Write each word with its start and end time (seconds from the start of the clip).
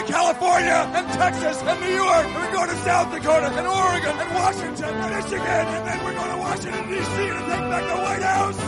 To 0.00 0.06
California 0.06 0.88
and 0.94 1.06
Texas 1.08 1.60
and 1.60 1.78
New 1.78 1.94
York. 1.94 2.24
And 2.24 2.34
we're 2.34 2.52
going 2.52 2.70
to 2.70 2.76
South 2.76 3.12
Dakota 3.12 3.48
and 3.48 3.66
Oregon 3.66 4.18
and 4.18 4.34
Washington 4.34 4.94
and 4.94 5.14
Michigan. 5.14 5.40
And 5.44 5.86
then 5.86 6.02
we're 6.02 6.14
going 6.14 6.30
to 6.30 6.38
Washington, 6.38 6.88
D.C. 6.88 7.16
to 7.28 7.40
take 7.50 7.66
back 7.68 7.84
the 7.84 7.96
White 8.00 8.22
House. 8.22 8.58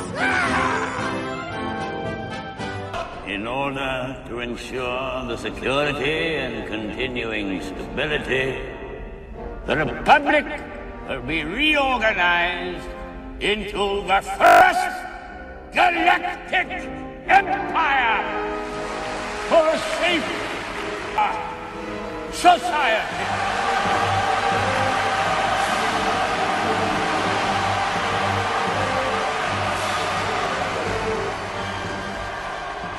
In 3.26 3.46
order 3.46 4.23
to 4.29 4.40
ensure 4.40 5.26
the 5.26 5.39
security 5.39 6.37
and 6.37 6.68
continuing 6.68 7.62
stability, 7.62 8.59
the 9.64 9.76
Republic 9.76 10.45
will 11.09 11.23
be 11.23 11.45
reorganized 11.45 12.87
into 13.40 14.03
the 14.07 14.21
first 14.37 14.87
galactic 15.73 16.68
empire 17.26 18.21
for 19.49 19.67
a 19.67 19.79
safe 19.79 20.42
society. 22.32 23.29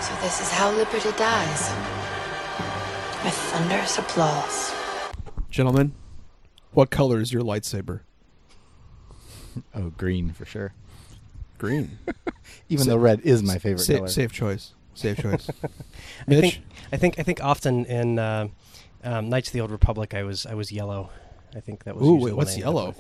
So 0.02 0.14
this 0.22 0.42
is 0.42 0.52
how 0.52 0.70
liberty 0.72 1.12
dies. 1.18 1.72
With 3.24 3.34
thunderous 3.34 3.98
applause. 3.98 4.74
Gentlemen, 5.50 5.94
what 6.72 6.90
color 6.90 7.22
is 7.22 7.32
your 7.32 7.42
lightsaber? 7.44 8.02
Oh, 9.76 9.92
green 9.92 10.32
for 10.34 10.46
sure. 10.46 10.74
Green. 11.60 12.00
Even 12.70 12.86
Sa- 12.86 12.92
though 12.92 12.98
red 12.98 13.20
is 13.22 13.44
my 13.44 13.60
favorite 13.60 13.84
Safe, 13.84 13.98
color. 13.98 14.08
safe 14.08 14.32
choice. 14.32 14.74
Safe 14.96 15.16
choice. 15.22 15.48
I 15.64 15.68
Mitch? 16.26 16.42
think 16.56 16.64
I 16.94 16.98
think 16.98 17.18
I 17.18 17.24
think 17.24 17.44
often 17.44 17.86
in 17.86 18.20
uh, 18.20 18.48
um, 19.04 19.30
Knights 19.30 19.50
of 19.50 19.54
the 19.54 19.62
Old 19.62 19.72
Republic, 19.72 20.14
I 20.14 20.24
was 20.24 20.46
I 20.46 20.54
was 20.54 20.72
yellow. 20.72 21.10
I 21.56 21.60
think 21.60 21.86
that 21.86 21.96
was. 21.96 22.04
Ooh, 22.04 22.14
usually 22.14 22.32
wait, 22.32 22.38
what's 22.38 22.52
I 22.52 22.54
ended 22.54 22.68
up 22.68 22.74
yellow? 22.74 22.96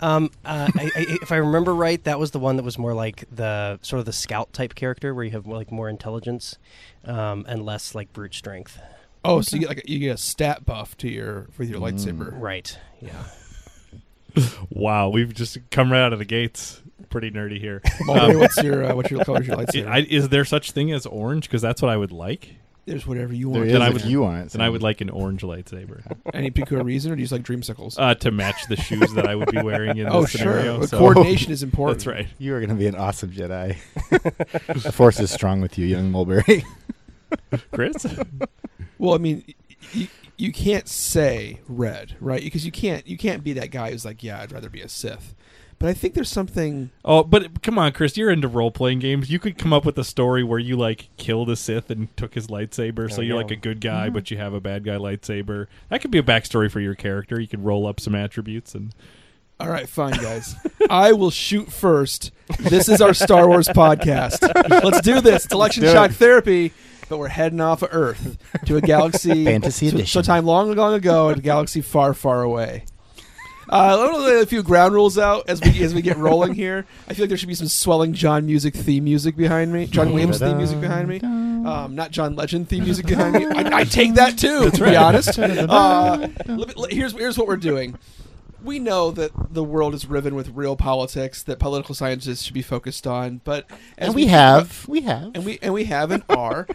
Um, 0.00 0.30
uh, 0.44 0.68
I, 0.74 0.90
I, 0.96 1.06
if 1.22 1.32
I 1.32 1.36
remember 1.36 1.74
right, 1.74 2.02
that 2.04 2.18
was 2.18 2.30
the 2.30 2.38
one 2.38 2.56
that 2.56 2.62
was 2.62 2.78
more 2.78 2.94
like 2.94 3.24
the 3.30 3.78
sort 3.82 4.00
of 4.00 4.06
the 4.06 4.12
scout 4.12 4.52
type 4.52 4.74
character, 4.74 5.14
where 5.14 5.24
you 5.24 5.30
have 5.32 5.46
more, 5.46 5.56
like 5.56 5.70
more 5.70 5.88
intelligence 5.88 6.56
um, 7.04 7.44
and 7.46 7.64
less 7.64 7.94
like 7.94 8.12
brute 8.12 8.34
strength. 8.34 8.78
Oh, 9.24 9.42
so 9.42 9.56
you 9.56 9.60
get 9.60 9.68
like 9.68 9.84
a, 9.84 9.90
you 9.90 9.98
get 9.98 10.14
a 10.14 10.18
stat 10.18 10.64
buff 10.64 10.96
to 10.98 11.08
your 11.08 11.48
with 11.58 11.68
your 11.68 11.80
lightsaber. 11.80 12.30
Right. 12.32 12.76
Yeah. 13.00 13.22
Wow, 14.68 15.08
we've 15.08 15.32
just 15.32 15.56
come 15.70 15.90
right 15.90 16.02
out 16.02 16.12
of 16.12 16.18
the 16.18 16.26
gates. 16.26 16.82
Pretty 17.08 17.30
nerdy 17.30 17.58
here. 17.58 17.80
Mulberry, 18.02 18.36
what's 18.36 18.62
your, 18.62 18.84
uh, 18.84 18.94
what's 18.94 19.10
your 19.10 19.24
color 19.24 19.42
your 19.42 19.56
lightsaber? 19.64 19.88
I, 19.88 20.00
is 20.00 20.28
there 20.28 20.44
such 20.44 20.72
thing 20.72 20.92
as 20.92 21.06
orange? 21.06 21.44
Because 21.44 21.62
that's 21.62 21.80
what 21.80 21.90
I 21.90 21.96
would 21.96 22.12
like. 22.12 22.56
There's 22.86 23.04
whatever 23.06 23.32
you 23.34 23.48
want. 23.48 23.66
is 23.66 23.72
Then 23.72 23.82
I 23.82 23.88
if 23.88 23.94
would 23.94 24.04
you 24.04 24.20
want 24.22 24.46
it, 24.46 24.52
Then 24.52 24.60
I 24.62 24.68
would 24.68 24.82
like 24.82 25.00
an 25.00 25.10
orange 25.10 25.42
lightsaber. 25.42 26.02
Any 26.32 26.50
particular 26.50 26.84
reason, 26.84 27.10
or 27.10 27.16
do 27.16 27.20
you 27.20 27.26
just 27.26 27.32
like 27.32 27.42
dreamsicles? 27.42 27.98
Uh, 27.98 28.14
to 28.14 28.30
match 28.30 28.66
the 28.68 28.76
shoes 28.76 29.12
that 29.14 29.26
I 29.26 29.34
would 29.34 29.50
be 29.50 29.60
wearing 29.60 29.98
in 29.98 30.06
Oh, 30.08 30.20
this 30.22 30.30
sure. 30.30 30.38
scenario. 30.38 30.78
Well, 30.78 30.86
so- 30.86 30.98
coordination 30.98 31.50
is 31.50 31.64
important. 31.64 31.98
That's 31.98 32.06
right. 32.06 32.28
You 32.38 32.54
are 32.54 32.60
going 32.60 32.70
to 32.70 32.76
be 32.76 32.86
an 32.86 32.94
awesome 32.94 33.32
Jedi. 33.32 33.76
the 34.82 34.92
Force 34.92 35.18
is 35.18 35.32
strong 35.32 35.60
with 35.60 35.76
you, 35.76 35.84
young 35.86 36.12
Mulberry. 36.12 36.64
Chris? 37.72 38.06
Well, 38.98 39.14
I 39.14 39.18
mean, 39.18 39.42
you, 39.92 40.06
you 40.36 40.52
can't 40.52 40.86
say 40.88 41.60
red, 41.66 42.14
right? 42.20 42.40
Because 42.42 42.64
you 42.64 42.70
can't 42.72 43.04
you 43.06 43.16
can't 43.18 43.42
be 43.42 43.52
that 43.54 43.72
guy 43.72 43.90
who's 43.90 44.04
like, 44.04 44.22
yeah, 44.22 44.40
I'd 44.40 44.52
rather 44.52 44.70
be 44.70 44.80
a 44.80 44.88
Sith. 44.88 45.34
But 45.86 45.90
I 45.90 45.94
think 45.94 46.14
there's 46.14 46.28
something. 46.28 46.90
Oh, 47.04 47.22
but 47.22 47.62
come 47.62 47.78
on, 47.78 47.92
Chris, 47.92 48.16
you're 48.16 48.28
into 48.28 48.48
role 48.48 48.72
playing 48.72 48.98
games. 48.98 49.30
You 49.30 49.38
could 49.38 49.56
come 49.56 49.72
up 49.72 49.84
with 49.84 49.96
a 49.98 50.02
story 50.02 50.42
where 50.42 50.58
you 50.58 50.76
like 50.76 51.10
killed 51.16 51.48
a 51.48 51.54
Sith 51.54 51.90
and 51.90 52.08
took 52.16 52.34
his 52.34 52.48
lightsaber, 52.48 53.08
so 53.08 53.20
you 53.20 53.28
you're 53.28 53.36
go. 53.36 53.42
like 53.42 53.52
a 53.52 53.60
good 53.60 53.80
guy, 53.80 54.10
but 54.10 54.28
you 54.28 54.36
have 54.36 54.52
a 54.52 54.60
bad 54.60 54.82
guy 54.82 54.96
lightsaber. 54.96 55.68
That 55.88 56.00
could 56.00 56.10
be 56.10 56.18
a 56.18 56.24
backstory 56.24 56.68
for 56.72 56.80
your 56.80 56.96
character. 56.96 57.40
You 57.40 57.46
could 57.46 57.64
roll 57.64 57.86
up 57.86 58.00
some 58.00 58.16
attributes 58.16 58.74
and 58.74 58.96
All 59.60 59.68
right, 59.68 59.88
fine, 59.88 60.14
guys. 60.14 60.56
I 60.90 61.12
will 61.12 61.30
shoot 61.30 61.70
first. 61.70 62.32
This 62.58 62.88
is 62.88 63.00
our 63.00 63.14
Star 63.14 63.46
Wars 63.46 63.68
podcast. 63.68 64.42
Let's 64.82 65.02
do 65.02 65.20
this. 65.20 65.44
It's 65.44 65.54
election 65.54 65.84
do 65.84 65.92
shock 65.92 66.10
it. 66.10 66.14
therapy, 66.14 66.72
but 67.08 67.18
we're 67.18 67.28
heading 67.28 67.60
off 67.60 67.82
of 67.82 67.90
Earth 67.92 68.38
to 68.64 68.76
a 68.76 68.80
galaxy 68.80 69.44
Fantasy 69.44 69.90
so, 69.90 69.94
edition. 69.94 70.24
sometime 70.24 70.46
long, 70.46 70.74
long 70.74 70.94
ago, 70.94 71.28
in 71.28 71.38
a 71.38 71.42
galaxy 71.42 71.80
far, 71.80 72.12
far 72.12 72.42
away. 72.42 72.86
Uh, 73.68 73.96
let 73.98 74.12
me 74.12 74.18
lay 74.18 74.40
a 74.40 74.46
few 74.46 74.62
ground 74.62 74.94
rules 74.94 75.18
out 75.18 75.48
as 75.48 75.60
we 75.60 75.82
as 75.82 75.92
we 75.94 76.00
get 76.02 76.16
rolling 76.16 76.54
here. 76.54 76.86
I 77.08 77.14
feel 77.14 77.24
like 77.24 77.28
there 77.30 77.38
should 77.38 77.48
be 77.48 77.54
some 77.54 77.66
swelling 77.68 78.12
John 78.12 78.46
music 78.46 78.74
theme 78.74 79.04
music 79.04 79.36
behind 79.36 79.72
me, 79.72 79.86
John 79.86 80.12
Williams 80.12 80.38
theme 80.38 80.56
music 80.56 80.80
behind 80.80 81.08
me, 81.08 81.18
um, 81.20 81.94
not 81.94 82.10
John 82.12 82.36
Legend 82.36 82.68
theme 82.68 82.84
music 82.84 83.06
behind 83.06 83.34
me. 83.34 83.44
I, 83.46 83.78
I 83.78 83.84
take 83.84 84.14
that 84.14 84.38
too, 84.38 84.70
to 84.70 84.84
be 84.84 84.94
honest. 84.96 85.36
Uh, 85.38 86.28
let 86.46 86.48
me- 86.68 86.74
let- 86.76 86.92
here's 86.92 87.12
here's 87.12 87.36
what 87.36 87.46
we're 87.48 87.56
doing. 87.56 87.98
We 88.62 88.78
know 88.78 89.10
that 89.12 89.30
the 89.52 89.62
world 89.64 89.94
is 89.94 90.06
riven 90.06 90.34
with 90.34 90.48
real 90.50 90.76
politics 90.76 91.42
that 91.44 91.58
political 91.58 91.94
scientists 91.94 92.42
should 92.42 92.54
be 92.54 92.62
focused 92.62 93.06
on, 93.06 93.40
but 93.44 93.66
as 93.98 94.08
and 94.08 94.14
we 94.14 94.22
keep- 94.22 94.30
have. 94.30 94.86
We 94.88 95.00
have. 95.02 95.32
and 95.34 95.44
we 95.44 95.58
and 95.60 95.74
we 95.74 95.84
have 95.84 96.10
and 96.12 96.22
are. 96.28 96.66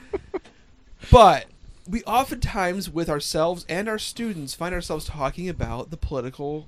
but 1.11 1.45
we 1.89 2.03
oftentimes, 2.03 2.89
with 2.89 3.09
ourselves 3.09 3.65
and 3.67 3.89
our 3.89 3.97
students, 3.99 4.53
find 4.53 4.73
ourselves 4.75 5.05
talking 5.05 5.49
about 5.49 5.89
the 5.89 5.97
political 5.97 6.67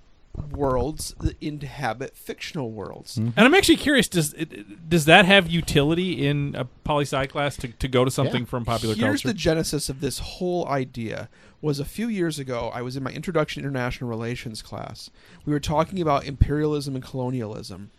worlds 0.51 1.13
that 1.19 1.41
inhabit 1.41 2.17
fictional 2.17 2.71
worlds. 2.71 3.17
Mm-hmm. 3.17 3.29
And 3.37 3.45
I'm 3.45 3.53
actually 3.53 3.77
curious 3.77 4.07
does 4.07 4.33
it, 4.33 4.89
does 4.89 5.05
that 5.05 5.25
have 5.25 5.49
utility 5.49 6.25
in 6.25 6.55
a 6.55 6.65
poli 6.65 7.03
sci 7.03 7.27
class 7.27 7.55
to, 7.57 7.67
to 7.67 7.87
go 7.87 8.03
to 8.03 8.11
something 8.11 8.41
Yeah. 8.41 8.47
from 8.47 8.65
popular 8.65 8.95
culture? 8.95 9.05
Here's 9.05 9.21
culture? 9.21 9.33
the 9.33 9.39
genesis 9.39 9.89
of 9.89 10.01
this 10.01 10.19
whole 10.19 10.67
idea. 10.67 11.29
Was 11.61 11.79
a 11.79 11.85
few 11.85 12.09
years 12.09 12.39
ago, 12.39 12.71
I 12.73 12.81
was 12.81 12.97
in 12.97 13.03
my 13.03 13.11
Introduction 13.11 13.63
to 13.63 13.69
International 13.69 14.09
Relations 14.09 14.61
class. 14.61 15.09
We 15.45 15.53
were 15.53 15.61
talking 15.61 16.01
about 16.01 16.25
imperialism 16.25 16.93
and 16.93 17.01
colonialism, 17.01 17.91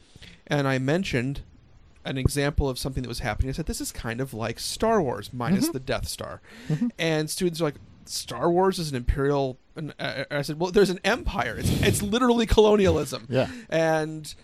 and 0.46 0.68
I 0.68 0.76
mentioned 0.78 1.40
an 2.04 2.18
example 2.18 2.68
of 2.68 2.78
something 2.78 3.02
that 3.02 3.08
was 3.08 3.20
happening. 3.20 3.48
I 3.48 3.52
said, 3.52 3.64
"This 3.64 3.80
is 3.80 3.90
kind 3.90 4.20
of 4.20 4.34
like 4.34 4.58
Star 4.58 5.00
Wars 5.00 5.30
minus 5.32 5.64
mm-hmm. 5.64 5.72
the 5.72 5.80
Death 5.80 6.08
Star," 6.08 6.42
mm-hmm. 6.68 6.88
and 6.98 7.30
students 7.30 7.62
are 7.62 7.64
like, 7.64 7.76
"Star 8.08 8.50
Wars 8.50 8.78
is 8.78 8.90
an 8.90 8.96
imperial." 8.96 9.58
And 9.76 9.94
uh, 9.98 10.24
I 10.30 10.42
said, 10.42 10.58
"Well, 10.58 10.70
there's 10.70 10.90
an 10.90 11.00
empire. 11.04 11.56
It's 11.58 11.70
it's 11.82 12.02
literally 12.02 12.46
colonialism." 12.46 13.26
Yeah. 13.30 13.48
and 13.68 14.34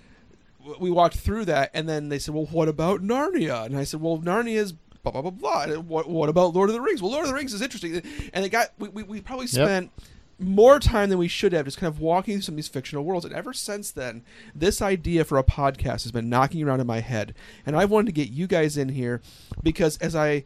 we 0.78 0.91
walked 0.91 1.16
through 1.16 1.47
that, 1.47 1.71
and 1.72 1.88
then 1.88 2.09
they 2.10 2.19
said, 2.19 2.34
"Well, 2.34 2.47
what 2.47 2.69
about 2.69 3.03
Narnia?" 3.03 3.65
And 3.65 3.76
I 3.76 3.84
said, 3.84 4.00
"Well, 4.00 4.19
Narnia 4.19 4.56
is 4.56 4.72
blah 5.03 5.12
blah 5.12 5.22
blah 5.22 5.31
blah. 5.31 5.62
And 5.62 5.88
What 5.88 6.09
what 6.09 6.28
about 6.28 6.54
Lord 6.54 6.69
of 6.69 6.75
the 6.75 6.81
Rings? 6.81 7.00
Well, 7.00 7.10
Lord 7.12 7.25
of 7.25 7.28
the 7.28 7.34
Rings 7.34 7.54
is 7.54 7.62
interesting." 7.62 8.03
And 8.34 8.44
they 8.44 8.48
got 8.48 8.69
we 8.78 8.88
we, 8.88 9.03
we 9.04 9.21
probably 9.21 9.47
spent 9.47 9.91
more 10.38 10.78
time 10.81 11.10
than 11.10 11.19
we 11.19 11.28
should 11.28 11.53
have 11.53 11.66
just 11.66 11.77
kind 11.78 11.92
of 11.92 12.00
walking 12.00 12.34
through 12.34 12.41
some 12.42 12.54
of 12.54 12.56
these 12.56 12.69
fictional 12.69 13.04
worlds. 13.04 13.27
And 13.27 13.34
ever 13.34 13.53
since 13.53 13.91
then, 13.91 14.22
this 14.54 14.81
idea 14.81 15.22
for 15.25 15.37
a 15.37 15.44
podcast 15.44 16.03
has 16.04 16.12
been 16.12 16.31
knocking 16.31 16.62
around 16.62 16.81
in 16.81 16.87
my 16.87 17.00
head, 17.00 17.34
and 17.66 17.77
I 17.77 17.84
wanted 17.84 18.06
to 18.06 18.12
get 18.12 18.31
you 18.31 18.47
guys 18.47 18.77
in 18.78 18.88
here 18.91 19.21
because 19.62 19.97
as 19.98 20.16
I 20.16 20.44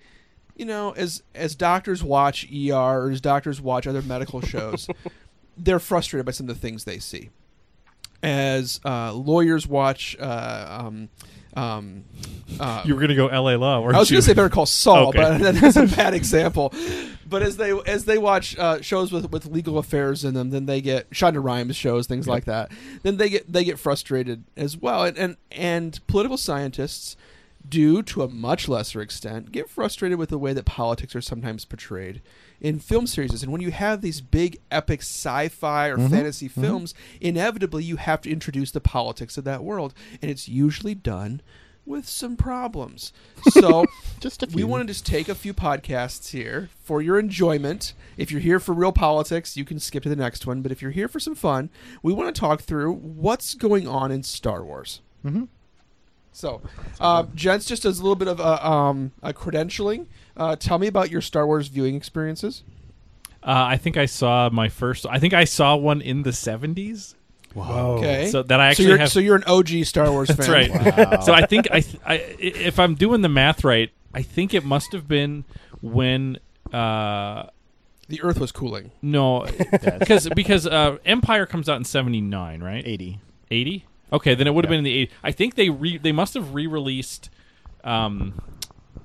you 0.57 0.65
know, 0.65 0.93
as 0.93 1.23
as 1.35 1.55
doctors 1.55 2.03
watch 2.03 2.47
ER 2.53 2.73
or 2.75 3.11
as 3.11 3.21
doctors 3.21 3.61
watch 3.61 3.87
other 3.87 4.03
medical 4.03 4.41
shows, 4.53 4.89
they're 5.57 5.79
frustrated 5.81 6.27
by 6.27 6.33
some 6.33 6.49
of 6.49 6.55
the 6.55 6.61
things 6.61 6.85
they 6.85 6.99
see. 6.99 7.31
As 8.23 8.81
uh, 8.87 9.13
lawyers 9.13 9.67
watch, 9.67 10.17
uh, 10.19 10.81
um, 10.87 11.11
um, 11.57 12.05
uh, 12.59 12.83
you 12.87 12.95
were 12.95 13.01
going 13.01 13.11
to 13.11 13.15
go 13.15 13.29
L.A. 13.29 13.57
Law, 13.57 13.77
I 13.77 13.99
was 13.99 14.11
going 14.11 14.21
to 14.21 14.27
say 14.27 14.33
Better 14.33 14.49
Call 14.49 14.65
Saul, 14.65 15.09
Okay. 15.09 15.19
but 15.19 15.39
that's 15.61 15.77
a 15.77 15.87
bad 15.87 16.15
example. 16.15 16.73
But 17.29 17.43
as 17.43 17.59
they 17.59 17.73
as 17.87 18.07
they 18.07 18.17
watch 18.17 18.57
uh, 18.57 18.81
shows 18.81 19.13
with, 19.13 19.31
with 19.31 19.47
legal 19.47 19.77
affairs 19.79 20.25
in 20.25 20.33
them, 20.35 20.51
then 20.51 20.65
they 20.67 20.81
get 20.81 21.11
Shonda 21.11 21.43
Rhimes 21.45 21.77
shows 21.77 22.07
things 22.07 22.27
like 22.27 22.47
that. 22.47 22.71
Then 23.03 23.19
they 23.19 23.29
get 23.29 23.53
they 23.53 23.65
get 23.65 23.79
frustrated 23.79 24.45
as 24.57 24.77
well, 24.77 25.05
and 25.05 25.19
and, 25.19 25.37
and 25.53 26.07
political 26.07 26.37
scientists 26.39 27.17
do 27.69 28.03
to 28.03 28.23
a 28.23 28.29
much 28.29 28.69
lesser 28.69 29.01
extent 29.01 29.51
get 29.53 29.71
frustrated 29.71 30.19
with 30.19 30.29
the 30.29 30.39
way 30.39 30.53
that 30.53 30.65
politics 30.67 31.17
are 31.17 31.21
sometimes 31.23 31.65
portrayed 31.65 32.21
in 32.61 32.79
film 32.79 33.07
series. 33.07 33.43
And 33.43 33.51
when 33.51 33.61
you 33.63 33.71
have 33.71 34.01
these 34.03 34.21
big 34.21 34.59
epic 34.71 35.01
sci-fi 35.01 35.89
or 35.89 35.97
Mhm, 35.97 36.11
fantasy 36.11 36.49
mhm. 36.49 36.61
films 36.61 36.95
inevitably 37.21 37.83
you 37.85 37.97
have 37.97 38.21
to 38.23 38.31
introduce 38.31 38.71
the 38.71 38.81
politics 38.81 39.39
of 39.39 39.45
that 39.45 39.65
world. 39.65 39.95
And 40.21 40.31
it's 40.31 40.49
usually 40.49 40.95
done 40.95 41.41
with 41.87 42.09
some 42.09 42.37
problems. 42.37 43.13
So 43.51 43.87
Just 44.21 44.43
a 44.43 44.49
we 44.53 44.65
want 44.65 44.83
to 44.83 44.87
just 44.87 45.05
take 45.07 45.29
a 45.29 45.35
few 45.35 45.53
podcasts 45.55 46.31
here 46.31 46.71
for 46.83 47.01
your 47.03 47.19
enjoyment. 47.19 47.93
If 48.17 48.31
you're 48.31 48.41
here 48.41 48.61
for 48.61 48.75
real 48.75 48.93
politics 48.93 49.57
you 49.57 49.65
can 49.65 49.79
skip 49.79 50.03
to 50.03 50.09
the 50.09 50.17
next 50.17 50.47
one. 50.47 50.61
But 50.63 50.71
if 50.73 50.83
you're 50.83 50.91
here 50.91 51.09
for 51.09 51.21
some 51.21 51.35
fun 51.35 51.71
we 52.03 52.13
want 52.13 52.35
to 52.35 52.39
talk 52.39 52.61
through 52.61 52.93
what's 52.93 53.55
going 53.55 53.89
on 53.89 54.11
in 54.13 54.23
star 54.23 54.63
wars. 54.65 55.01
Mhm. 55.25 55.49
So, 56.35 56.63
uh, 56.99 57.27
gents, 57.37 57.65
just 57.65 57.85
as 57.85 58.01
a 58.01 58.03
little 58.03 58.17
bit 58.17 58.27
of 58.27 58.41
a, 58.41 58.67
um, 58.69 59.13
a 59.23 59.33
credentialing, 59.33 60.07
uh, 60.37 60.57
tell 60.57 60.81
me 60.81 60.89
about 60.89 61.09
your 61.09 61.21
Star 61.21 61.47
Wars 61.47 61.69
viewing 61.69 61.95
experiences. 61.95 62.65
Uh, 63.41 63.53
I 63.69 63.77
think 63.77 63.97
I 63.97 64.07
saw 64.07 64.51
my 64.51 64.69
first. 64.69 65.07
I 65.09 65.21
think 65.21 65.33
I 65.33 65.45
saw 65.45 65.77
one 65.77 66.01
in 66.01 66.25
the 66.25 66.33
seventies. 66.33 67.15
Whoa. 67.55 67.99
Okay. 67.99 68.27
So 68.27 68.43
that 68.43 68.59
I 68.59 68.65
so 68.65 68.71
actually 68.71 68.89
you're, 68.89 68.99
have. 68.99 69.13
so 69.13 69.21
you're 69.21 69.37
an 69.37 69.45
OG 69.45 69.85
Star 69.85 70.11
Wars 70.11 70.29
That's 70.37 70.49
fan. 70.49 70.73
right. 70.73 71.23
So 71.23 71.33
I 71.33 71.47
think 71.47 71.69
I, 71.71 71.85
I, 72.05 72.15
if 72.41 72.81
I'm 72.81 72.97
doing 72.97 73.21
the 73.21 73.29
math 73.29 73.63
right, 73.63 73.91
I 74.13 74.23
think 74.23 74.55
it 74.55 74.65
must 74.65 74.93
have 74.93 75.07
been 75.07 75.45
when. 75.81 76.39
Uh, 76.73 77.47
the 78.09 78.21
Earth 78.23 78.41
was 78.41 78.51
cooling. 78.51 78.91
no, 79.03 79.47
because 79.71 80.29
because 80.35 80.67
uh, 80.67 80.99
Empire 81.05 81.47
comes 81.47 81.69
out 81.69 81.77
in 81.77 81.85
'79, 81.85 82.61
right? 82.61 82.83
80. 82.85 83.21
80. 83.51 83.87
Okay, 84.13 84.35
then 84.35 84.47
it 84.47 84.55
would 84.55 84.65
have 84.65 84.71
been 84.71 84.79
in 84.79 84.85
the 84.85 84.99
80. 84.99 85.13
I 85.23 85.33
think 85.33 85.55
they 85.55 85.71
re- 85.71 85.99
they 85.99 86.13
must 86.13 86.35
have 86.35 86.55
re-released 86.55 87.31
um, 87.83 88.35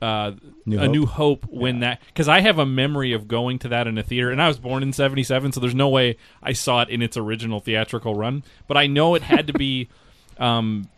uh, 0.01 0.31
New 0.66 0.78
a 0.78 0.81
Hope? 0.81 0.92
New 0.92 1.06
Hope 1.06 1.46
when 1.50 1.80
that 1.81 2.01
because 2.07 2.28
I 2.28 2.42
have 2.42 2.60
a 2.60 2.66
memory 2.66 3.13
of 3.13 3.28
going 3.28 3.60
to 3.60 3.68
that 3.69 3.88
in 3.88 3.98
a 3.98 4.04
theater, 4.04 4.31
and 4.31 4.42
I 4.42 4.48
was 4.48 4.60
born 4.60 4.84
in 4.84 4.94
'77, 4.94 5.51
so 5.51 5.60
there's 5.60 5.75
no 5.75 5.90
way 5.90 6.18
I 6.42 6.54
saw 6.54 6.81
it 6.81 6.90
in 6.90 7.01
its 7.01 7.18
original 7.18 7.60
theatrical 7.60 8.16
run. 8.16 8.44
But 8.68 8.78
I 8.78 8.88
know 8.88 9.16
it 9.16 9.22
had 9.22 9.48
to 9.48 9.54
be 9.54 9.90
um, 10.38 10.90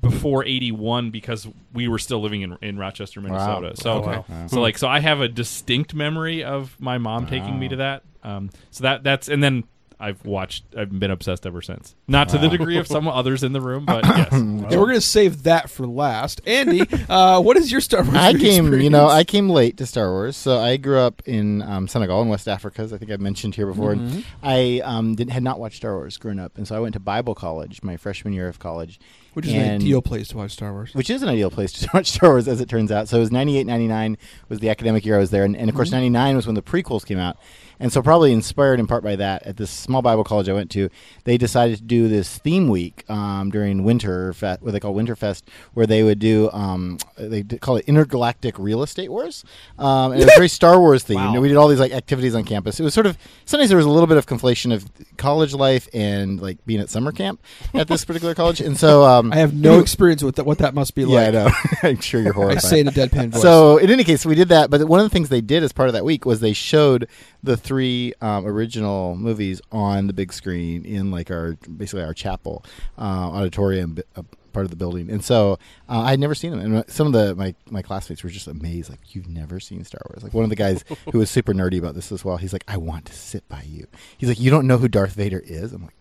before 0.00 0.44
'81 0.44 1.10
because 1.10 1.46
we 1.72 1.88
were 1.88 1.98
still 1.98 2.20
living 2.20 2.42
in 2.42 2.56
in 2.62 2.78
Rochester, 2.78 3.20
Minnesota. 3.20 3.74
So 3.76 4.00
wow. 4.00 4.24
Wow. 4.28 4.46
so 4.46 4.60
like 4.60 4.78
so 4.78 4.88
I 4.88 5.00
have 5.00 5.20
a 5.20 5.28
distinct 5.28 5.94
memory 5.94 6.42
of 6.42 6.80
my 6.80 6.98
mom 6.98 7.26
taking 7.26 7.58
me 7.58 7.68
to 7.68 7.76
that. 7.76 8.02
Um, 8.24 8.50
so 8.70 8.82
that 8.84 9.02
that's 9.02 9.28
and 9.28 9.42
then. 9.42 9.64
I've 10.00 10.24
watched. 10.24 10.64
I've 10.76 10.96
been 10.96 11.10
obsessed 11.10 11.44
ever 11.44 11.60
since. 11.60 11.96
Not 12.06 12.28
to 12.28 12.38
the 12.38 12.48
degree 12.48 12.78
of 12.78 12.86
some 12.86 13.08
others 13.08 13.42
in 13.42 13.52
the 13.52 13.60
room, 13.60 13.84
but 13.84 14.04
yes. 14.04 14.32
And 14.32 14.62
we're 14.62 14.76
going 14.76 14.94
to 14.94 15.00
save 15.00 15.42
that 15.42 15.68
for 15.70 15.86
last. 15.88 16.40
Andy, 16.46 16.82
uh, 17.08 17.40
what 17.40 17.56
is 17.56 17.72
your 17.72 17.80
Star 17.80 18.04
Wars 18.04 18.14
I 18.16 18.32
viewing 18.32 18.70
came, 18.70 18.80
you 18.80 18.90
know, 18.90 19.08
I 19.08 19.24
came 19.24 19.48
late 19.50 19.76
to 19.78 19.86
Star 19.86 20.10
Wars. 20.10 20.36
So 20.36 20.60
I 20.60 20.76
grew 20.76 20.98
up 20.98 21.22
in 21.26 21.62
um, 21.62 21.88
Senegal 21.88 22.22
in 22.22 22.28
West 22.28 22.46
Africa, 22.46 22.82
as 22.82 22.92
I 22.92 22.98
think 22.98 23.10
I've 23.10 23.20
mentioned 23.20 23.56
here 23.56 23.66
before. 23.66 23.94
Mm-hmm. 23.94 24.14
And 24.14 24.24
I 24.42 24.80
um, 24.84 25.16
did, 25.16 25.30
had 25.30 25.42
not 25.42 25.58
watched 25.58 25.78
Star 25.78 25.94
Wars 25.94 26.16
growing 26.16 26.38
up, 26.38 26.56
and 26.58 26.68
so 26.68 26.76
I 26.76 26.80
went 26.80 26.92
to 26.94 27.00
Bible 27.00 27.34
college 27.34 27.82
my 27.82 27.96
freshman 27.96 28.32
year 28.32 28.46
of 28.48 28.60
college, 28.60 29.00
Which 29.34 29.46
is 29.46 29.54
an 29.54 29.60
and- 29.60 29.82
ideal 29.82 30.00
place 30.00 30.28
to 30.28 30.36
watch 30.36 30.52
Star 30.52 30.72
Wars. 30.72 30.94
which 30.94 31.10
is 31.10 31.22
an 31.22 31.28
ideal 31.28 31.50
place 31.50 31.72
to 31.72 31.88
watch 31.94 32.12
Star 32.12 32.30
Wars, 32.30 32.46
as 32.46 32.60
it 32.60 32.68
turns 32.68 32.92
out. 32.92 33.08
So 33.08 33.16
it 33.16 33.20
was 33.20 33.32
98, 33.32 33.66
99 33.66 34.16
was 34.48 34.60
the 34.60 34.70
academic 34.70 35.04
year 35.04 35.16
I 35.16 35.18
was 35.18 35.30
there, 35.30 35.42
and, 35.44 35.56
and 35.56 35.68
of 35.68 35.74
course, 35.74 35.90
99 35.90 36.36
was 36.36 36.46
when 36.46 36.54
the 36.54 36.62
prequels 36.62 37.04
came 37.04 37.18
out. 37.18 37.36
And 37.80 37.92
so, 37.92 38.02
probably 38.02 38.32
inspired 38.32 38.80
in 38.80 38.86
part 38.86 39.04
by 39.04 39.16
that, 39.16 39.42
at 39.44 39.56
this 39.56 39.70
small 39.70 40.02
Bible 40.02 40.24
college 40.24 40.48
I 40.48 40.52
went 40.52 40.70
to, 40.72 40.88
they 41.24 41.36
decided 41.36 41.78
to 41.78 41.82
do 41.82 42.08
this 42.08 42.38
theme 42.38 42.68
week 42.68 43.04
um, 43.08 43.50
during 43.50 43.84
Winter 43.84 44.32
what 44.40 44.72
they 44.72 44.80
call 44.80 44.94
Winterfest, 44.94 45.42
where 45.74 45.86
they 45.86 46.02
would 46.02 46.18
do, 46.18 46.50
um, 46.52 46.98
they 47.16 47.42
call 47.42 47.76
it 47.76 47.84
Intergalactic 47.86 48.58
Real 48.58 48.82
Estate 48.82 49.10
Wars. 49.10 49.44
Um, 49.78 50.12
and 50.12 50.20
it 50.20 50.24
was 50.24 50.34
very 50.34 50.48
Star 50.48 50.78
Wars 50.80 51.04
themed. 51.04 51.16
Wow. 51.16 51.32
And 51.32 51.42
we 51.42 51.48
did 51.48 51.56
all 51.56 51.68
these 51.68 51.80
like 51.80 51.92
activities 51.92 52.34
on 52.34 52.44
campus. 52.44 52.78
It 52.80 52.82
was 52.82 52.94
sort 52.94 53.06
of, 53.06 53.18
sometimes 53.44 53.68
there 53.68 53.76
was 53.76 53.86
a 53.86 53.90
little 53.90 54.06
bit 54.06 54.16
of 54.16 54.26
conflation 54.26 54.72
of 54.72 54.84
college 55.16 55.54
life 55.54 55.88
and 55.92 56.40
like 56.40 56.64
being 56.66 56.80
at 56.80 56.90
summer 56.90 57.12
camp 57.12 57.42
at 57.74 57.88
this 57.88 58.04
particular 58.04 58.34
college. 58.34 58.60
And 58.60 58.76
so, 58.76 59.04
um, 59.04 59.32
I 59.32 59.36
have 59.36 59.54
no 59.54 59.80
experience 59.80 60.22
with 60.22 60.36
that, 60.36 60.44
what 60.44 60.58
that 60.58 60.74
must 60.74 60.94
be 60.94 61.04
like. 61.04 61.32
yeah. 61.32 61.44
I 61.44 61.44
know. 61.44 61.50
I'm 61.82 62.00
sure 62.00 62.20
you're 62.20 62.32
horrified. 62.32 62.58
I 62.58 62.60
say 62.60 62.80
in 62.80 62.88
a 62.88 62.92
deadpan 62.92 63.30
voice. 63.30 63.42
So, 63.42 63.78
in 63.78 63.90
any 63.90 64.04
case, 64.04 64.24
we 64.26 64.34
did 64.34 64.48
that. 64.48 64.70
But 64.70 64.84
one 64.84 65.00
of 65.00 65.04
the 65.04 65.10
things 65.10 65.28
they 65.28 65.40
did 65.40 65.62
as 65.62 65.72
part 65.72 65.88
of 65.88 65.92
that 65.94 66.04
week 66.04 66.24
was 66.24 66.40
they 66.40 66.52
showed 66.52 67.08
the 67.42 67.56
three 67.68 68.14
um, 68.22 68.46
original 68.46 69.14
movies 69.14 69.60
on 69.70 70.06
the 70.06 70.14
big 70.14 70.32
screen 70.32 70.86
in 70.86 71.10
like 71.10 71.30
our 71.30 71.52
basically 71.76 72.02
our 72.02 72.14
chapel 72.14 72.64
uh, 72.98 73.02
auditorium 73.02 73.98
uh, 74.16 74.22
part 74.54 74.64
of 74.64 74.70
the 74.70 74.76
building. 74.76 75.10
And 75.10 75.22
so 75.22 75.58
uh, 75.88 76.00
I 76.00 76.10
had 76.10 76.18
never 76.18 76.34
seen 76.34 76.50
them, 76.50 76.60
and 76.60 76.90
some 76.90 77.06
of 77.06 77.12
the 77.12 77.34
my 77.34 77.54
my 77.70 77.82
classmates 77.82 78.24
were 78.24 78.30
just 78.30 78.46
amazed. 78.48 78.88
Like, 78.88 79.14
you've 79.14 79.28
never 79.28 79.60
seen 79.60 79.84
Star 79.84 80.00
Wars? 80.08 80.22
Like 80.22 80.32
one 80.32 80.44
of 80.44 80.50
the 80.50 80.56
guys 80.56 80.82
who 81.12 81.18
was 81.18 81.30
super 81.30 81.52
nerdy 81.52 81.78
about 81.78 81.94
this 81.94 82.10
as 82.10 82.24
well. 82.24 82.38
He's 82.38 82.54
like, 82.54 82.64
I 82.66 82.78
want 82.78 83.04
to 83.04 83.12
sit 83.12 83.46
by 83.48 83.62
you. 83.66 83.86
He's 84.16 84.30
like, 84.30 84.40
you 84.40 84.50
don't 84.50 84.66
know 84.66 84.78
who 84.78 84.88
Darth 84.88 85.12
Vader 85.12 85.42
is? 85.44 85.72
I'm 85.72 85.82
like. 85.82 85.94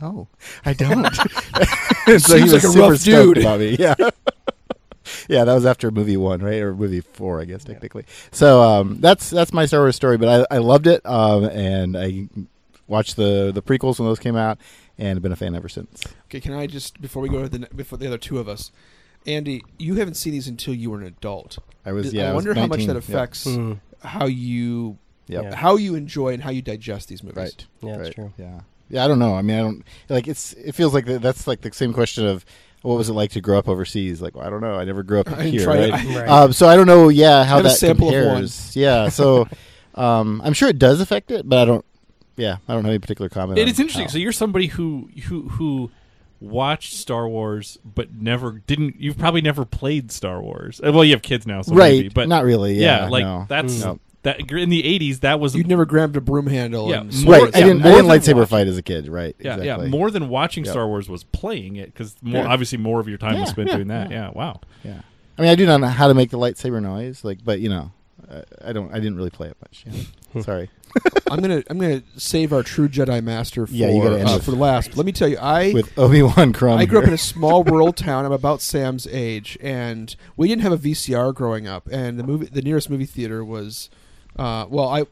No, 0.00 0.28
I 0.64 0.74
don't. 0.74 1.08
So 2.20 2.36
he 2.36 2.42
was 2.44 2.52
like 2.54 2.62
a 2.62 2.68
super 2.68 2.90
rough 2.90 3.02
dude. 3.02 3.38
about 3.38 3.58
me. 3.58 3.76
Yeah. 3.78 3.94
yeah, 5.28 5.44
that 5.44 5.54
was 5.54 5.66
after 5.66 5.90
movie 5.90 6.16
one, 6.16 6.40
right, 6.40 6.60
or 6.60 6.74
movie 6.74 7.00
four, 7.00 7.40
I 7.40 7.44
guess 7.44 7.64
technically. 7.64 8.04
So 8.30 8.62
um, 8.62 9.00
that's 9.00 9.30
that's 9.30 9.52
my 9.52 9.66
Star 9.66 9.80
Wars 9.80 9.96
story, 9.96 10.16
but 10.18 10.46
I, 10.50 10.56
I 10.56 10.58
loved 10.58 10.86
it, 10.86 11.04
um, 11.06 11.44
and 11.44 11.96
I 11.96 12.28
watched 12.86 13.16
the 13.16 13.50
the 13.54 13.62
prequels 13.62 13.98
when 13.98 14.08
those 14.08 14.18
came 14.18 14.36
out, 14.36 14.58
and 14.98 15.16
have 15.16 15.22
been 15.22 15.32
a 15.32 15.36
fan 15.36 15.54
ever 15.54 15.68
since. 15.68 16.04
Okay, 16.26 16.40
can 16.40 16.52
I 16.52 16.66
just 16.66 17.00
before 17.00 17.22
we 17.22 17.28
go 17.28 17.42
to 17.42 17.48
the 17.48 17.68
before 17.74 17.98
the 17.98 18.06
other 18.06 18.18
two 18.18 18.38
of 18.38 18.48
us, 18.48 18.70
Andy, 19.26 19.62
you 19.78 19.94
haven't 19.96 20.14
seen 20.14 20.32
these 20.32 20.48
until 20.48 20.74
you 20.74 20.90
were 20.90 20.98
an 20.98 21.06
adult. 21.06 21.58
I 21.84 21.92
was 21.92 22.12
yeah. 22.12 22.24
I 22.24 22.30
I 22.30 22.32
was 22.34 22.44
wonder 22.44 22.60
how 22.60 22.66
much 22.66 22.80
19, 22.80 22.88
that 22.88 22.94
yep. 22.94 23.02
affects 23.04 23.46
Mm. 23.46 23.80
how 24.02 24.26
you 24.26 24.98
Yep. 25.30 25.44
Yeah. 25.44 25.54
how 25.56 25.76
you 25.76 25.94
enjoy 25.94 26.32
and 26.32 26.42
how 26.42 26.50
you 26.50 26.62
digest 26.62 27.08
these 27.08 27.22
movies. 27.22 27.36
Right. 27.36 27.66
Yeah, 27.82 27.96
that's 27.98 28.14
true. 28.14 28.32
Yeah. 28.38 28.60
Yeah. 28.88 29.04
I 29.04 29.08
don't 29.08 29.18
know. 29.18 29.34
I 29.34 29.42
mean, 29.42 29.58
I 29.58 29.60
don't 29.60 29.84
like 30.08 30.26
it's. 30.26 30.54
It 30.54 30.72
feels 30.74 30.94
like 30.94 31.04
that's 31.04 31.46
like 31.46 31.60
the 31.60 31.70
same 31.72 31.92
question 31.92 32.26
of 32.26 32.46
what 32.88 32.96
was 32.98 33.08
it 33.08 33.12
like 33.12 33.30
to 33.32 33.40
grow 33.40 33.58
up 33.58 33.68
overseas? 33.68 34.20
Like, 34.22 34.34
well, 34.34 34.46
I 34.46 34.50
don't 34.50 34.60
know. 34.60 34.74
I 34.74 34.84
never 34.84 35.02
grew 35.02 35.20
up 35.20 35.28
here, 35.40 35.62
try 35.64 35.76
it. 35.76 35.90
right? 35.92 36.06
Right. 36.16 36.28
Um, 36.28 36.52
so 36.52 36.66
I 36.66 36.74
don't 36.76 36.86
know. 36.86 37.08
Yeah, 37.10 37.44
how 37.44 37.56
have 37.56 37.66
a 37.66 37.68
that 37.68 37.76
sample 37.76 38.08
of 38.08 38.14
one. 38.14 38.22
compares. 38.24 38.74
Yeah. 38.74 39.08
So 39.10 39.46
um, 39.94 40.40
I'm 40.44 40.52
sure 40.54 40.68
it 40.68 40.78
does 40.78 41.00
affect 41.00 41.30
it, 41.30 41.48
but 41.48 41.58
I 41.58 41.64
don't. 41.64 41.84
Yeah, 42.36 42.58
I 42.68 42.72
don't 42.74 42.84
have 42.84 42.90
any 42.90 42.98
particular 42.98 43.28
comment. 43.28 43.58
It 43.58 43.62
on 43.62 43.68
is 43.68 43.78
interesting. 43.78 44.04
how. 44.04 44.10
So 44.10 44.18
you're 44.18 44.32
somebody 44.32 44.68
who 44.68 45.08
who 45.26 45.48
who 45.48 45.90
watched 46.40 46.92
Star 46.94 47.28
Wars 47.28 47.78
but 47.84 48.14
never 48.14 48.52
didn't. 48.66 49.00
You've 49.00 49.18
probably 49.18 49.40
never 49.42 49.64
played 49.64 50.12
Star 50.12 50.40
Wars. 50.40 50.80
Uh, 50.84 50.92
Well, 50.92 51.04
you 51.04 51.12
have 51.12 51.22
kids 51.22 51.46
now, 51.46 51.62
so 51.62 51.74
right? 51.74 51.92
maybe, 51.94 52.08
but 52.10 52.28
not 52.28 52.44
really. 52.44 52.74
Yeah. 52.74 53.08
like 53.08 53.24
no. 53.24 53.44
that's 53.48 53.80
No. 53.82 53.98
That 54.36 54.50
in 54.50 54.68
the 54.70 54.82
'80s. 54.82 55.20
That 55.20 55.40
was 55.40 55.54
You'd 55.54 55.66
never 55.68 55.84
grabbed 55.84 56.16
a 56.16 56.20
broom 56.20 56.46
handle. 56.46 56.88
Yeah, 56.90 57.00
and 57.00 57.24
more- 57.24 57.34
Right. 57.34 57.56
I 57.56 57.58
yeah, 57.60 57.64
didn't. 57.66 57.82
I 57.82 57.84
more 57.84 57.96
didn't 58.02 58.08
than 58.08 58.20
lightsaber 58.20 58.38
watch- 58.40 58.48
fight 58.48 58.66
as 58.66 58.76
a 58.78 58.82
kid. 58.82 59.08
Right. 59.08 59.36
yeah, 59.38 59.54
exactly. 59.56 59.86
yeah. 59.86 59.90
More 59.90 60.10
than 60.10 60.28
watching 60.28 60.64
Yep. 60.64 60.72
Star 60.72 60.86
Wars 60.86 61.08
was 61.08 61.24
playing 61.24 61.76
it 61.76 61.92
because 61.92 62.16
more 62.22 62.42
Yeah. 62.44 62.48
obviously 62.50 62.78
more 62.78 63.00
of 63.00 63.08
your 63.08 63.18
time 63.18 63.32
was 63.40 63.48
Yeah, 63.48 63.52
spent 63.52 63.68
yeah, 63.68 63.76
doing 63.76 63.88
that. 63.88 64.10
yeah. 64.10 64.26
Yeah, 64.26 64.30
wow. 64.34 64.60
Yeah. 64.84 65.00
I 65.38 65.42
mean, 65.42 65.50
I 65.50 65.54
do 65.54 65.66
not 65.66 65.80
know 65.80 65.86
how 65.88 66.08
to 66.08 66.14
make 66.14 66.30
the 66.30 66.38
lightsaber 66.38 66.82
noise. 66.82 67.24
Like, 67.24 67.38
but 67.44 67.60
you 67.60 67.68
know, 67.68 67.92
I, 68.30 68.70
I 68.70 68.72
don't. 68.72 68.90
I 68.92 68.96
didn't 68.96 69.16
really 69.16 69.30
play 69.30 69.48
it 69.48 69.56
much. 69.62 69.84
Yeah. 70.34 70.42
Sorry. 70.42 70.68
I'm 71.30 71.40
gonna 71.40 71.62
I'm 71.70 71.78
gonna 71.78 72.02
save 72.16 72.52
our 72.52 72.62
true 72.62 72.88
Jedi 72.88 73.22
master 73.22 73.66
for 73.66 73.72
Yeah, 73.72 73.90
you 73.90 74.02
gotta 74.02 74.18
end 74.20 74.28
uh, 74.28 74.34
with- 74.34 74.44
for 74.44 74.52
last. 74.52 74.88
But 74.88 74.96
let 74.96 75.06
me 75.06 75.12
tell 75.12 75.28
you, 75.28 75.36
I 75.38 75.72
With 75.72 75.96
Obi 75.98 76.22
Wan 76.22 76.52
Crumb. 76.52 76.78
I 76.78 76.86
grew 76.86 76.98
up 76.98 77.06
in 77.06 77.12
a 77.12 77.18
small 77.18 77.62
rural 77.62 77.92
town. 77.92 78.24
I'm 78.24 78.32
about 78.32 78.60
Sam's 78.62 79.06
age, 79.06 79.56
and 79.60 80.14
we 80.36 80.48
didn't 80.48 80.62
have 80.62 80.72
a 80.72 80.78
VCR 80.78 81.34
growing 81.34 81.66
up. 81.66 81.88
And 81.92 82.18
the 82.18 82.24
movie, 82.24 82.46
the 82.46 82.62
nearest 82.62 82.88
movie 82.90 83.04
theater 83.06 83.44
was, 83.44 83.90
uh, 84.38 84.66
well, 84.68 84.88
I 84.88 85.04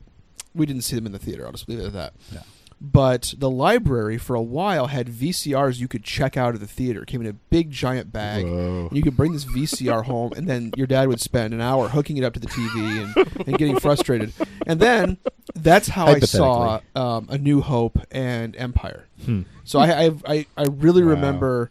we 0.54 0.66
didn't 0.66 0.82
see 0.82 0.96
them 0.96 1.06
in 1.06 1.12
the 1.12 1.18
theater. 1.18 1.44
I'll 1.46 1.52
just 1.52 1.68
leave 1.68 1.78
it 1.80 1.86
at 1.86 1.92
that. 1.92 2.12
Yeah. 2.32 2.40
But 2.78 3.32
the 3.38 3.48
library 3.48 4.18
for 4.18 4.36
a 4.36 4.42
while 4.42 4.88
had 4.88 5.06
VCRs 5.08 5.78
you 5.78 5.88
could 5.88 6.04
check 6.04 6.36
out 6.36 6.52
of 6.54 6.60
the 6.60 6.66
theater. 6.66 7.02
It 7.02 7.06
came 7.06 7.22
in 7.22 7.26
a 7.26 7.32
big 7.32 7.70
giant 7.70 8.12
bag. 8.12 8.44
Whoa. 8.44 8.88
And 8.88 8.96
you 8.96 9.02
could 9.02 9.16
bring 9.16 9.32
this 9.32 9.46
VCR 9.46 10.04
home, 10.06 10.32
and 10.36 10.46
then 10.46 10.72
your 10.76 10.86
dad 10.86 11.08
would 11.08 11.20
spend 11.20 11.54
an 11.54 11.62
hour 11.62 11.88
hooking 11.88 12.18
it 12.18 12.24
up 12.24 12.34
to 12.34 12.40
the 12.40 12.48
TV 12.48 13.02
and, 13.16 13.46
and 13.48 13.58
getting 13.58 13.78
frustrated. 13.80 14.34
And 14.66 14.78
then 14.78 15.16
that's 15.54 15.88
how 15.88 16.06
I 16.06 16.18
saw 16.20 16.80
um, 16.94 17.28
A 17.30 17.38
New 17.38 17.62
Hope 17.62 17.98
and 18.10 18.54
Empire. 18.56 19.06
Hmm. 19.24 19.42
So 19.64 19.78
I, 19.78 20.04
I, 20.06 20.14
I, 20.26 20.46
I 20.58 20.64
really 20.70 21.02
Wow. 21.02 21.10
remember 21.10 21.70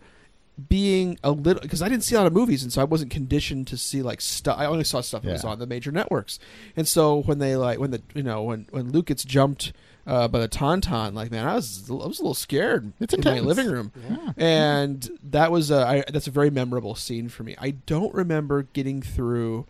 being 0.70 1.20
a 1.24 1.32
little 1.32 1.62
because 1.62 1.82
I 1.82 1.90
didn't 1.90 2.04
see 2.04 2.16
a 2.16 2.20
lot 2.20 2.28
of 2.28 2.34
movies, 2.34 2.64
and 2.64 2.72
so 2.72 2.82
I 2.82 2.86
wasn't 2.86 3.12
conditioned 3.12 3.68
to 3.68 3.78
see 3.78 4.02
like 4.02 4.22
stuff. 4.22 4.58
I 4.58 4.66
only 4.66 4.84
saw 4.86 5.02
stuff 5.02 5.24
that 5.24 5.32
was 5.34 5.44
on 5.44 5.60
the 5.60 5.68
major 5.68 5.92
networks, 5.92 6.40
and 6.76 6.88
so 6.88 7.22
when 7.24 7.40
they 7.40 7.56
like 7.56 7.80
when 7.80 7.92
the 7.92 8.02
you 8.14 8.24
know 8.24 8.44
when 8.44 8.68
when 8.72 8.92
Luke 8.92 9.08
gets 9.08 9.24
jumped 9.26 9.74
uh, 10.08 10.28
by 10.30 10.40
the 10.40 10.48
tauntaun, 10.48 11.14
like 11.14 11.30
man, 11.32 11.46
I 11.48 11.56
was 11.56 11.90
I 11.90 11.94
was 11.94 12.20
a 12.20 12.22
little 12.24 12.34
scared 12.34 12.94
It's 13.02 13.14
in 13.14 13.22
my 13.26 13.40
living 13.40 13.68
room, 13.68 13.92
Yeah. 14.10 14.32
and 14.38 15.10
that 15.24 15.52
was 15.52 15.72
a, 15.72 15.86
I, 15.86 16.04
that's 16.12 16.28
a 16.28 16.32
very 16.32 16.50
memorable 16.50 16.96
scene 16.96 17.28
for 17.28 17.44
me. 17.44 17.56
I 17.60 17.72
don't 17.72 18.14
remember 18.14 18.64
getting 18.64 19.02
through 19.02 19.66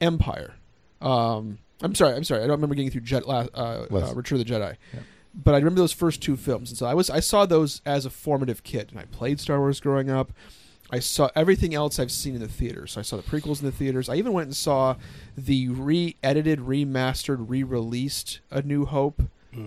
Empire. 0.00 0.54
Um, 1.00 1.58
I'm 1.82 1.94
sorry, 1.94 2.14
I'm 2.16 2.24
sorry. 2.24 2.40
I 2.42 2.46
don't 2.46 2.56
remember 2.56 2.74
getting 2.74 2.90
through 2.90 3.02
Jet, 3.02 3.22
uh, 3.26 3.46
uh, 3.54 3.86
Return 4.14 4.40
of 4.40 4.46
the 4.46 4.52
Jedi. 4.52 4.76
But 5.36 5.54
I 5.54 5.58
remember 5.58 5.80
those 5.80 5.92
first 5.92 6.22
two 6.22 6.36
films, 6.36 6.70
and 6.70 6.78
so 6.78 6.86
I 6.86 6.94
was 6.94 7.10
I 7.10 7.20
saw 7.20 7.44
those 7.46 7.82
as 7.84 8.06
a 8.06 8.10
formative 8.10 8.62
kid, 8.62 8.88
and 8.90 8.98
I 8.98 9.04
played 9.04 9.38
Star 9.38 9.58
Wars 9.58 9.80
growing 9.80 10.08
up. 10.10 10.32
I 10.90 11.00
saw 11.00 11.28
everything 11.34 11.74
else 11.74 11.98
I've 11.98 12.12
seen 12.12 12.34
in 12.36 12.40
the 12.40 12.48
theaters. 12.48 12.92
So 12.92 13.00
I 13.00 13.02
saw 13.02 13.16
the 13.16 13.22
prequels 13.24 13.58
in 13.60 13.66
the 13.66 13.72
theaters. 13.72 14.08
I 14.08 14.14
even 14.14 14.32
went 14.32 14.46
and 14.46 14.56
saw 14.56 14.94
the 15.36 15.68
re-edited, 15.68 16.60
remastered, 16.60 17.44
re-released 17.50 18.38
A 18.50 18.62
New 18.62 18.84
Hope 18.86 19.22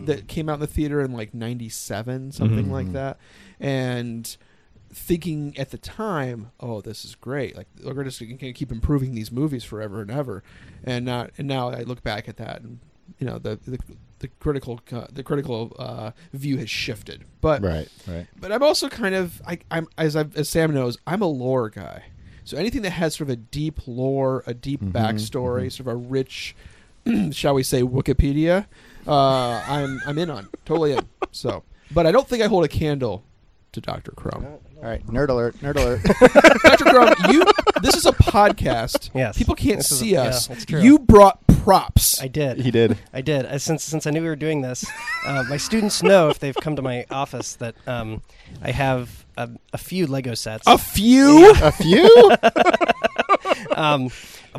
that 0.05 0.27
came 0.27 0.47
out 0.49 0.55
in 0.55 0.59
the 0.61 0.67
theater 0.67 1.01
in 1.01 1.11
like 1.13 1.33
'97, 1.33 2.31
something 2.31 2.67
Mhm. 2.67 2.71
like 2.71 2.91
that. 2.93 3.17
And 3.59 4.38
thinking 4.93 5.57
at 5.57 5.71
the 5.71 5.77
time, 5.77 6.51
"Oh, 6.59 6.79
this 6.81 7.03
is 7.05 7.15
great! 7.15 7.55
Like 7.57 7.67
we're 7.83 8.03
just 8.03 8.19
going 8.19 8.38
to 8.38 8.53
keep 8.53 8.71
improving 8.71 9.13
these 9.13 9.31
movies 9.31 9.63
forever 9.63 10.01
and 10.01 10.09
ever." 10.11 10.43
And 10.83 11.05
not, 11.05 11.31
and 11.38 11.47
now 11.47 11.69
I 11.69 11.81
look 11.83 12.01
back 12.03 12.27
at 12.29 12.38
that, 12.38 12.61
and 12.61 12.79
you 13.19 13.27
know 13.27 13.38
the 13.39 13.59
the, 13.65 13.77
the 14.19 14.27
critical 14.27 14.79
uh, 14.91 15.07
the 15.11 15.23
critical 15.23 15.75
uh, 15.79 16.11
view 16.33 16.57
has 16.57 16.69
shifted. 16.69 17.23
But 17.41 17.63
Right. 17.63 17.88
Right. 18.07 18.27
but 18.39 18.51
I'm 18.51 18.63
also 18.63 18.89
kind 18.89 19.15
of 19.15 19.41
I, 19.47 19.59
I'm 19.71 19.88
as 19.97 20.15
I, 20.15 20.25
as 20.35 20.47
Sam 20.49 20.73
knows 20.73 20.97
I'm 21.07 21.21
a 21.21 21.27
lore 21.27 21.69
guy, 21.69 22.03
So 22.43 22.57
anything 22.57 22.81
that 22.83 22.91
has 22.91 23.15
sort 23.15 23.29
of 23.29 23.33
a 23.33 23.38
deep 23.38 23.79
lore, 23.88 24.43
a 24.45 24.53
deep 24.53 24.81
Mhm, 24.81 24.91
backstory, 24.91 25.71
sort 25.71 25.81
of 25.81 25.88
a 25.88 25.95
rich, 25.95 26.55
shall 27.31 27.53
we 27.53 27.63
say, 27.63 27.81
Wikipedia, 27.81 28.65
uh, 29.07 29.63
I'm 29.67 29.99
I'm 30.05 30.17
in 30.17 30.29
on 30.29 30.49
totally 30.65 30.93
in. 30.93 31.07
So, 31.31 31.63
but 31.91 32.05
I 32.05 32.11
don't 32.11 32.27
think 32.27 32.43
I 32.43 32.47
hold 32.47 32.65
a 32.65 32.67
candle 32.67 33.23
to 33.71 33.81
Doctor 33.81 34.11
Crumb. 34.11 34.45
All 34.45 34.61
right, 34.85 35.05
nerd 35.07 35.29
alert, 35.29 35.55
nerd 35.59 35.75
alert. 35.75 36.01
Doctor 36.63 36.85
Crumb, 36.85 37.13
you. 37.29 37.43
This 37.81 37.95
is 37.95 38.05
a 38.05 38.11
podcast. 38.13 39.09
Yes. 39.13 39.38
people 39.38 39.55
can't 39.55 39.77
This 39.77 39.91
is 39.91 39.97
a- 39.97 40.03
see 40.03 40.11
yeah, 40.13 40.21
us. 40.23 40.49
You 40.69 40.99
brought 40.99 41.39
props. 41.69 42.19
I 42.19 42.27
did. 42.27 42.61
He 42.61 42.71
did. 42.71 42.97
I 43.13 43.21
did. 43.21 43.45
Uh, 43.45 43.59
since 43.59 43.83
since 43.83 44.07
I 44.07 44.09
knew 44.09 44.23
we 44.23 44.27
were 44.27 44.35
doing 44.35 44.61
this, 44.61 44.83
uh, 45.23 45.43
my 45.47 45.57
students 45.57 46.01
know 46.01 46.29
if 46.29 46.39
they've 46.39 46.55
come 46.55 46.75
to 46.75 46.81
my 46.81 47.05
office 47.11 47.57
that 47.57 47.75
um, 47.85 48.23
I 48.63 48.71
have 48.71 49.23
a, 49.38 49.47
a 49.71 49.77
few 49.77 50.07
Lego 50.07 50.33
sets. 50.33 50.65
A 50.65 50.79
few? 50.79 51.53
A 51.61 51.71
few? 51.71 52.35
um, 53.75 54.09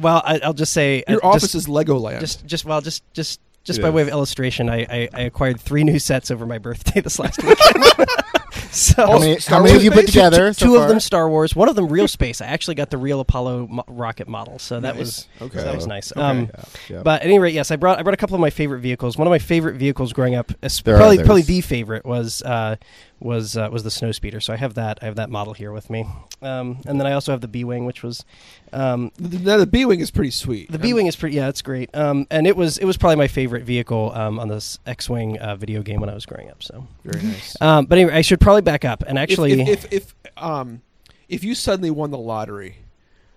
well, 0.00 0.22
I, 0.24 0.38
I'll 0.44 0.52
just 0.52 0.72
say 0.72 1.02
Your 1.08 1.24
uh, 1.24 1.30
office 1.30 1.42
just- 1.50 1.54
is 1.56 1.66
Legoland. 1.66 2.20
Just 2.20 2.46
just 2.46 2.64
well, 2.64 2.80
just 2.80 3.02
just 3.12 3.40
just 3.64 3.80
It 3.80 3.82
by 3.82 3.90
way 3.90 4.02
of 4.02 4.08
illustration, 4.08 4.70
I, 4.70 4.86
I, 4.88 5.08
I 5.12 5.20
acquired 5.22 5.60
three 5.60 5.82
new 5.82 5.98
sets 5.98 6.30
over 6.30 6.46
my 6.46 6.58
birthday 6.58 7.00
this 7.06 7.18
last 7.18 7.42
weekend. 7.42 7.84
so 8.70 9.06
How 9.06 9.18
many- 9.18 9.38
how 9.46 9.60
many 9.62 9.72
have 9.74 9.84
you 9.84 9.90
put 9.90 10.06
together 10.06 10.48
Two, 10.48 10.52
so 10.54 10.66
two 10.66 10.76
of 10.76 10.88
them 10.88 11.00
Star 11.00 11.28
Wars. 11.28 11.54
One 11.56 11.68
of 11.68 11.76
them 11.76 11.88
real 11.88 12.08
space. 12.08 12.40
I 12.40 12.46
actually 12.46 12.74
got 12.74 12.90
the 12.90 12.98
real 12.98 13.20
Apollo 13.20 13.68
mo- 13.70 13.84
rocket 13.88 14.28
model, 14.28 14.58
so 14.58 14.80
that 14.80 14.96
Nice. 14.96 14.98
was 14.98 15.28
Okay. 15.42 15.58
so 15.58 15.64
that 15.64 15.74
was 15.76 15.86
nice. 15.86 16.12
Okay. 16.12 16.20
Um, 16.20 16.40
Yeah. 16.40 16.64
Yeah. 16.96 17.02
But 17.02 17.20
at 17.22 17.26
any 17.26 17.38
rate, 17.38 17.54
yes, 17.54 17.70
I 17.70 17.76
brought 17.76 17.98
I 17.98 18.02
brought 18.02 18.14
a 18.14 18.18
couple 18.18 18.34
of 18.34 18.40
my 18.40 18.50
favorite 18.50 18.80
vehicles. 18.80 19.16
One 19.16 19.26
of 19.26 19.30
my 19.30 19.38
favorite 19.38 19.76
vehicles 19.76 20.12
growing 20.12 20.34
up, 20.34 20.52
es- 20.62 20.82
There 20.82 20.94
are 20.94 20.98
probably 20.98 21.18
others. 21.18 21.26
probably 21.26 21.42
the 21.42 21.60
favorite 21.60 22.04
was 22.04 22.42
uh, 22.42 22.76
was 23.20 23.56
uh, 23.56 23.68
was 23.70 23.82
the 23.84 23.90
snow 23.90 24.12
speeder. 24.12 24.40
So 24.40 24.52
I 24.52 24.56
have 24.56 24.74
that 24.74 24.98
I 25.02 25.04
have 25.04 25.16
that 25.16 25.30
model 25.30 25.52
here 25.54 25.72
with 25.72 25.90
me, 25.90 26.06
um, 26.42 26.80
and 26.86 26.98
then 26.98 27.06
I 27.06 27.12
also 27.12 27.32
have 27.32 27.40
the 27.42 27.48
B 27.48 27.64
wing, 27.64 27.84
which 27.84 28.02
was 28.02 28.24
um, 28.72 29.12
the, 29.16 29.36
the, 29.38 29.56
the 29.58 29.66
B 29.66 29.84
wing 29.84 30.00
is 30.00 30.10
pretty 30.10 30.30
sweet. 30.30 30.70
the 30.72 30.78
B 30.78 30.94
wing 30.94 31.06
is 31.06 31.16
pretty. 31.16 31.36
Yeah, 31.36 31.48
it's 31.48 31.62
great. 31.62 31.94
Um, 31.94 32.26
and 32.30 32.46
it 32.46 32.56
was 32.56 32.78
it 32.78 32.84
was 32.84 32.96
probably 32.96 33.16
my 33.16 33.28
favorite 33.28 33.64
vehicle 33.64 34.12
um, 34.14 34.38
on 34.40 34.48
this 34.48 34.78
X 34.86 35.08
wing 35.10 35.38
uh, 35.38 35.56
video 35.56 35.82
game 35.82 36.00
when 36.00 36.08
I 36.10 36.14
was 36.14 36.26
growing 36.26 36.50
up. 36.50 36.62
So 36.62 36.86
Very 37.04 37.22
nice. 37.22 37.56
Um, 37.60 37.86
but 37.86 37.98
anyway, 37.98 38.14
I 38.14 38.22
should 38.22 38.40
probably 38.40 38.62
back 38.62 38.84
up 38.84 39.04
and 39.06 39.18
actually. 39.18 39.60
if, 39.60 39.68
if, 39.68 39.84
if, 39.84 39.92
if 39.92 40.14
um 40.42 40.80
if 41.28 41.44
you 41.44 41.54
suddenly 41.54 41.90
won 41.90 42.10
the 42.10 42.18
lottery, 42.18 42.76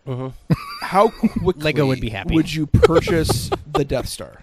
Mhm. 0.07 0.33
how 0.81 1.09
quickly 1.41 1.53
Lego 1.61 1.85
would 1.87 2.01
be 2.01 2.09
happy. 2.09 2.33
Would 2.35 2.53
you 2.53 2.65
purchase 2.67 3.49
the 3.71 3.85
Death 3.85 4.07
Star? 4.09 4.41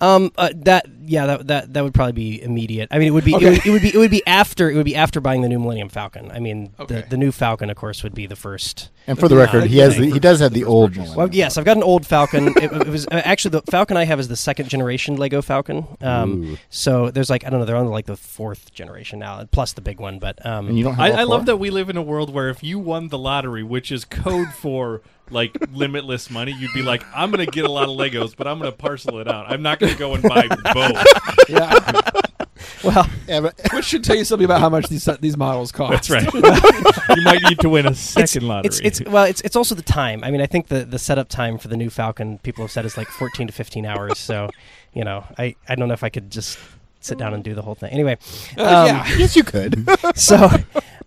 Um, 0.00 0.32
uh, 0.36 0.50
that 0.56 0.86
yeah, 1.04 1.26
that 1.26 1.46
that 1.48 1.72
that 1.74 1.84
would 1.84 1.92
probably 1.94 2.12
be 2.12 2.42
immediate. 2.42 2.88
I 2.90 2.98
mean, 2.98 3.08
it 3.08 3.10
would 3.10 3.24
be, 3.24 3.34
Okay. 3.34 3.46
it, 3.46 3.50
would, 3.50 3.66
it 3.66 3.70
would 3.70 3.82
be 3.82 3.88
it 3.94 3.98
would 3.98 4.10
be 4.10 4.26
after 4.26 4.70
it 4.70 4.74
would 4.76 4.84
be 4.84 4.96
after 4.96 5.20
buying 5.20 5.42
the 5.42 5.48
new 5.48 5.58
Millennium 5.58 5.88
Falcon. 5.88 6.30
I 6.30 6.38
mean, 6.38 6.72
Okay. 6.80 7.02
the 7.02 7.08
the 7.10 7.16
new 7.16 7.32
Falcon, 7.32 7.68
of 7.70 7.76
course, 7.76 8.02
would 8.02 8.14
be 8.14 8.26
the 8.26 8.36
first. 8.36 8.90
And 9.06 9.18
for 9.18 9.28
the 9.28 9.34
uh, 9.36 9.40
record, 9.40 9.64
he 9.64 9.78
has 9.78 9.96
the, 9.96 10.10
he 10.10 10.20
does 10.20 10.40
have 10.40 10.52
the 10.52 10.64
old 10.64 10.96
Well, 10.96 11.06
Millennium 11.06 11.32
yes, 11.32 11.56
I've 11.58 11.64
got 11.64 11.76
an 11.76 11.82
old 11.82 12.06
Falcon. 12.06 12.48
it, 12.56 12.72
it 12.72 12.86
was 12.88 13.06
uh, 13.08 13.20
actually 13.24 13.50
the 13.52 13.62
Falcon 13.70 13.96
I 13.96 14.04
have 14.04 14.20
is 14.20 14.28
the 14.28 14.36
second 14.36 14.68
generation 14.68 15.16
Lego 15.16 15.42
Falcon. 15.42 15.86
Um, 16.00 16.44
Ooh. 16.44 16.58
so 16.70 17.10
there's 17.10 17.28
like 17.30 17.44
I 17.44 17.50
don't 17.50 17.60
know, 17.60 17.66
they're 17.66 17.76
on 17.76 17.86
like 17.88 18.06
the 18.06 18.16
fourth 18.16 18.72
generation 18.72 19.18
now, 19.18 19.44
plus 19.50 19.72
the 19.72 19.80
big 19.80 20.00
one. 20.00 20.18
But 20.18 20.44
um, 20.46 20.68
And 20.68 20.78
you 20.78 20.84
don't 20.84 20.94
have 20.94 21.14
I, 21.14 21.20
I 21.20 21.24
love 21.24 21.46
that 21.46 21.56
we 21.56 21.70
live 21.70 21.90
in 21.90 21.96
a 21.96 22.02
world 22.02 22.32
where 22.32 22.48
if 22.50 22.62
you 22.62 22.78
won 22.78 23.08
the 23.08 23.18
lottery, 23.18 23.62
which 23.62 23.90
is 23.90 24.04
code 24.04 24.48
for 24.54 25.02
like 25.30 25.56
limitless 25.72 26.30
money, 26.30 26.52
you'd 26.58 26.72
be 26.74 26.82
like, 26.82 27.02
I'm 27.14 27.30
gonna 27.30 27.46
get 27.46 27.64
a 27.64 27.70
lot 27.70 27.84
of 27.88 27.96
Legos, 27.96 28.34
but 28.36 28.46
I'm 28.46 28.58
gonna 28.58 28.72
parcel 28.72 29.18
it 29.18 29.28
out. 29.28 29.50
I'm 29.50 29.62
not 29.62 29.78
gonna 29.78 29.94
go 29.94 30.14
and 30.14 30.22
buy 30.22 30.46
both. 30.74 31.06
Yeah, 31.48 32.00
well, 32.84 33.08
Yeah, 33.26 33.40
but- 33.40 33.54
which 33.72 33.84
should 33.86 34.04
tell 34.04 34.16
you 34.16 34.24
something 34.24 34.44
about 34.44 34.60
how 34.60 34.68
much 34.68 34.88
these 34.88 35.04
these 35.20 35.36
models 35.36 35.72
cost. 35.72 36.08
That's 36.08 36.10
right. 36.10 36.32
you 37.16 37.22
might 37.24 37.42
need 37.42 37.58
to 37.60 37.68
win 37.68 37.86
a 37.86 37.94
second 37.94 38.46
lottery. 38.46 38.68
It's, 38.68 38.80
it's 38.80 39.02
well, 39.10 39.24
it's 39.24 39.40
it's 39.40 39.56
also 39.56 39.74
the 39.74 39.82
time. 39.82 40.22
I 40.22 40.30
mean, 40.30 40.40
I 40.40 40.46
think 40.46 40.68
the 40.68 40.84
the 40.84 40.98
setup 40.98 41.28
time 41.28 41.58
for 41.58 41.68
the 41.68 41.76
new 41.76 41.90
Falcon 41.90 42.38
people 42.38 42.62
have 42.64 42.70
said 42.70 42.84
is 42.84 42.96
like 42.96 43.08
14 43.08 43.46
to 43.48 43.52
15 43.52 43.84
hours. 43.86 44.18
So, 44.18 44.50
you 44.94 45.04
know, 45.04 45.24
I 45.38 45.56
I 45.68 45.74
don't 45.74 45.88
know 45.88 45.94
if 45.94 46.04
I 46.04 46.08
could 46.08 46.30
just 46.30 46.58
sit 47.00 47.16
down 47.18 47.32
and 47.34 47.42
do 47.42 47.54
the 47.54 47.62
whole 47.62 47.74
thing. 47.74 47.90
Anyway, 47.92 48.18
Uh, 48.58 48.62
um, 48.62 48.86
yeah. 48.86 49.06
yes, 49.16 49.34
you 49.34 49.42
could. 49.42 49.88
so 50.14 50.48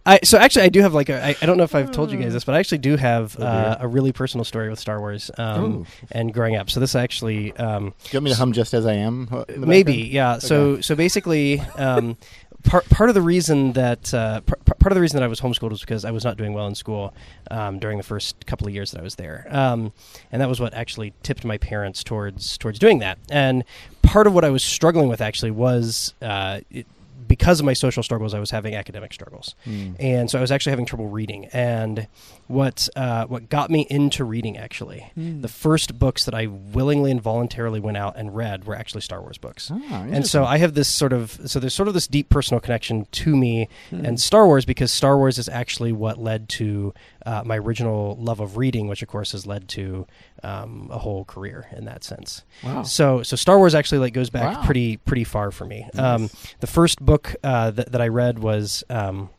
I 0.05 0.19
so 0.24 0.38
actually 0.38 0.63
I 0.63 0.69
do 0.69 0.81
have 0.81 0.93
like 0.93 1.10
a 1.10 1.24
I, 1.24 1.36
I 1.41 1.45
don't 1.45 1.57
know 1.57 1.63
if 1.63 1.75
I've 1.75 1.91
told 1.91 2.12
you 2.12 2.17
guys 2.17 2.33
this, 2.33 2.43
but 2.43 2.55
I 2.55 2.60
actually 2.60 2.79
do 2.79 2.98
have 2.98 3.39
uh, 3.39 3.77
a 3.79 3.88
really 3.88 4.12
personal 4.12 4.43
story 4.43 4.69
with 4.69 4.79
Star 4.79 5.00
Wars 5.00 5.31
um, 5.38 5.86
and 6.12 6.33
growing 6.33 6.55
up. 6.55 6.69
So 6.69 6.79
this 6.79 6.95
actually 6.95 7.53
um, 7.57 7.93
Do 8.03 8.10
you 8.12 8.17
want 8.17 8.25
me 8.25 8.31
to 8.31 8.38
hum 8.38 8.51
just 8.51 8.74
as 8.74 8.86
I 8.86 8.93
am? 8.93 9.29
uh, 9.31 9.45
maybe 9.57 9.95
yeah. 9.95 10.39
So 10.39 10.81
so 10.81 10.95
basically. 10.95 11.60
Um, 11.77 12.17
Part, 12.65 12.88
part 12.88 13.10
of 13.10 13.13
the 13.13 13.22
reason 13.22 13.74
that 13.74 14.13
uh, 14.13 14.39
par- 14.39 14.57
part 14.79 14.93
of 14.93 14.95
the 14.95 15.01
reason 15.01 15.17
that 15.17 15.24
I 15.25 15.27
was 15.27 15.41
homeschooled 15.41 15.72
was 15.72 15.81
because 15.81 16.05
I 16.05 16.12
was 16.12 16.24
not 16.24 16.38
doing 16.38 16.53
well 16.53 16.65
in 16.67 16.75
school 16.75 17.13
um, 17.51 17.77
during 17.77 17.98
the 17.98 18.05
first 18.05 18.45
couple 18.45 18.65
of 18.67 18.74
years 18.74 18.91
that 18.91 19.01
I 19.01 19.03
was 19.03 19.15
there, 19.15 19.45
um, 19.50 19.91
and 20.31 20.41
that 20.41 20.48
was 20.48 20.62
what 20.62 20.74
actually 20.74 21.12
tipped 21.24 21.43
my 21.43 21.57
parents 21.57 22.05
towards 22.05 22.57
towards 22.57 22.79
doing 22.79 23.00
that. 23.00 23.19
And 23.29 23.65
part 24.01 24.27
of 24.27 24.33
what 24.33 24.45
I 24.45 24.50
was 24.50 24.63
struggling 24.63 25.10
with 25.10 25.19
actually 25.19 25.51
was 25.51 26.13
uh, 26.22 26.62
it, 26.72 26.88
because 27.27 27.60
of 27.60 27.65
my 27.65 27.74
social 27.74 28.03
struggles, 28.03 28.34
I 28.34 28.39
was 28.39 28.51
having 28.51 28.75
academic 28.75 29.13
struggles, 29.13 29.56
and 30.00 30.30
so 30.30 30.38
I 30.38 30.42
was 30.42 30.51
actually 30.51 30.72
having 30.72 30.86
trouble 30.86 31.08
reading. 31.08 31.46
And 31.53 32.08
what 32.48 32.88
uh, 32.96 33.25
what 33.25 33.50
got 33.50 33.70
me 33.72 33.88
into 33.89 34.24
reading 34.24 34.58
actually, 34.58 35.12
the 35.15 35.48
first 35.48 35.98
books 35.98 36.25
that 36.25 36.34
I 36.34 36.48
willingly 36.48 37.12
and 37.12 37.22
voluntarily 37.22 37.80
went 37.80 37.98
out 37.98 38.15
and 38.18 38.36
read 38.36 38.65
were 38.65 38.75
actually 38.75 39.01
Star 39.01 39.22
Wars 39.22 39.38
books. 39.38 39.72
Ah, 39.72 40.06
and 40.10 40.25
so 40.27 40.44
I 40.46 40.58
have 40.58 40.74
this 40.74 40.88
sort 40.88 41.13
of 41.13 41.39
so 41.46 41.60
there's 41.60 41.74
sort 41.74 41.88
of 41.88 41.94
this 41.94 42.08
deep 42.08 42.30
personal 42.30 42.60
connection 42.60 43.06
to 43.12 43.36
me 43.36 43.68
and 43.92 44.20
Star 44.20 44.46
Wars 44.46 44.65
because 44.65 44.92
Star 44.92 45.18
Wars 45.18 45.38
is 45.38 45.48
actually 45.50 45.92
what 45.92 46.18
led 46.18 46.50
to 46.50 46.94
uh, 47.25 47.44
my 47.46 47.58
original 47.58 48.15
love 48.20 48.39
of 48.39 48.58
reading, 48.58 48.88
which 48.88 49.01
of 49.01 49.08
course 49.08 49.32
has 49.32 49.46
led 49.46 49.68
to 49.70 50.06
um, 50.44 50.89
a 50.92 50.98
whole 50.98 51.24
career 51.25 51.68
in 51.75 51.86
that 51.86 52.03
sense. 52.03 52.44
Wow. 52.63 52.84
So 52.84 53.24
so 53.24 53.36
Star 53.36 53.58
Wars 53.58 53.74
actually 53.75 54.00
like 54.00 54.13
goes 54.13 54.30
back 54.30 54.58
Wow. 54.58 54.65
pretty 54.65 54.98
pretty 54.98 55.24
far 55.24 55.51
for 55.51 55.65
me. 55.65 55.88
Um, 55.98 56.30
the 56.60 56.68
first 56.68 57.00
book 57.00 57.36
uh, 57.44 57.72
that, 57.72 57.92
that 57.92 58.01
I 58.01 58.08
read 58.10 58.39
was 58.39 58.84
um, 58.89 59.30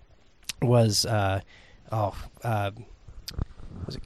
was 0.63 1.05
uh, 1.07 1.41
oh 1.93 2.15
uh, 2.43 2.71
was 3.87 3.97
it 3.97 4.03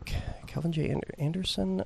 Kevin 0.47 0.73
J. 0.73 0.91
Ander- 0.91 1.15
Anderson? 1.19 1.83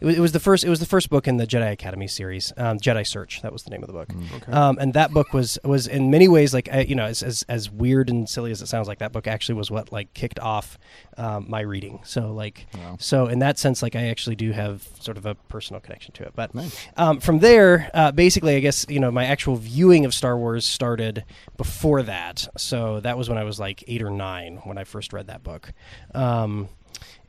It 0.00 0.04
was, 0.06 0.16
it 0.16 0.20
was 0.20 0.32
the 0.32 0.40
first. 0.40 0.64
It 0.64 0.68
was 0.68 0.80
the 0.80 0.86
first 0.86 1.10
book 1.10 1.26
in 1.28 1.36
the 1.36 1.46
Jedi 1.46 1.70
Academy 1.72 2.08
series, 2.08 2.52
um, 2.56 2.78
Jedi 2.78 3.06
Search. 3.06 3.42
That 3.42 3.52
was 3.52 3.62
the 3.62 3.70
name 3.70 3.82
of 3.82 3.86
the 3.86 3.92
book. 3.92 4.08
Okay. 4.36 4.52
Um, 4.52 4.78
and 4.80 4.94
that 4.94 5.12
book 5.12 5.32
was 5.32 5.58
was 5.64 5.86
in 5.86 6.10
many 6.10 6.28
ways 6.28 6.52
like 6.54 6.68
I, 6.72 6.80
you 6.80 6.94
know 6.94 7.04
as, 7.04 7.22
as 7.22 7.44
as 7.48 7.70
weird 7.70 8.10
and 8.10 8.28
silly 8.28 8.50
as 8.50 8.60
it 8.62 8.66
sounds 8.66 8.88
like 8.88 8.98
that 8.98 9.12
book 9.12 9.26
actually 9.26 9.54
was 9.56 9.70
what 9.70 9.92
like 9.92 10.12
kicked 10.14 10.38
off 10.40 10.78
um, 11.16 11.46
my 11.48 11.60
reading. 11.60 12.00
So 12.04 12.32
like 12.32 12.66
Wow. 12.74 12.96
so 13.00 13.26
in 13.26 13.38
that 13.40 13.58
sense 13.58 13.82
like 13.82 13.94
I 13.96 14.08
actually 14.08 14.36
do 14.36 14.52
have 14.52 14.86
sort 15.00 15.16
of 15.16 15.26
a 15.26 15.34
personal 15.34 15.80
connection 15.80 16.12
to 16.14 16.24
it. 16.24 16.32
But 16.34 16.54
Nice. 16.54 16.86
um, 16.96 17.20
from 17.20 17.38
there, 17.40 17.90
uh, 17.94 18.12
basically, 18.12 18.56
I 18.56 18.60
guess 18.60 18.86
you 18.88 19.00
know 19.00 19.10
my 19.10 19.24
actual 19.24 19.56
viewing 19.56 20.04
of 20.04 20.12
Star 20.14 20.36
Wars 20.36 20.66
started 20.66 21.24
before 21.56 22.02
that. 22.02 22.48
So 22.58 23.00
that 23.00 23.16
was 23.16 23.28
when 23.28 23.38
I 23.38 23.44
was 23.44 23.58
like 23.60 23.84
eight 23.86 24.02
or 24.02 24.10
nine 24.10 24.56
when 24.64 24.78
I 24.78 24.84
first 24.84 25.12
read 25.12 25.28
that 25.28 25.42
book. 25.42 25.72
Um, 26.14 26.68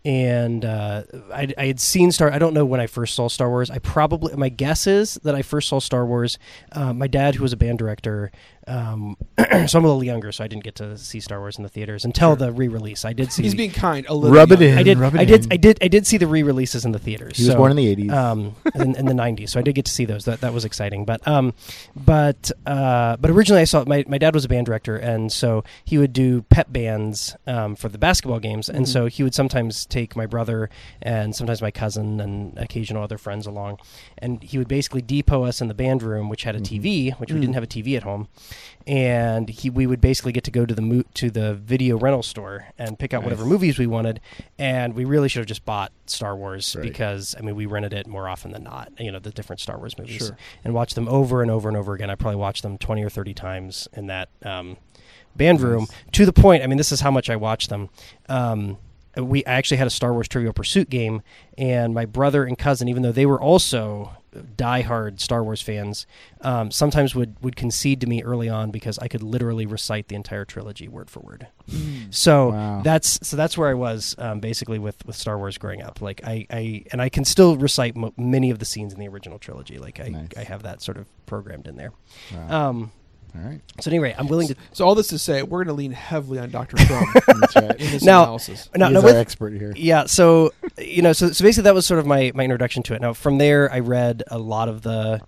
and 0.06 0.66
uh, 0.66 1.04
I, 1.34 1.54
I 1.58 1.66
had 1.68 1.80
seen 1.80 2.12
Star. 2.12 2.32
I 2.32 2.38
don't 2.38 2.54
know 2.54 2.66
when 2.66 2.80
I 2.80 2.88
first 2.88 3.16
saw 3.16 3.30
Star 3.30 3.50
Wars. 3.50 3.70
I 3.70 3.80
probably 3.80 4.36
my 4.36 4.50
guess 4.50 4.86
is 4.86 5.16
that 5.24 5.36
I 5.36 5.42
first 5.42 5.70
saw 5.70 5.80
Star 5.80 6.06
Wars. 6.06 6.38
Uh, 6.72 6.94
my 6.94 7.08
dad, 7.08 7.36
who 7.36 7.44
was 7.44 7.54
a 7.54 7.58
band 7.58 7.80
director, 7.80 8.32
um, 8.68 9.18
so 9.68 9.80
I'm 9.80 9.86
a 9.86 9.88
little 9.88 10.04
younger, 10.04 10.32
so 10.32 10.44
I 10.44 10.48
didn't 10.48 10.64
get 10.64 10.76
to 10.76 10.98
see 10.98 11.20
Star 11.20 11.40
Wars 11.40 11.58
in 11.58 11.64
the 11.64 11.70
theaters 11.70 12.06
until 12.06 12.36
the 12.36 12.52
re-release. 12.52 13.06
I 13.06 13.14
did 13.14 13.32
see. 13.32 13.44
He's 13.44 13.56
being 13.56 13.72
kind. 13.72 14.06
A 14.08 14.14
little 14.14 14.36
Rub 14.36 14.52
it 14.52 14.62
in. 14.62 14.78
I 14.78 14.84
did. 14.84 14.98
Rub 14.98 15.16
it 15.16 15.22
I 15.22 15.26
did. 15.26 15.46
in. 15.46 15.54
I 15.54 15.58
did. 15.58 15.78
I 15.82 15.88
did 15.88 16.08
see 16.08 16.18
the 16.18 16.28
re-releases 16.28 16.86
in 16.86 16.92
the 16.92 17.00
theaters. 17.00 17.38
He 17.38 17.44
was 17.44 17.54
so, 17.54 17.58
born 17.58 17.72
in 17.72 17.78
the 17.78 17.96
80s. 17.96 18.12
um, 18.14 18.56
in, 18.76 18.96
in 18.96 19.06
the 19.06 19.14
'90s. 19.14 19.50
So 19.50 19.60
I 19.60 19.64
did 19.64 19.76
get 19.76 19.86
to 19.86 19.92
see 19.92 20.06
those. 20.06 20.26
That 20.26 20.42
that 20.42 20.54
was 20.54 20.66
exciting. 20.66 21.06
But 21.06 21.28
um, 21.28 21.54
but 21.96 22.52
uh, 22.66 23.18
but 23.18 23.32
originally 23.32 23.62
I 23.62 23.66
saw 23.66 23.84
my 23.86 24.06
my 24.08 24.18
dad 24.18 24.34
was 24.34 24.46
a 24.46 24.50
band 24.50 24.66
director, 24.66 24.96
and 24.96 25.32
so 25.32 25.64
he 25.84 25.98
would 25.98 26.14
do 26.14 26.44
pep 26.44 26.72
bands 26.72 27.36
um, 27.48 27.76
for 27.76 27.90
the 27.90 27.98
basketball 27.98 28.40
games, 28.40 28.70
and 28.70 28.88
so 28.88 29.08
he 29.08 29.24
would 29.24 29.36
sometimes 29.36 29.86
take 29.86 30.16
my 30.16 30.26
brother 30.26 30.70
and 31.02 31.36
sometimes 31.36 31.62
my 31.62 31.72
cousin 31.72 32.20
and 32.20 32.58
occasional 32.58 33.04
other 33.04 33.18
friends 33.18 33.46
along, 33.46 33.78
and 34.18 34.42
he 34.44 34.58
would 34.58 34.68
basically 34.68 35.02
depot 35.02 35.44
us 35.44 35.62
in 35.62 35.68
the 35.68 35.74
band 35.74 36.02
room, 36.04 36.30
which 36.30 36.44
had 36.44 36.56
a 36.56 36.60
TV, 36.60 37.14
which 37.20 37.32
we 37.32 37.40
didn't 37.40 37.54
have 37.54 37.64
a 37.64 37.68
TV 37.68 37.98
at 37.98 38.04
home, 38.04 38.28
and 38.88 39.50
he 39.50 39.70
we 39.70 39.88
would 39.88 40.02
basically 40.02 40.32
get 40.32 40.44
to 40.46 40.52
go 40.52 40.66
to 40.66 40.74
the 40.76 40.82
mo- 40.82 41.04
to 41.16 41.30
the 41.32 41.54
video 41.56 41.98
rental 41.98 42.24
store 42.24 42.66
and 42.78 43.00
pick 43.00 43.14
out 43.14 43.24
whatever 43.24 43.46
movies 43.46 43.78
we 43.80 43.88
wanted, 43.88 44.20
and 44.60 44.94
we 44.94 45.06
really 45.06 45.30
should 45.30 45.40
have 45.40 45.48
just 45.48 45.66
bought 45.66 45.92
Star 46.06 46.36
Wars 46.36 46.76
Right. 46.76 46.84
because 46.84 47.36
I 47.38 47.42
mean 47.42 47.56
we 47.56 47.66
rented 47.66 47.94
it 47.94 48.08
more 48.08 48.28
often 48.28 48.52
than 48.52 48.64
not, 48.64 48.92
you 49.00 49.12
know, 49.12 49.20
the 49.20 49.32
different 49.32 49.60
Star 49.60 49.78
Wars 49.78 49.98
movies, 49.98 50.18
Sure. 50.28 50.38
and 50.64 50.74
watched 50.74 50.96
them 50.96 51.08
over 51.08 51.42
and 51.42 51.50
over 51.52 51.68
and 51.70 51.78
over 51.78 51.94
again. 51.94 52.10
I 52.10 52.16
probably 52.16 52.38
watched 52.40 52.64
them 52.64 52.78
twenty 52.78 53.04
or 53.04 53.10
thirty 53.10 53.34
times 53.34 53.88
in 53.94 54.08
that 54.08 54.30
um, 54.44 54.78
band 55.36 55.62
room 55.62 55.88
to 56.12 56.26
the 56.26 56.34
point. 56.34 56.64
I 56.64 56.68
mean, 56.68 56.78
this 56.78 56.92
is 56.92 57.02
how 57.02 57.12
much 57.12 57.30
I 57.30 57.36
watched 57.36 57.70
them. 57.70 57.90
Um, 58.30 58.78
we 59.16 59.46
I 59.46 59.54
actually 59.54 59.78
had 59.78 59.88
a 59.88 59.92
Star 59.92 60.12
Wars 60.12 60.28
Trivial 60.28 60.54
Pursuit 60.54 60.90
game, 60.90 61.22
and 61.58 61.94
my 61.94 62.06
brother 62.06 62.44
and 62.46 62.58
cousin, 62.58 62.88
even 62.90 63.04
though 63.04 63.12
they 63.12 63.26
were 63.28 63.40
also 63.42 64.12
diehard 64.58 65.20
Star 65.20 65.44
Wars 65.44 65.62
fans 65.62 66.06
um, 66.42 66.72
sometimes 66.72 67.14
would 67.16 67.36
would 67.44 67.56
concede 67.56 68.02
to 68.02 68.08
me 68.08 68.24
early 68.24 68.50
on 68.50 68.72
because 68.72 68.98
I 69.00 69.08
could 69.08 69.24
literally 69.24 69.66
recite 69.66 70.08
the 70.08 70.16
entire 70.16 70.46
trilogy 70.46 70.88
word 70.88 71.10
for 71.10 71.20
word. 71.22 71.48
So 72.10 72.50
Wow. 72.52 72.82
that's 72.84 73.20
so 73.28 73.38
that's 73.38 73.58
where 73.58 73.70
I 73.70 73.74
was 73.74 74.16
um, 74.18 74.40
basically 74.40 74.80
with 74.80 75.06
with 75.06 75.16
Star 75.16 75.38
Wars 75.38 75.58
growing 75.58 75.82
up. 75.82 76.02
Like 76.02 76.22
I, 76.26 76.46
I 76.50 76.84
and 76.92 77.02
I 77.02 77.10
can 77.10 77.26
still 77.26 77.56
recite 77.58 77.96
mo- 77.96 78.14
many 78.18 78.50
of 78.50 78.60
the 78.60 78.66
scenes 78.66 78.94
in 78.94 79.00
the 79.00 79.08
original 79.08 79.40
trilogy. 79.40 79.78
Like 79.78 80.00
I, 80.00 80.10
Nice. 80.10 80.28
I 80.38 80.44
have 80.44 80.64
that 80.64 80.82
sort 80.82 80.98
of 80.98 81.06
programmed 81.26 81.68
in 81.68 81.76
there. 81.76 81.92
Wow. 82.34 82.70
Um, 82.70 82.92
All 83.36 83.42
right. 83.50 83.60
so 83.82 83.90
anyway, 83.90 84.14
I'm 84.18 84.28
willing 84.28 84.48
to. 84.50 84.56
So 84.74 84.86
all 84.86 84.94
this 84.96 85.08
to 85.08 85.18
say, 85.20 85.42
we're 85.42 85.64
going 85.64 85.76
to 85.76 85.80
lean 85.80 85.92
heavily 85.92 86.38
on 86.40 86.52
Dr. 86.52 86.78
Trump 86.86 87.08
That's 87.26 87.56
right. 87.56 87.72
in 87.80 87.92
this 87.92 88.04
Now- 88.04 88.24
analysis. 88.24 88.70
No, 88.76 88.88
He's 88.88 88.94
no, 88.94 89.10
our 89.10 89.16
expert 89.16 89.54
here. 89.54 89.74
Yeah, 89.76 90.06
so 90.06 90.54
you 90.78 91.02
know, 91.02 91.14
so, 91.14 91.32
so 91.32 91.44
basically 91.44 91.64
that 91.64 91.74
was 91.74 91.86
sort 91.88 92.00
of 92.00 92.06
my 92.06 92.32
my 92.36 92.44
introduction 92.44 92.84
to 92.84 92.94
it. 92.94 93.02
Now 93.02 93.14
from 93.14 93.40
there, 93.40 93.72
I 93.72 93.80
read 93.80 94.24
a 94.28 94.38
lot 94.38 94.70
of 94.70 94.82
the. 94.84 95.22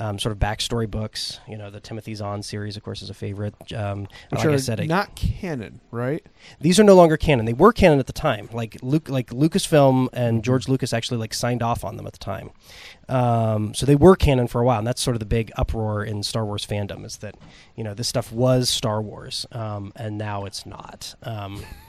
Um, 0.00 0.16
sort 0.16 0.30
of 0.32 0.38
backstory 0.38 0.88
books, 0.88 1.40
you 1.48 1.56
know, 1.58 1.70
the 1.70 1.80
Timothy 1.80 2.14
Zahn 2.14 2.44
series, 2.44 2.76
of 2.76 2.84
course, 2.84 3.02
is 3.02 3.10
a 3.10 3.14
favorite. 3.14 3.54
Um, 3.74 4.02
Which 4.30 4.38
like 4.38 4.44
are 4.46 4.50
I 4.52 4.56
said, 4.58 4.80
I- 4.80 4.86
not 4.86 5.16
canon, 5.16 5.80
right? 5.90 6.24
these 6.60 6.78
are 6.78 6.84
no 6.84 6.94
longer 6.94 7.16
canon. 7.16 7.46
They 7.46 7.52
were 7.52 7.72
canon 7.72 7.98
at 7.98 8.06
the 8.06 8.12
time. 8.12 8.48
Like 8.52 8.76
Luke, 8.80 9.08
like 9.08 9.30
Lucasfilm 9.30 10.08
and 10.12 10.44
George 10.44 10.68
Lucas 10.68 10.92
actually 10.92 11.16
like 11.18 11.34
signed 11.34 11.64
off 11.64 11.84
on 11.84 11.96
them 11.96 12.06
at 12.06 12.12
the 12.12 12.18
time. 12.20 12.50
Um, 13.08 13.74
so 13.74 13.86
they 13.86 13.96
were 13.96 14.14
canon 14.14 14.46
for 14.46 14.60
a 14.60 14.64
while, 14.64 14.78
and 14.78 14.86
that's 14.86 15.02
sort 15.02 15.16
of 15.16 15.20
the 15.20 15.26
big 15.26 15.50
uproar 15.56 16.04
in 16.04 16.22
Star 16.22 16.44
Wars 16.44 16.64
fandom 16.64 17.04
is 17.04 17.16
that 17.18 17.34
you 17.74 17.82
know 17.82 17.92
this 17.94 18.06
stuff 18.06 18.30
was 18.32 18.68
Star 18.70 19.02
Wars, 19.02 19.46
um, 19.50 19.92
and 19.96 20.16
now 20.16 20.44
it's 20.44 20.64
not. 20.64 21.14
Um, 21.24 21.64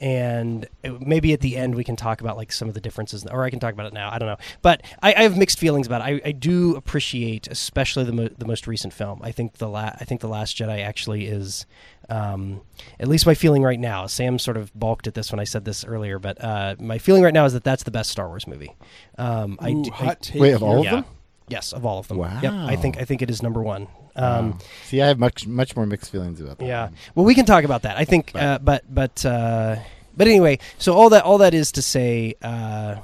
and 0.00 0.66
it- 0.82 1.00
maybe 1.00 1.32
at 1.32 1.40
the 1.40 1.56
end 1.56 1.74
we 1.74 1.84
can 1.84 1.96
talk 1.96 2.20
about 2.20 2.36
like 2.36 2.52
some 2.52 2.68
of 2.68 2.74
the 2.74 2.80
differences, 2.80 3.24
or 3.26 3.44
I 3.44 3.50
can 3.50 3.60
talk 3.60 3.72
about 3.74 3.86
it 3.86 3.92
now. 3.92 4.10
I 4.12 4.18
don't 4.18 4.28
know, 4.28 4.36
but 4.62 4.82
I, 5.02 5.14
I 5.14 5.22
have 5.22 5.36
mixed 5.36 5.58
feelings 5.58 5.86
about 5.86 6.00
it. 6.02 6.22
I, 6.24 6.28
I 6.28 6.32
do 6.32 6.76
appreciate, 6.76 7.48
especially 7.48 8.04
the 8.04 8.12
mo- 8.12 8.28
the 8.36 8.44
most 8.46 8.66
recent 8.66 8.92
film. 8.92 9.20
I 9.22 9.32
think 9.32 9.54
the 9.54 9.68
la- 9.68 9.94
I 10.00 10.04
think 10.04 10.20
the 10.20 10.28
Last 10.28 10.56
Jedi 10.56 10.82
actually 10.84 11.26
is, 11.26 11.66
um, 12.08 12.60
at 13.00 13.08
least 13.08 13.26
my 13.26 13.34
feeling 13.34 13.62
right 13.62 13.80
now. 13.80 14.06
Sam 14.06 14.38
sort 14.38 14.56
of 14.56 14.72
balked 14.78 15.06
at 15.06 15.14
this 15.14 15.30
when 15.32 15.40
I 15.40 15.44
said 15.44 15.64
this 15.64 15.84
earlier, 15.84 16.18
but 16.18 16.42
uh, 16.42 16.76
my 16.78 16.98
feeling 16.98 17.22
right 17.22 17.34
now 17.34 17.44
is 17.44 17.52
that 17.52 17.64
that's 17.64 17.82
the 17.84 17.90
best 17.90 18.10
Star 18.10 18.28
Wars 18.28 18.46
movie. 18.46 18.74
Um, 19.18 19.56
I 19.60 19.70
Ooh, 19.70 19.84
do- 19.84 19.90
hot 19.90 20.08
I- 20.08 20.14
take 20.20 20.42
Wait, 20.42 20.52
of 20.52 20.62
all 20.62 20.80
of 20.80 20.84
them? 20.90 21.04
Yes, 21.48 21.72
of 21.72 21.86
all 21.86 21.98
of 22.00 22.08
them. 22.08 22.18
Yep, 22.18 22.52
I 22.52 22.76
think 22.76 22.98
I 22.98 23.04
think 23.04 23.22
it 23.22 23.30
is 23.30 23.42
number 23.42 23.62
one. 23.62 23.86
Um, 24.16 24.50
Wow. 24.52 24.58
See, 24.84 25.02
I 25.02 25.08
have 25.08 25.18
much 25.18 25.46
much 25.46 25.76
more 25.76 25.86
mixed 25.86 26.10
feelings 26.10 26.40
about 26.40 26.58
that. 26.58 26.66
yeah. 26.66 26.84
one. 26.84 26.94
Well, 27.14 27.26
we 27.26 27.34
can 27.34 27.46
talk 27.46 27.64
about 27.64 27.82
that. 27.82 27.96
I 27.96 28.04
think, 28.04 28.32
uh, 28.34 28.58
but 28.58 28.82
but 28.92 29.24
uh, 29.24 29.76
but 30.16 30.26
anyway. 30.26 30.58
So 30.78 30.94
all 30.94 31.10
that 31.10 31.24
all 31.24 31.38
that 31.38 31.54
is 31.54 31.72
to 31.72 31.82
say, 31.82 32.34
uh, 32.42 32.96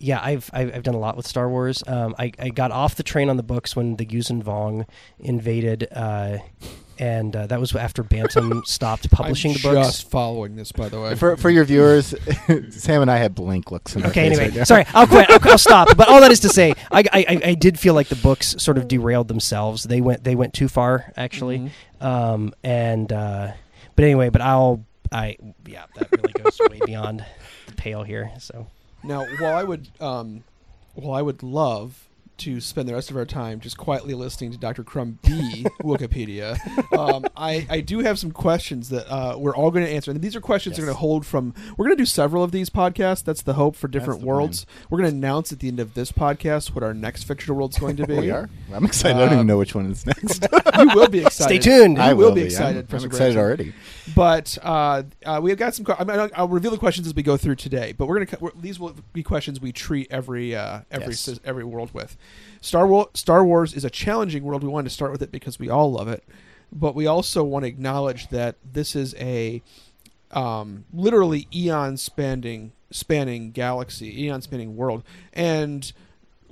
yeah, 0.00 0.18
I've, 0.22 0.50
I've 0.52 0.74
I've 0.76 0.82
done 0.82 0.94
a 0.94 0.98
lot 0.98 1.16
with 1.16 1.26
Star 1.26 1.48
Wars. 1.48 1.84
Um, 1.86 2.14
I 2.18 2.32
I 2.38 2.48
got 2.48 2.70
off 2.72 2.96
the 2.96 3.02
train 3.02 3.28
on 3.30 3.36
the 3.36 3.42
books 3.42 3.76
when 3.76 3.96
the 3.96 4.06
Yuuzhan 4.06 4.42
Vong 4.42 4.86
invaded, 5.18 5.86
uh, 5.92 6.38
and 6.98 7.36
uh, 7.36 7.46
that 7.46 7.60
was 7.60 7.74
after 7.76 8.02
Bantam 8.02 8.62
stopped 8.66 9.10
publishing 9.10 9.52
I'm 9.52 9.56
the 9.58 9.62
books. 9.62 9.86
just 9.88 10.10
following 10.10 10.56
this, 10.56 10.72
by 10.72 10.88
the 10.88 11.00
way. 11.00 11.14
For 11.16 11.36
for 11.36 11.50
your 11.50 11.64
viewers, 11.64 12.14
Sam 12.70 13.02
and 13.02 13.10
I 13.10 13.18
had 13.18 13.34
blank 13.34 13.70
looks. 13.70 13.94
In 13.94 14.04
Okay, 14.06 14.30
face 14.30 14.38
anyway, 14.38 14.58
right 14.58 14.66
sorry, 14.66 14.84
I'll 14.94 15.06
quit. 15.06 15.30
I'll, 15.30 15.50
I'll 15.52 15.58
stop. 15.58 15.96
But 15.96 16.08
all 16.08 16.20
that 16.22 16.30
is 16.32 16.40
to 16.40 16.48
say, 16.48 16.72
I, 16.90 17.00
I, 17.00 17.24
I- 17.28 17.40
I 17.50 17.54
did 17.54 17.78
feel 17.78 17.94
like 17.94 18.08
the 18.08 18.16
books 18.16 18.54
sort 18.58 18.78
of 18.78 18.88
derailed 18.88 19.28
themselves. 19.28 19.84
They 19.84 20.00
went 20.00 20.24
they 20.24 20.34
went 20.34 20.54
too 20.54 20.68
far, 20.68 21.12
actually. 21.16 21.58
Mm-hmm. 21.58 22.06
Um, 22.06 22.54
and 22.64 23.12
uh, 23.12 23.52
but 23.96 24.04
anyway, 24.04 24.30
but 24.30 24.40
I'll 24.40 24.84
I 25.12 25.36
yeah, 25.66 25.84
that 25.96 26.08
really 26.12 26.32
goes 26.32 26.58
way 26.70 26.80
beyond 26.86 27.24
the 27.66 27.74
pale 27.74 28.02
here. 28.02 28.30
So 28.38 28.66
Now, 29.02 29.24
while 29.38 29.54
I 29.56 29.62
would, 29.64 29.88
um, 30.00 30.44
while 30.94 31.14
I 31.18 31.22
would 31.22 31.42
love 31.42 32.06
to 32.38 32.58
spend 32.58 32.88
the 32.88 32.94
rest 32.94 33.10
of 33.10 33.16
our 33.18 33.26
time 33.26 33.60
just 33.60 33.76
quietly 33.76 34.14
listening 34.14 34.50
to 34.50 34.56
Dr. 34.56 34.82
Crumb 34.82 35.18
B 35.22 35.66
Wikipedia, 35.82 36.56
um, 36.98 37.26
I, 37.36 37.66
I 37.68 37.80
do 37.82 37.98
have 37.98 38.18
some 38.18 38.32
questions 38.32 38.88
that 38.88 39.06
uh, 39.12 39.36
we're 39.38 39.54
all 39.54 39.70
going 39.70 39.84
to 39.84 39.90
answer, 39.90 40.10
and 40.10 40.22
these 40.22 40.34
are 40.34 40.40
questions 40.40 40.76
that 40.76 40.82
are 40.82 40.86
going 40.86 40.94
to 40.94 41.00
hold 41.00 41.26
from. 41.26 41.52
We're 41.76 41.84
going 41.86 41.96
to 41.98 42.00
do 42.00 42.06
several 42.06 42.42
of 42.42 42.50
these 42.50 42.70
podcasts. 42.70 43.22
That's 43.24 43.42
the 43.42 43.52
hope 43.54 43.76
for 43.76 43.88
different 43.88 44.22
worlds. 44.22 44.64
We're 44.88 44.98
going 45.00 45.10
to 45.10 45.16
announce 45.16 45.52
at 45.52 45.58
the 45.58 45.68
end 45.68 45.80
of 45.80 45.92
this 45.92 46.12
podcast 46.12 46.74
what 46.74 46.82
our 46.82 46.94
next 46.94 47.24
fictional 47.24 47.56
world's 47.58 47.78
going 47.78 47.96
to 47.96 48.06
be. 48.06 48.16
we 48.18 48.30
are. 48.30 48.48
I'm 48.72 48.86
excited. 48.86 49.16
I 49.18 49.20
don't 49.20 49.28
Um, 49.28 49.34
even 49.34 49.46
know 49.46 49.58
which 49.58 49.74
one 49.74 49.90
is 49.90 50.06
next. 50.06 50.46
you 50.78 50.88
will 50.94 51.08
be 51.08 51.20
excited. 51.26 51.62
Stay 51.62 51.70
tuned. 51.70 51.98
You 51.98 52.02
I 52.02 52.12
will, 52.14 52.28
will 52.28 52.34
be 52.34 52.40
be. 52.42 52.46
excited. 52.46 52.86
I'm- 52.90 53.00
I'm 53.00 53.04
excited 53.06 53.36
already. 53.36 53.74
But 54.14 54.56
uh, 54.62 55.02
uh, 55.24 55.40
we 55.42 55.50
have 55.50 55.58
got 55.58 55.74
some. 55.74 55.86
I 55.98 56.04
mean, 56.04 56.18
I'll, 56.18 56.30
I'll 56.34 56.48
reveal 56.48 56.70
the 56.70 56.78
questions 56.78 57.06
as 57.06 57.14
we 57.14 57.22
go 57.22 57.36
through 57.36 57.56
today. 57.56 57.92
But 57.92 58.06
we're 58.06 58.24
gonna. 58.24 58.38
We're, 58.40 58.50
these 58.60 58.78
will 58.80 58.94
be 59.12 59.22
questions 59.22 59.60
we 59.60 59.72
treat 59.72 60.08
every 60.10 60.54
uh, 60.54 60.80
every 60.90 61.08
Yes. 61.08 61.38
every 61.44 61.64
world 61.64 61.90
with. 61.92 62.16
Star 62.60 62.86
Wars. 62.86 63.08
Star 63.14 63.44
Wars 63.44 63.74
is 63.74 63.84
a 63.84 63.90
challenging 63.90 64.42
world. 64.44 64.62
We 64.62 64.68
wanted 64.68 64.88
to 64.88 64.94
start 64.94 65.12
with 65.12 65.22
it 65.22 65.30
because 65.30 65.58
we 65.58 65.68
all 65.68 65.92
love 65.92 66.08
it, 66.08 66.24
but 66.72 66.94
we 66.94 67.06
also 67.06 67.42
want 67.44 67.64
to 67.64 67.68
acknowledge 67.68 68.28
that 68.28 68.56
this 68.72 68.96
is 68.96 69.14
a 69.16 69.62
um, 70.30 70.84
literally 70.92 71.48
eon 71.54 71.96
spanning 71.96 72.72
spanning 72.90 73.52
galaxy, 73.52 74.24
eon 74.24 74.42
spanning 74.42 74.76
world, 74.76 75.02
and 75.32 75.92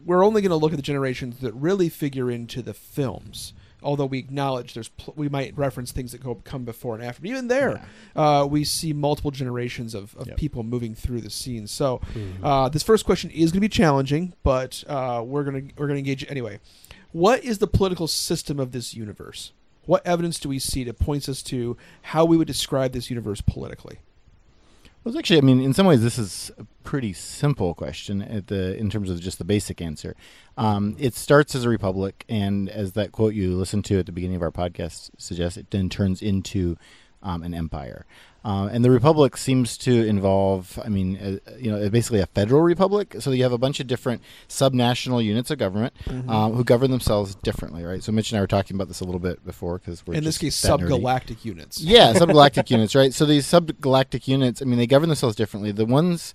we're 0.04 0.24
only 0.24 0.40
going 0.40 0.50
to 0.50 0.56
look 0.56 0.72
at 0.72 0.76
the 0.76 0.82
generations 0.82 1.38
that 1.40 1.52
really 1.54 1.88
figure 1.88 2.30
into 2.30 2.62
the 2.62 2.72
films. 2.72 3.52
Although 3.82 4.06
we 4.06 4.18
acknowledge 4.18 4.74
there's, 4.74 4.88
pl- 4.88 5.14
we 5.16 5.28
might 5.28 5.56
reference 5.56 5.92
things 5.92 6.12
that 6.12 6.22
go 6.22 6.34
come 6.44 6.64
before 6.64 6.94
and 6.96 7.04
after. 7.04 7.22
But 7.22 7.30
even 7.30 7.48
there, 7.48 7.86
uh, 8.16 8.46
we 8.50 8.64
see 8.64 8.92
multiple 8.92 9.30
generations 9.30 9.94
of, 9.94 10.16
of 10.16 10.26
Yep. 10.28 10.36
people 10.36 10.62
moving 10.64 10.94
through 10.94 11.20
the 11.20 11.30
scene. 11.30 11.66
So, 11.66 12.00
uh, 12.42 12.68
this 12.68 12.82
first 12.82 13.04
question 13.04 13.30
is 13.30 13.50
going 13.52 13.58
to 13.58 13.60
be 13.60 13.68
challenging, 13.68 14.34
but 14.42 14.82
uh, 14.88 15.22
we're 15.24 15.44
going 15.44 15.68
to 15.68 15.74
we're 15.76 15.86
going 15.86 15.96
to 15.96 16.00
engage 16.00 16.22
it 16.24 16.30
anyway. 16.30 16.58
What 17.12 17.42
is 17.44 17.58
the 17.58 17.66
political 17.66 18.06
system 18.08 18.58
of 18.60 18.72
this 18.72 18.94
universe? 18.94 19.52
What 19.86 20.06
evidence 20.06 20.38
do 20.38 20.48
we 20.50 20.58
see 20.58 20.84
that 20.84 20.98
points 20.98 21.28
us 21.28 21.42
to 21.44 21.76
how 22.02 22.24
we 22.26 22.36
would 22.36 22.46
describe 22.46 22.92
this 22.92 23.08
universe 23.08 23.40
politically? 23.40 24.00
Well, 25.04 25.12
it's 25.12 25.18
actually, 25.18 25.38
I 25.38 25.42
mean, 25.42 25.60
in 25.60 25.72
some 25.72 25.86
ways, 25.86 26.02
this 26.02 26.18
is 26.18 26.50
a 26.58 26.66
pretty 26.82 27.12
simple 27.12 27.74
question 27.74 28.20
at 28.20 28.48
the 28.48 28.76
in 28.76 28.90
terms 28.90 29.10
of 29.10 29.20
just 29.20 29.38
the 29.38 29.44
basic 29.44 29.80
answer. 29.80 30.16
Um, 30.56 30.96
it 30.98 31.14
starts 31.14 31.54
as 31.54 31.64
a 31.64 31.68
republic, 31.68 32.24
and 32.28 32.68
as 32.68 32.92
that 32.92 33.12
quote 33.12 33.34
you 33.34 33.54
listened 33.54 33.84
to 33.86 33.98
at 33.98 34.06
the 34.06 34.12
beginning 34.12 34.36
of 34.36 34.42
our 34.42 34.50
podcast 34.50 35.10
suggests, 35.16 35.56
it 35.56 35.70
then 35.70 35.88
turns 35.88 36.20
into 36.20 36.76
um, 37.22 37.42
an 37.42 37.54
empire. 37.54 38.06
Um, 38.48 38.68
and 38.68 38.82
the 38.84 38.90
republic 38.90 39.36
seems 39.36 39.76
to 39.78 39.92
involve, 40.06 40.78
I 40.82 40.88
mean, 40.88 41.08
uh, 41.18 41.50
you 41.58 41.70
know, 41.70 41.88
basically 41.90 42.20
a 42.20 42.26
federal 42.26 42.62
republic. 42.62 43.16
So 43.20 43.30
you 43.30 43.42
have 43.42 43.52
a 43.52 43.58
bunch 43.58 43.78
of 43.80 43.86
different 43.86 44.22
subnational 44.48 45.22
units 45.22 45.50
of 45.50 45.58
government 45.58 45.92
Mm-hmm. 46.06 46.30
um, 46.30 46.52
who 46.54 46.64
govern 46.64 46.90
themselves 46.90 47.34
differently, 47.48 47.82
right? 47.84 48.02
So 48.02 48.10
Mitch 48.12 48.30
and 48.32 48.38
I 48.38 48.40
were 48.40 48.46
talking 48.46 48.74
about 48.76 48.88
this 48.88 49.00
a 49.00 49.04
little 49.04 49.18
bit 49.20 49.44
before 49.44 49.78
because 49.78 50.06
we're 50.06 50.14
In 50.14 50.24
this 50.24 50.38
case, 50.38 50.60
that 50.62 50.80
nerdy. 50.80 50.88
subgalactic 50.88 51.44
units. 51.44 51.80
Yeah, 51.80 52.14
subgalactic 52.14 52.70
units, 52.76 52.94
right? 52.94 53.12
So 53.12 53.26
these 53.26 53.46
subgalactic 53.46 54.26
units, 54.26 54.62
I 54.62 54.64
mean, 54.64 54.78
they 54.78 54.86
govern 54.86 55.08
themselves 55.10 55.36
differently. 55.36 55.70
The 55.72 55.84
ones 55.86 56.32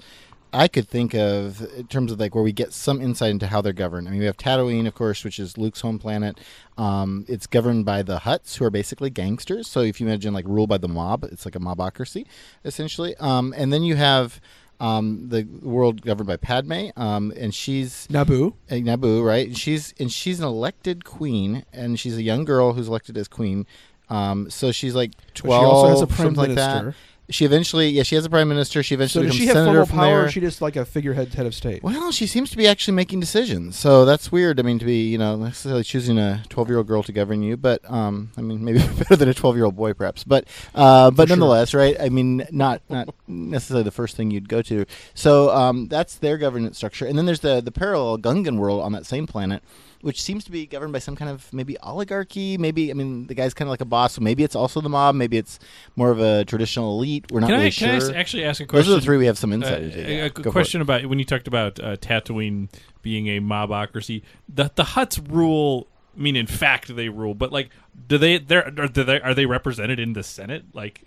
I 0.54 0.68
could 0.68 0.88
think 0.88 1.14
of 1.14 1.62
in 1.76 1.88
terms 1.88 2.12
of 2.12 2.20
like 2.20 2.36
where 2.36 2.44
we 2.44 2.52
get 2.52 2.74
some 2.74 3.02
insight 3.02 3.32
into 3.32 3.48
how 3.48 3.62
they're 3.62 3.74
governed. 3.74 4.08
I 4.08 4.12
mean, 4.12 4.20
we 4.20 4.26
have 4.28 4.38
Tatooine, 4.38 4.88
of 4.88 4.94
course, 4.94 5.24
which 5.24 5.40
is 5.40 5.58
Luke's 5.58 5.82
home 5.82 6.00
planet. 6.00 6.40
Um, 6.78 7.26
it's 7.28 7.48
governed 7.48 7.86
by 7.86 8.04
the 8.04 8.20
Hutts, 8.20 8.58
who 8.58 8.66
are 8.66 8.70
basically 8.70 9.10
gangsters. 9.10 9.68
So 9.68 9.82
if 9.82 10.00
you 10.00 10.08
imagine 10.08 10.34
like 10.34 10.48
ruled 10.48 10.70
by 10.70 10.78
the 10.78 10.88
mob, 10.88 11.24
it's 11.26 11.46
like 11.46 11.56
a 11.56 11.60
mobocracy, 11.60 12.26
essentially. 12.64 13.16
Um, 13.18 13.54
and 13.58 13.74
then 13.74 13.84
you 13.84 13.96
have 13.96 14.40
um, 14.80 15.30
the 15.30 15.48
world 15.62 16.02
governed 16.02 16.28
by 16.28 16.38
Padme, 16.38 16.90
um, 16.96 17.34
and 17.38 17.54
she's 17.54 18.08
Naboo. 18.08 18.54
uh, 18.70 18.76
Naboo, 18.76 19.26
right? 19.26 19.48
And 19.48 19.58
she's 19.58 19.94
and 20.00 20.12
she's 20.12 20.40
an 20.40 20.46
elected 20.46 21.06
queen, 21.06 21.66
and 21.72 22.00
she's 22.00 22.18
a 22.18 22.24
young 22.24 22.44
girl 22.46 22.74
who's 22.74 22.88
elected 22.88 23.18
as 23.18 23.28
queen. 23.28 23.66
Um, 24.10 24.50
so 24.50 24.72
she's 24.72 24.94
like 24.94 25.12
But 25.16 25.36
twelve, 25.36 25.62
she 25.62 25.66
also 25.66 25.90
has 25.90 26.02
a 26.02 26.08
prime 26.08 26.36
something 26.36 26.56
like 26.56 26.56
that. 26.56 26.94
She 27.30 27.46
eventually, 27.46 27.90
yeah, 27.90 28.04
she 28.04 28.16
has 28.16 28.26
a 28.26 28.30
prime 28.30 28.50
minister. 28.50 28.84
She 28.84 28.90
So 28.90 28.96
eventually 28.96 29.26
does 29.28 29.36
becomes 29.36 29.42
she 29.42 29.48
have 29.48 29.56
senator 29.56 29.72
formal 29.72 29.86
from 29.86 29.98
power, 29.98 30.24
or 30.24 30.30
she 30.30 30.42
just 30.42 30.62
like 30.62 30.76
a 30.76 30.84
figurehead 30.84 31.34
head 31.34 31.46
of 31.46 31.56
state? 31.56 31.82
Well, 31.82 32.12
she 32.12 32.28
seems 32.28 32.50
to 32.52 32.58
be 32.58 32.68
actually 32.68 32.96
making 32.96 33.22
decisions, 33.22 33.78
so 33.78 34.04
that's 34.04 34.32
weird. 34.32 34.60
I 34.60 34.64
mean, 34.64 34.78
to 34.80 34.86
be 34.86 35.10
you 35.10 35.18
know 35.18 35.38
necessarily 35.38 35.84
choosing 35.84 36.18
a 36.18 36.44
twelve-year-old 36.50 36.86
girl 36.86 37.02
to 37.04 37.12
govern 37.14 37.42
you, 37.42 37.56
but 37.56 37.80
um, 37.90 38.32
I 38.38 38.42
mean, 38.42 38.64
maybe 38.64 38.80
better 38.98 39.16
than 39.16 39.30
a 39.30 39.34
twelve-year-old 39.34 39.76
boy, 39.76 39.94
perhaps. 39.94 40.24
But 40.26 40.48
uh, 40.76 41.12
but 41.12 41.30
sure. 41.30 41.38
nonetheless, 41.38 41.74
right? 41.74 41.96
I 42.00 42.10
mean, 42.10 42.46
not 42.52 42.82
not 42.90 43.14
necessarily 43.28 43.84
the 43.84 43.92
first 43.92 44.18
thing 44.18 44.30
you'd 44.30 44.50
go 44.50 44.62
to. 44.64 44.86
So 45.14 45.50
um, 45.56 45.88
that's 45.88 46.16
their 46.16 46.38
governance 46.38 46.78
structure, 46.78 47.06
and 47.06 47.18
then 47.18 47.26
there's 47.26 47.40
the 47.40 47.62
the 47.62 47.72
parallel 47.72 48.18
Gungan 48.18 48.58
world 48.58 48.82
on 48.82 48.92
that 48.92 49.06
same 49.06 49.28
planet. 49.28 49.64
Which 50.04 50.22
seems 50.22 50.44
to 50.44 50.52
be 50.52 50.66
governed 50.66 50.92
by 50.92 51.00
some 51.00 51.16
kind 51.16 51.32
of 51.32 51.52
maybe 51.54 51.78
oligarchy. 51.80 52.58
Maybe 52.58 52.92
I 52.92 52.94
mean 52.94 53.26
the 53.28 53.34
guy's 53.34 53.54
kind 53.54 53.68
of 53.68 53.72
like 53.72 53.80
a 53.82 53.86
boss. 53.86 54.14
So 54.14 54.22
maybe 54.22 54.44
it's 54.44 54.56
also 54.56 54.82
the 54.82 54.90
mob. 54.90 55.16
Maybe 55.16 55.38
it's 55.38 55.60
more 55.96 56.12
of 56.12 56.20
a 56.20 56.44
traditional 56.44 56.92
elite. 57.00 57.32
We're 57.32 57.40
not 57.40 57.48
Can 57.48 57.56
really 57.56 57.68
I 57.68 57.70
sure. 57.70 57.88
can 57.88 57.96
I 57.96 58.04
s- 58.06 58.10
actually 58.10 58.44
ask 58.44 58.60
a 58.60 58.66
question? 58.66 58.86
Those 58.86 58.94
are 58.98 59.00
the 59.00 59.06
three 59.06 59.18
we 59.18 59.28
have 59.28 59.38
some 59.38 59.52
Uh, 59.52 59.56
insight 59.56 59.84
into. 59.84 60.00
a- 60.00 60.16
Yeah, 60.18 60.26
a 60.26 60.30
go 60.30 60.52
question 60.52 60.82
about 60.82 61.06
when 61.06 61.20
you 61.20 61.26
talked 61.26 61.48
about 61.48 61.80
uh, 61.80 61.96
Tatooine 61.96 62.68
being 63.02 63.28
a 63.28 63.40
mobocracy. 63.40 64.24
The 64.54 64.70
the 64.76 64.84
Hutts 64.84 65.20
rule. 65.32 65.88
I 66.18 66.22
mean, 66.22 66.36
in 66.36 66.48
fact, 66.48 66.94
they 66.96 67.08
rule. 67.10 67.34
But 67.34 67.52
like, 67.54 67.70
do 68.10 68.18
they? 68.18 68.38
They're 68.40 68.70
do 68.72 69.04
they 69.06 69.22
are 69.22 69.34
they 69.34 69.46
represented 69.46 70.00
in 70.00 70.14
the 70.14 70.22
Senate? 70.24 70.66
Like, 70.74 71.04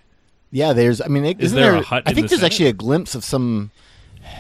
Yeah, 0.51 0.73
there's. 0.73 1.03
I 1.03 1.09
mean, 1.09 1.25
it, 1.27 1.39
Is 1.39 1.53
isn't 1.53 1.61
there 1.61 1.75
a 1.75 1.83
Hutt 1.83 2.05
I 2.07 2.11
in 2.11 2.15
think 2.15 2.27
the 2.27 2.29
there's 2.31 2.41
Senate? 2.41 2.53
actually 2.53 2.69
a 2.71 2.73
glimpse 2.73 3.15
of 3.15 3.25
some. 3.25 3.73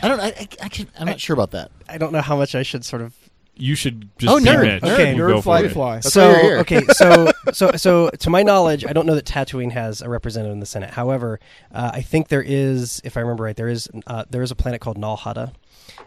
I 0.02 0.08
don't. 0.08 0.18
I, 0.18 0.28
I, 0.28 0.48
I 0.62 0.68
can, 0.70 0.88
I'm 0.98 1.06
not 1.06 1.20
sure 1.20 1.34
about 1.34 1.50
that. 1.50 1.70
I 1.88 1.98
don't 1.98 2.10
know 2.12 2.22
how 2.22 2.36
much 2.36 2.54
I 2.54 2.62
should 2.64 2.84
sort 2.84 3.02
of 3.02 3.14
you 3.56 3.74
should 3.74 4.08
just 4.18 4.32
Oh, 4.32 4.38
be 4.38 4.44
nerd. 4.44 4.62
Mitch. 4.62 4.82
Okay, 4.84 5.14
You 5.14 5.22
nerd 5.22 5.28
go 5.28 5.36
for 5.40 5.68
fly. 5.70 6.00
So 6.00 6.28
why 6.28 6.32
you're 6.34 6.42
here. 6.42 6.58
okay, 6.58 6.82
so 6.92 7.32
so 7.52 7.72
so 7.76 8.10
to 8.10 8.30
my 8.30 8.42
knowledge, 8.42 8.84
I 8.84 8.92
don't 8.92 9.06
know 9.06 9.14
that 9.14 9.24
Tatooine 9.24 9.72
has 9.72 10.02
a 10.02 10.08
representative 10.08 10.52
in 10.52 10.60
the 10.60 10.66
Senate. 10.66 10.90
However, 10.90 11.40
uh, 11.72 11.90
I 11.94 12.02
think 12.02 12.28
there 12.28 12.42
is, 12.46 13.00
if 13.04 13.16
I 13.16 13.20
remember 13.20 13.44
right, 13.44 13.56
there 13.56 13.68
is 13.68 13.88
uh, 14.06 14.24
there 14.30 14.42
is 14.42 14.50
a 14.50 14.54
planet 14.54 14.80
called 14.80 14.98
Nal 14.98 15.16
Hutta, 15.16 15.52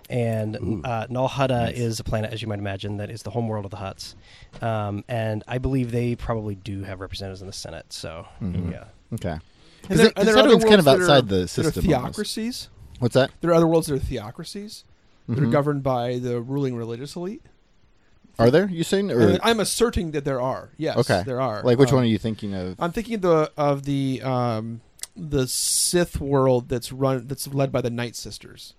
and 0.09 0.85
uh, 0.85 1.07
Nal 1.09 1.29
Hutta 1.29 1.71
is 1.73 1.99
a 1.99 2.03
planet, 2.03 2.33
as 2.33 2.41
you 2.41 2.47
might 2.47 2.59
imagine, 2.59 2.97
that 2.97 3.09
is 3.09 3.23
the 3.23 3.31
home 3.31 3.47
world 3.47 3.65
of 3.65 3.71
the 3.71 3.77
Hutts, 3.77 4.15
um, 4.63 5.03
and 5.07 5.43
I 5.47 5.57
believe 5.57 5.91
they 5.91 6.15
probably 6.15 6.55
do 6.55 6.83
have 6.83 6.99
representatives 6.99 7.41
in 7.41 7.47
the 7.47 7.53
Senate. 7.53 7.91
So 7.93 8.27
Mm-hmm. 8.41 8.71
yeah, 8.71 8.83
Okay. 9.13 9.29
And 9.31 9.41
Because 9.81 9.97
there- 9.97 10.07
are 10.35 10.39
other 10.39 10.49
Tatooine's 10.55 10.63
kind 10.65 10.69
worlds 10.75 10.79
of 10.79 10.85
that 10.85 10.97
are- 10.99 11.01
outside 11.03 11.27
the 11.29 11.35
that 11.35 11.43
are 11.43 11.47
system. 11.47 11.93
almost. 11.93 12.15
theocracies. 12.15 12.69
What's 12.99 13.13
that? 13.13 13.31
There 13.41 13.49
are 13.51 13.53
other 13.53 13.65
worlds 13.67 13.88
that 13.88 13.95
are 13.95 13.99
theocracies 13.99 14.83
that 15.30 15.39
Mhm. 15.39 15.48
are 15.48 15.52
governed 15.52 15.84
by 15.84 16.18
the 16.20 16.42
ruling 16.42 16.76
religious 16.76 17.15
elite. 17.15 17.42
Are 18.38 18.50
there? 18.52 18.70
You 18.70 18.84
saying? 18.84 19.12
Or, 19.12 19.38
I'm 19.44 19.60
asserting 19.60 20.12
that 20.12 20.24
there 20.26 20.39
are. 20.42 20.70
Yes, 20.78 20.98
okay. 20.98 21.24
there 21.26 21.42
are. 21.42 21.62
Like 21.63 21.78
which 21.78 21.89
Um, 21.89 21.96
one 21.96 22.04
are 22.06 22.08
you 22.08 22.18
thinking 22.18 22.54
of? 22.54 22.76
I'm 22.80 22.92
thinking 22.92 23.15
of 23.15 23.22
the 23.22 23.52
of 23.58 23.84
the 23.84 24.22
um, 24.24 24.82
the 25.15 25.46
Sith 25.48 26.20
world 26.22 26.70
that's 26.70 26.92
run 26.92 27.28
that's 27.28 27.48
led 27.54 27.72
by 27.72 27.82
the 27.82 27.89
Night 27.89 28.15
Sisters. 28.15 28.76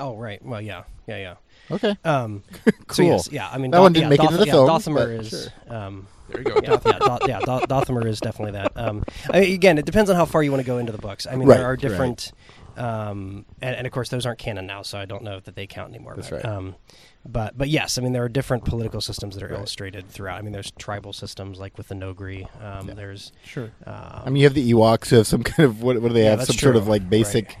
oh 0.00 0.16
right, 0.16 0.44
well 0.44 0.60
yeah, 0.60 0.82
yeah, 1.06 1.16
yeah. 1.18 1.34
Okay. 1.70 1.96
Um, 2.04 2.42
Cool. 2.64 2.72
So 2.94 3.02
yes, 3.04 3.28
yeah, 3.30 3.48
I 3.50 3.58
mean 3.58 3.70
That 3.70 3.80
one 3.80 3.92
didn't 3.92 4.04
yeah, 4.04 4.08
make 4.10 4.20
it 4.20 4.24
into 4.26 4.38
the 4.38 4.46
yeah, 4.46 4.52
film, 4.52 4.68
Dathomir 4.68 4.94
but 4.94 5.08
is. 5.26 5.48
Um, 5.68 6.06
There 6.28 6.38
you 6.40 6.44
go. 6.44 6.60
yeah, 6.62 6.78
yeah, 6.84 6.98
Doth- 6.98 7.28
yeah, 7.28 7.38
Doth- 7.40 7.68
Dathomir 7.68 8.06
is 8.06 8.18
definitely 8.20 8.52
that. 8.52 8.72
Um, 8.76 9.04
I 9.30 9.40
mean, 9.40 9.54
again, 9.54 9.78
it 9.78 9.86
depends 9.86 10.10
on 10.10 10.16
how 10.16 10.24
far 10.24 10.42
you 10.42 10.50
want 10.50 10.60
to 10.62 10.66
go 10.66 10.78
into 10.78 10.90
the 10.92 10.98
books. 10.98 11.26
I 11.30 11.36
mean, 11.36 11.46
Right, 11.48 11.56
there 11.58 11.66
are 11.66 11.70
right. 11.70 12.32
Different, 12.74 12.94
um, 13.08 13.44
and, 13.62 13.76
and 13.76 13.86
of 13.86 13.92
course, 13.92 14.08
those 14.08 14.26
aren't 14.26 14.38
canon 14.38 14.66
now, 14.66 14.82
so 14.82 14.98
I 14.98 15.04
don't 15.04 15.22
know 15.22 15.40
that 15.40 15.54
they 15.56 15.66
count 15.66 15.90
anymore. 15.94 16.14
That's 16.16 16.30
but, 16.30 16.36
right. 16.36 16.44
Um, 16.44 16.74
but 17.26 17.56
but 17.56 17.68
yes, 17.68 17.96
I 17.96 18.02
mean, 18.02 18.12
there 18.12 18.24
are 18.24 18.28
different 18.28 18.64
political 18.64 19.00
systems 19.00 19.34
that 19.34 19.42
are 19.42 19.52
illustrated 19.52 20.08
throughout. 20.08 20.38
I 20.38 20.42
mean, 20.42 20.52
there's 20.52 20.70
tribal 20.72 21.12
systems 21.12 21.58
like 21.58 21.78
with 21.78 21.88
the 21.88 21.94
Noghri. 21.94 22.46
Um, 22.62 22.88
There's 22.94 23.32
Sure. 23.44 23.70
Um, 23.86 24.22
I 24.24 24.26
mean, 24.26 24.36
you 24.36 24.44
have 24.44 24.54
the 24.54 24.72
Ewoks 24.72 25.08
who 25.08 25.16
have 25.16 25.26
some 25.26 25.42
kind 25.52 25.66
of 25.66 25.82
what? 25.82 26.00
What 26.02 26.08
do 26.08 26.14
they 26.14 26.24
Yeah, 26.24 26.30
have? 26.30 26.38
that's 26.40 26.48
Some 26.48 26.58
sort 26.58 26.76
of 26.76 26.86
like 26.86 27.08
basic, 27.08 27.56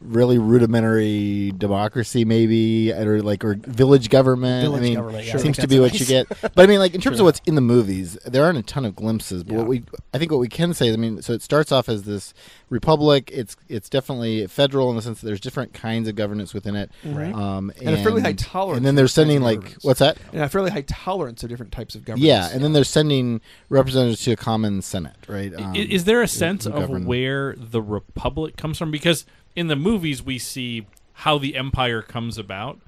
really 0.00 0.38
rudimentary 0.38 1.52
democracy, 1.58 2.24
maybe, 2.24 2.90
or 2.92 3.20
like 3.22 3.44
or 3.44 3.54
village 3.54 4.08
government. 4.08 4.62
Village 4.64 4.80
I 4.80 4.82
mean, 4.82 4.94
government, 4.94 5.26
yeah, 5.26 5.32
seems 5.32 5.42
think 5.42 5.56
to 5.56 5.68
be 5.68 5.78
that's 5.78 5.92
what 5.92 6.00
you 6.00 6.06
get. 6.06 6.28
But 6.54 6.58
I 6.60 6.66
mean, 6.66 6.78
like 6.78 6.94
in 6.94 7.00
terms 7.00 7.20
of 7.20 7.24
what's 7.26 7.40
in 7.46 7.54
the 7.54 7.60
movies, 7.60 8.14
there 8.24 8.44
aren't 8.44 8.58
a 8.58 8.62
ton 8.62 8.84
of 8.84 8.96
glimpses. 8.96 9.44
But 9.44 9.52
Yeah. 9.52 9.58
what 9.58 9.68
we, 9.68 9.84
I 10.14 10.18
think, 10.18 10.30
what 10.30 10.40
we 10.40 10.48
can 10.48 10.72
say, 10.74 10.92
I 10.92 10.96
mean, 10.96 11.20
so 11.22 11.32
it 11.34 11.42
starts 11.42 11.70
off 11.70 11.88
as 11.88 12.04
this 12.04 12.32
republic. 12.72 13.30
It's 13.32 13.54
it's 13.68 13.88
definitely 13.88 14.46
federal 14.48 14.90
in 14.90 14.96
the 14.96 15.02
sense 15.02 15.20
that 15.20 15.26
there's 15.26 15.40
different 15.40 15.72
kinds 15.74 16.08
of 16.08 16.16
governance 16.16 16.52
within 16.54 16.74
it, 16.74 16.90
Right. 17.04 17.32
um, 17.32 17.70
And 17.80 17.94
a 17.94 18.02
fairly 18.02 18.22
high 18.22 18.32
tolerance 18.32 18.78
And 18.78 18.86
then 18.86 18.94
they're 18.96 19.06
sending 19.06 19.42
like 19.42 19.74
what's 19.82 20.00
that? 20.00 20.16
And 20.32 20.42
a 20.42 20.48
fairly 20.48 20.70
high 20.70 20.84
tolerance 20.86 21.42
of 21.44 21.50
different 21.50 21.70
types 21.70 21.94
of 21.94 22.04
governance. 22.04 22.24
Yeah, 22.26 22.48
and 22.52 22.64
then 22.64 22.72
they're 22.72 22.82
sending 22.84 23.40
representatives 23.68 24.22
to 24.24 24.32
a 24.32 24.36
common 24.36 24.82
senate, 24.82 25.16
right? 25.28 25.54
Um, 25.54 25.76
is 25.76 26.04
there 26.04 26.22
a 26.22 26.28
sense 26.28 26.66
of 26.66 26.72
govern- 26.74 27.04
where 27.04 27.54
the 27.56 27.82
republic 27.82 28.56
comes 28.56 28.78
from? 28.78 28.90
Because 28.90 29.26
in 29.54 29.68
the 29.68 29.76
movies 29.76 30.22
we 30.24 30.38
see 30.38 30.86
how 31.12 31.36
the 31.38 31.56
empire 31.56 32.00
comes 32.00 32.38
about, 32.38 32.80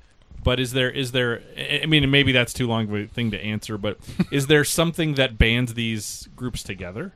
but 0.43 0.59
is 0.59 0.73
there 0.73 0.91
is 0.91 1.13
there? 1.13 1.43
I 1.59 1.81
I 1.83 1.87
mean, 1.87 2.11
maybe 2.11 2.33
that's 2.33 2.53
too 2.55 2.67
long 2.67 2.85
of 2.89 2.95
a 2.95 3.07
thing 3.07 3.31
to 3.33 3.39
answer, 3.43 3.77
but 3.79 3.99
is 4.33 4.47
there 4.47 4.65
something 4.65 5.15
that 5.15 5.37
bands 5.39 5.75
these 5.75 6.29
groups 6.35 6.63
together? 6.63 7.13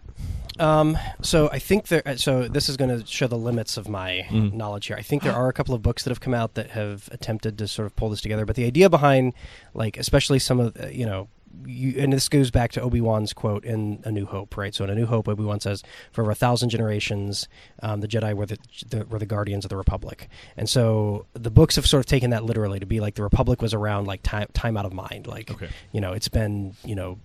Um, 0.61 0.99
so 1.23 1.49
I 1.51 1.59
think 1.59 1.89
there. 1.89 2.03
uh, 2.07 2.17
So 2.17 2.49
this 2.49 2.69
is 2.69 2.77
going 2.77 2.99
to 3.01 3.07
show 3.07 3.27
the 3.27 3.39
limits 3.39 3.77
of 3.77 3.89
my 3.89 4.27
Mhm. 4.31 4.53
knowledge 4.55 4.87
here. 4.87 4.97
I 4.97 5.03
think 5.03 5.23
there 5.23 5.33
are 5.41 5.49
a 5.49 5.53
couple 5.53 5.75
of 5.75 5.83
books 5.83 6.03
that 6.05 6.11
have 6.11 6.21
come 6.21 6.35
out 6.35 6.55
that 6.55 6.71
have 6.71 7.09
attempted 7.13 7.59
to 7.59 7.69
sort 7.69 7.87
of 7.87 7.97
pull 7.97 8.11
this 8.11 8.21
together. 8.21 8.45
But 8.47 8.57
the 8.57 8.65
idea 8.65 8.89
behind, 8.91 9.35
like, 9.75 9.97
especially 9.97 10.39
some 10.39 10.61
of 10.61 10.77
uh, 10.81 10.87
you 10.89 11.07
know. 11.07 11.29
You, 11.67 11.95
and 12.01 12.13
this 12.13 12.29
goes 12.29 12.51
back 12.53 12.73
to 12.73 12.81
Obi 12.83 13.01
Wan's 13.01 13.33
quote 13.33 13.65
in 13.65 14.01
A 14.05 14.13
New 14.13 14.27
Hope, 14.27 14.57
right? 14.57 14.73
So 14.75 14.85
in 14.85 14.91
A 14.91 14.95
New 14.95 15.07
Hope, 15.07 15.27
Obi 15.29 15.43
Wan 15.43 15.59
says, 15.61 15.83
"For 16.13 16.21
over 16.23 16.31
a 16.31 16.35
thousand 16.35 16.69
generations, 16.69 17.49
um, 17.83 18.01
the 18.01 18.07
Jedi 18.07 18.35
were 18.35 18.45
the, 18.47 18.59
the 18.89 19.07
were 19.07 19.19
the 19.19 19.27
guardians 19.27 19.65
of 19.65 19.71
the 19.71 19.77
Republic." 19.77 20.29
And 20.59 20.69
so 20.69 21.27
the 21.33 21.51
books 21.51 21.75
have 21.77 21.87
sort 21.87 22.01
of 22.01 22.07
taken 22.07 22.31
that 22.31 22.45
literally 22.45 22.79
to 22.79 22.87
be 22.87 23.01
like 23.01 23.15
the 23.15 23.23
Republic 23.23 23.61
was 23.63 23.73
around 23.75 24.07
like 24.07 24.23
time 24.23 24.47
time 24.53 24.77
out 24.77 24.85
of 24.85 24.93
mind, 24.93 25.27
like 25.27 25.51
Okay. 25.51 25.69
you 25.91 26.01
know, 26.03 26.13
it's 26.13 26.29
been 26.29 26.75
you 26.85 26.95
know 26.95 27.19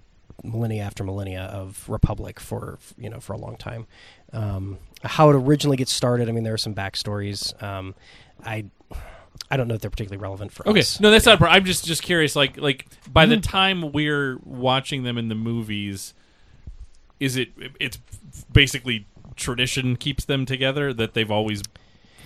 millennia 0.43 0.83
after 0.83 1.03
millennia 1.03 1.43
of 1.43 1.87
republic 1.89 2.39
for 2.39 2.79
you 2.97 3.09
know 3.09 3.19
for 3.19 3.33
a 3.33 3.37
long 3.37 3.55
time. 3.57 3.87
Um, 4.31 4.77
how 5.03 5.29
it 5.29 5.35
originally 5.35 5.77
gets 5.77 5.91
started, 5.93 6.29
I 6.29 6.31
mean, 6.31 6.43
there 6.43 6.53
are 6.53 6.57
some 6.57 6.73
backstories. 6.73 7.61
Um, 7.61 7.93
I 8.43 8.65
I 9.51 9.57
don't 9.57 9.67
know 9.67 9.75
if 9.75 9.81
they're 9.81 9.89
particularly 9.91 10.21
relevant 10.21 10.51
for 10.51 10.67
Okay, 10.67 10.79
us. 10.79 10.99
no, 10.99 11.11
that's 11.11 11.25
not. 11.25 11.35
a 11.35 11.37
problem. 11.37 11.55
I'm 11.57 11.65
just 11.65 11.85
just 11.85 12.01
curious. 12.03 12.35
Like 12.35 12.57
like 12.57 12.87
by 13.11 13.25
the 13.25 13.35
Mhm. 13.37 13.43
time 13.43 13.91
we're 13.91 14.37
watching 14.43 15.03
them 15.03 15.17
in 15.17 15.27
the 15.27 15.35
movies, 15.35 16.13
is 17.19 17.35
it 17.37 17.49
it's 17.79 17.99
basically 18.51 19.05
tradition 19.35 19.95
keeps 19.95 20.25
them 20.25 20.45
together 20.45 20.93
that 20.93 21.13
they've 21.13 21.31
always, 21.31 21.63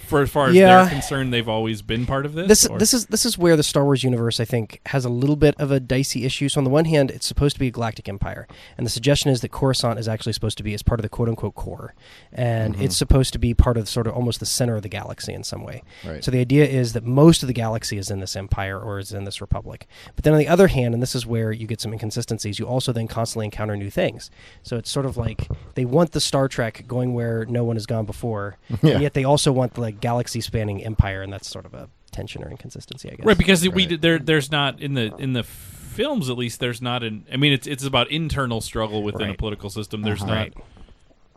for 0.07 0.21
as 0.21 0.29
far 0.29 0.47
as 0.49 0.55
Yeah. 0.55 0.81
they're 0.83 0.89
concerned, 0.91 1.33
they've 1.33 1.47
always 1.49 1.81
been 1.81 2.05
part 2.05 2.25
of 2.25 2.33
this. 2.33 2.47
This 2.47 2.65
or- 2.65 2.77
this 2.79 2.93
is 2.93 3.05
this 3.07 3.25
is 3.25 3.37
where 3.37 3.55
the 3.55 3.63
Star 3.63 3.83
Wars 3.83 4.03
universe 4.03 4.39
I 4.39 4.45
think 4.45 4.79
has 4.87 5.05
a 5.05 5.09
little 5.09 5.35
bit 5.35 5.55
of 5.59 5.71
a 5.71 5.79
dicey 5.79 6.25
issue. 6.25 6.49
So 6.49 6.59
on 6.59 6.63
the 6.63 6.69
one 6.69 6.85
hand, 6.85 7.11
it's 7.11 7.25
supposed 7.27 7.55
to 7.55 7.59
be 7.59 7.67
a 7.67 7.71
galactic 7.71 8.07
empire, 8.09 8.47
and 8.77 8.85
the 8.85 8.89
suggestion 8.89 9.29
is 9.31 9.41
that 9.41 9.51
Coruscant 9.51 9.99
is 9.99 10.07
actually 10.07 10.33
supposed 10.33 10.57
to 10.57 10.63
be 10.63 10.73
as 10.73 10.81
part 10.83 10.99
of 10.99 11.03
the 11.03 11.09
quote 11.09 11.29
unquote 11.29 11.55
core, 11.55 11.93
and 12.31 12.75
Mhm. 12.75 12.81
it's 12.81 12.97
supposed 12.97 13.33
to 13.33 13.39
be 13.39 13.53
part 13.53 13.77
of 13.77 13.87
sort 13.89 14.07
of 14.07 14.13
almost 14.13 14.39
the 14.39 14.45
center 14.45 14.75
of 14.75 14.83
the 14.83 14.89
galaxy 14.89 15.33
in 15.33 15.43
some 15.43 15.63
way. 15.63 15.83
Right. 16.05 16.23
So 16.23 16.31
the 16.31 16.39
idea 16.39 16.65
is 16.65 16.93
that 16.93 17.03
most 17.03 17.43
of 17.43 17.47
the 17.47 17.53
galaxy 17.53 17.97
is 17.97 18.09
in 18.09 18.19
this 18.19 18.35
empire 18.35 18.79
or 18.79 18.99
is 18.99 19.11
in 19.11 19.25
this 19.25 19.41
republic. 19.41 19.87
But 20.15 20.23
then 20.23 20.33
on 20.33 20.39
the 20.39 20.47
other 20.47 20.67
hand, 20.67 20.93
and 20.93 21.03
this 21.03 21.15
is 21.15 21.25
where 21.25 21.51
you 21.51 21.67
get 21.67 21.81
some 21.81 21.91
inconsistencies, 21.93 22.59
you 22.59 22.65
also 22.65 22.91
then 22.91 23.07
constantly 23.07 23.45
encounter 23.45 23.75
new 23.75 23.89
things. 23.89 24.29
So 24.63 24.77
it's 24.77 24.89
sort 24.89 25.05
of 25.05 25.17
like 25.17 25.47
they 25.75 25.85
want 25.85 26.11
the 26.11 26.21
Star 26.21 26.47
Trek 26.47 26.85
going 26.87 27.13
where 27.13 27.45
no 27.45 27.63
one 27.63 27.75
has 27.75 27.85
gone 27.85 28.05
before, 28.05 28.57
Yeah. 28.81 28.93
and 28.93 29.01
yet 29.01 29.13
they 29.13 29.23
also 29.23 29.51
want 29.51 29.73
the 29.73 29.81
like 29.81 29.96
galaxy 30.01 30.41
spanning 30.41 30.83
empire, 30.83 31.21
and 31.21 31.31
that's 31.31 31.47
sort 31.47 31.65
of 31.65 31.73
a 31.73 31.89
tension 32.12 32.43
or 32.43 32.49
inconsistency, 32.49 33.10
I 33.12 33.15
guess. 33.15 33.25
right 33.25 33.38
because 33.38 33.62
we 33.67 33.69
Right. 33.83 33.89
did 33.89 34.01
there 34.01 34.19
there's 34.19 34.51
not 34.51 34.79
in 34.81 34.93
the 34.93 35.13
in 35.17 35.33
the 35.33 35.43
films 35.43 36.29
at 36.29 36.38
least 36.38 36.60
there's 36.60 36.81
not 36.81 37.03
an. 37.03 37.25
I 37.31 37.38
mean, 37.38 37.51
it's 37.53 37.67
it's 37.67 37.83
about 37.83 38.10
internal 38.12 38.62
struggle 38.62 39.03
within 39.03 39.29
a 39.29 39.33
political 39.33 39.69
system. 39.69 40.03
There's 40.03 40.21
Uh-huh. 40.21 40.33
not 40.33 40.38
Right. 40.39 40.53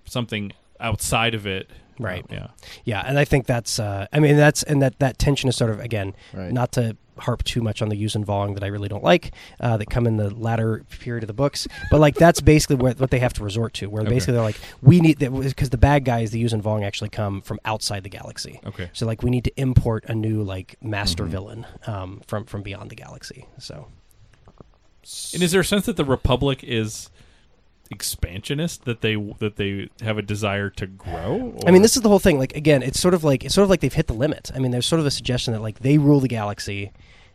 something 0.04 0.52
outside 0.80 1.34
of 1.34 1.46
it. 1.46 1.70
Right. 1.98 2.22
Uh, 2.30 2.34
yeah. 2.34 2.46
Yeah, 2.84 3.02
and 3.04 3.18
I 3.18 3.24
think 3.26 3.46
that's. 3.46 3.78
Uh, 3.78 4.06
I 4.12 4.20
mean, 4.20 4.36
that's 4.36 4.62
and 4.62 4.80
that 4.80 4.98
that 5.00 5.18
tension 5.18 5.48
is 5.50 5.56
sort 5.56 5.70
of 5.70 5.80
again 5.80 6.14
Right. 6.32 6.50
not 6.52 6.72
to 6.72 6.96
harp 7.18 7.42
too 7.44 7.60
much 7.60 7.82
on 7.82 7.90
the 7.90 8.02
Yuuzhan 8.02 8.24
Vong 8.24 8.54
that 8.54 8.64
I 8.64 8.68
really 8.68 8.88
don't 8.88 9.04
like 9.04 9.32
uh, 9.60 9.76
that 9.76 9.90
come 9.90 10.06
in 10.06 10.16
the 10.16 10.30
latter 10.30 10.82
period 11.00 11.22
of 11.22 11.26
the 11.26 11.34
books, 11.34 11.68
but 11.90 12.00
like 12.00 12.14
that's 12.14 12.40
basically 12.40 12.76
what 12.76 12.98
what 12.98 13.10
they 13.10 13.18
have 13.18 13.34
to 13.34 13.44
resort 13.44 13.74
to, 13.74 13.90
where 13.90 14.00
Okay. 14.00 14.08
basically 14.12 14.32
they're 14.32 14.42
like, 14.42 14.56
we 14.80 15.00
need 15.00 15.18
that 15.18 15.30
because 15.30 15.68
the 15.68 15.76
bad 15.76 16.06
guys, 16.06 16.30
the 16.30 16.42
Yuuzhan 16.42 16.62
Vong 16.62 16.82
actually 16.82 17.10
come 17.10 17.42
from 17.42 17.60
outside 17.66 18.02
the 18.04 18.08
galaxy. 18.08 18.58
Okay. 18.64 18.88
So 18.94 19.04
like 19.04 19.22
we 19.22 19.28
need 19.28 19.44
to 19.44 19.52
import 19.60 20.06
a 20.08 20.14
new 20.14 20.42
like 20.42 20.76
master 20.80 21.24
Mm-hmm. 21.24 21.32
villain 21.32 21.66
um, 21.86 22.22
from 22.26 22.46
from 22.46 22.62
beyond 22.62 22.88
the 22.90 22.96
galaxy. 22.96 23.46
So 23.58 23.88
And 25.34 25.42
is 25.42 25.52
there 25.52 25.60
a 25.60 25.64
sense 25.64 25.84
that 25.84 25.96
the 25.96 26.04
Republic 26.06 26.62
is 26.64 27.10
expansionist 27.90 28.84
that 28.84 29.00
they 29.00 29.14
that 29.38 29.56
they 29.56 29.88
have 30.02 30.18
a 30.18 30.22
desire 30.22 30.70
to 30.70 30.86
grow? 30.86 31.56
I 31.66 31.70
mean, 31.70 31.82
this 31.82 31.96
is 31.96 32.02
the 32.02 32.08
whole 32.08 32.18
thing. 32.18 32.38
Like 32.38 32.54
again, 32.56 32.82
it's 32.82 33.00
sort 33.00 33.14
of 33.14 33.24
like 33.24 33.44
it's 33.44 33.54
sort 33.54 33.64
of 33.64 33.70
like 33.70 33.80
they've 33.80 33.92
hit 33.92 34.06
the 34.06 34.14
limit. 34.14 34.50
I 34.54 34.58
mean, 34.58 34.70
there's 34.70 34.86
sort 34.86 35.00
of 35.00 35.06
a 35.06 35.10
suggestion 35.10 35.52
that 35.54 35.60
like 35.60 35.80
they 35.80 35.98
rule 35.98 36.20
the 36.20 36.28
galaxy, 36.28 36.92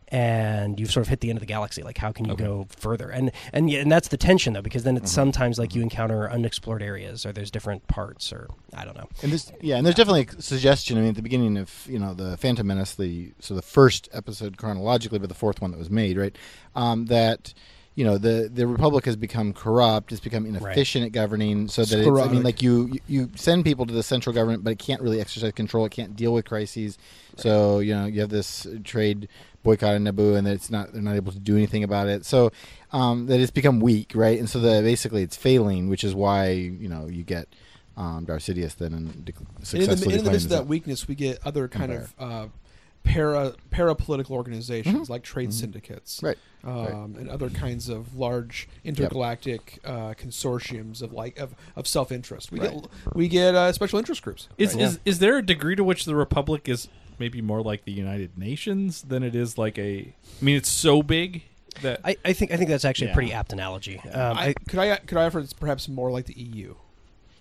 and 0.09 0.79
you've 0.79 0.91
sort 0.91 1.03
of 1.05 1.09
hit 1.09 1.19
the 1.21 1.29
end 1.29 1.37
of 1.37 1.41
the 1.41 1.45
galaxy. 1.47 1.81
Like, 1.83 1.97
how 1.97 2.11
can 2.11 2.25
you 2.25 2.33
Okay. 2.33 2.43
go 2.43 2.67
further? 2.77 3.09
And 3.09 3.31
and 3.53 3.69
yeah, 3.69 3.79
and 3.79 3.91
that's 3.91 4.07
the 4.09 4.17
tension 4.17 4.53
though, 4.53 4.61
because 4.61 4.83
then 4.83 4.95
it's 4.97 5.07
Mm-hmm. 5.11 5.15
sometimes 5.15 5.59
like 5.59 5.75
you 5.75 5.81
encounter 5.81 6.29
unexplored 6.29 6.81
areas, 6.83 7.25
or 7.25 7.31
there's 7.33 7.51
different 7.51 7.87
parts, 7.87 8.31
or 8.31 8.47
I 8.73 8.85
don't 8.85 8.95
know. 8.95 9.09
And 9.23 9.31
this, 9.31 9.51
yeah, 9.61 9.77
and 9.77 9.85
there's 9.85 9.95
definitely 9.95 10.27
a 10.37 10.41
suggestion. 10.41 10.97
I 10.97 11.01
mean, 11.01 11.09
at 11.09 11.15
the 11.15 11.21
beginning 11.21 11.57
of 11.57 11.85
you 11.89 11.99
know 11.99 12.13
the 12.13 12.37
Phantom 12.37 12.65
Menace, 12.65 12.95
the 12.95 13.33
so 13.39 13.55
the 13.55 13.61
first 13.61 14.07
episode 14.13 14.57
chronologically, 14.57 15.19
but 15.19 15.29
the 15.29 15.35
fourth 15.35 15.61
one 15.61 15.71
that 15.71 15.77
was 15.77 15.89
made, 15.89 16.17
right? 16.17 16.35
Um, 16.75 17.05
that 17.07 17.53
you 17.95 18.03
know 18.05 18.17
the 18.17 18.49
the 18.53 18.67
Republic 18.67 19.05
has 19.05 19.15
become 19.15 19.53
corrupt, 19.53 20.11
it's 20.11 20.21
become 20.21 20.45
inefficient 20.45 21.05
at 21.05 21.11
governing, 21.13 21.67
so 21.69 21.83
that 21.83 21.95
it's, 21.99 22.05
I 22.07 22.11
mean, 22.33 22.43
like 22.43 22.61
you 22.61 22.87
you- 22.87 22.99
you 23.07 23.31
send 23.35 23.63
people 23.63 23.85
to 23.85 23.93
the 23.93 24.03
central 24.03 24.33
government, 24.35 24.63
but 24.63 24.71
it 24.71 24.79
can't 24.79 25.01
really 25.01 25.19
exercise 25.21 25.51
control, 25.53 25.85
it 25.85 25.91
can't 25.91 26.15
deal 26.15 26.33
with 26.33 26.45
crises. 26.45 26.97
So 27.37 27.79
you 27.79 27.93
know 27.95 28.05
you 28.05 28.19
have 28.21 28.29
this 28.29 28.67
trade 28.83 29.27
boycott 29.63 29.95
in 29.95 30.03
Naboo, 30.03 30.37
and 30.37 30.45
that 30.45 30.53
it's 30.53 30.69
not 30.69 30.93
they're 30.93 31.01
not 31.01 31.15
able 31.15 31.31
to 31.31 31.39
do 31.39 31.55
anything 31.55 31.83
about 31.83 32.07
it. 32.07 32.25
So 32.25 32.51
um, 32.91 33.27
that 33.27 33.39
it's 33.39 33.51
become 33.51 33.79
weak, 33.79 34.11
right? 34.13 34.37
And 34.39 34.49
so 34.49 34.59
the 34.59 34.81
basically 34.81 35.23
it's 35.23 35.35
failing, 35.37 35.89
which 35.89 36.03
is 36.03 36.13
why 36.13 36.49
you 36.51 36.87
know 36.89 37.07
you 37.07 37.23
get. 37.23 37.47
Um, 37.97 38.25
Darth 38.25 38.43
Sidious 38.43 38.75
then 38.75 38.93
and 38.93 39.07
dec- 39.25 39.35
And 39.71 39.83
in 39.83 39.99
the, 40.01 40.05
in 40.19 40.25
the 40.25 40.31
midst 40.33 40.45
of 40.47 40.49
that 40.49 40.67
weakness, 40.67 41.07
we 41.07 41.15
get 41.15 41.39
other 41.45 41.69
kind 41.69 41.93
of 41.93 42.13
uh, 42.19 42.47
para 43.05 43.53
para 43.69 43.95
political 43.95 44.35
organizations 44.35 45.09
like 45.09 45.23
trade 45.23 45.53
syndicates, 45.53 46.21
Right. 46.21 46.37
Um, 46.63 47.15
and 47.19 47.29
other 47.29 47.49
kinds 47.51 47.87
of 47.89 48.17
large 48.17 48.67
intergalactic 48.83 49.79
uh, 49.85 50.15
consortiums 50.15 51.01
of 51.01 51.13
like 51.13 51.37
of, 51.39 51.53
of 51.75 51.87
self 51.87 52.11
interest. 52.11 52.51
We 52.51 52.59
Right. 52.59 52.71
get 52.73 52.85
we 53.15 53.27
get 53.27 53.55
uh, 53.55 53.71
special 53.71 53.99
interest 53.99 54.21
groups. 54.23 54.49
Is, 54.57 54.73
Right. 54.75 54.83
is 54.83 54.99
is 55.05 55.19
there 55.19 55.37
a 55.37 55.45
degree 55.45 55.75
to 55.75 55.83
which 55.83 56.05
the 56.05 56.15
Republic 56.15 56.67
is 56.67 56.87
maybe 57.19 57.41
more 57.41 57.61
like 57.61 57.85
the 57.85 57.91
United 57.93 58.37
Nations 58.37 59.03
than 59.03 59.23
it 59.23 59.35
is 59.35 59.57
like 59.57 59.77
a? 59.77 60.13
I 60.41 60.43
mean, 60.43 60.57
it's 60.57 60.69
so 60.69 61.01
big. 61.03 61.43
That 61.81 61.99
I, 62.05 62.15
I 62.25 62.33
think 62.33 62.51
I 62.51 62.57
think 62.57 62.69
that's 62.69 62.85
actually 62.85 63.07
Yeah. 63.07 63.13
a 63.13 63.15
pretty 63.15 63.33
apt 63.33 63.51
analogy. 63.53 63.99
Um, 63.99 64.37
I, 64.37 64.53
could 64.67 64.79
I 64.79 64.95
could 64.97 65.17
I 65.17 65.25
offer 65.25 65.39
it's 65.39 65.53
perhaps 65.53 65.87
more 65.89 66.09
like 66.09 66.25
the 66.25 66.33
EU? 66.39 66.75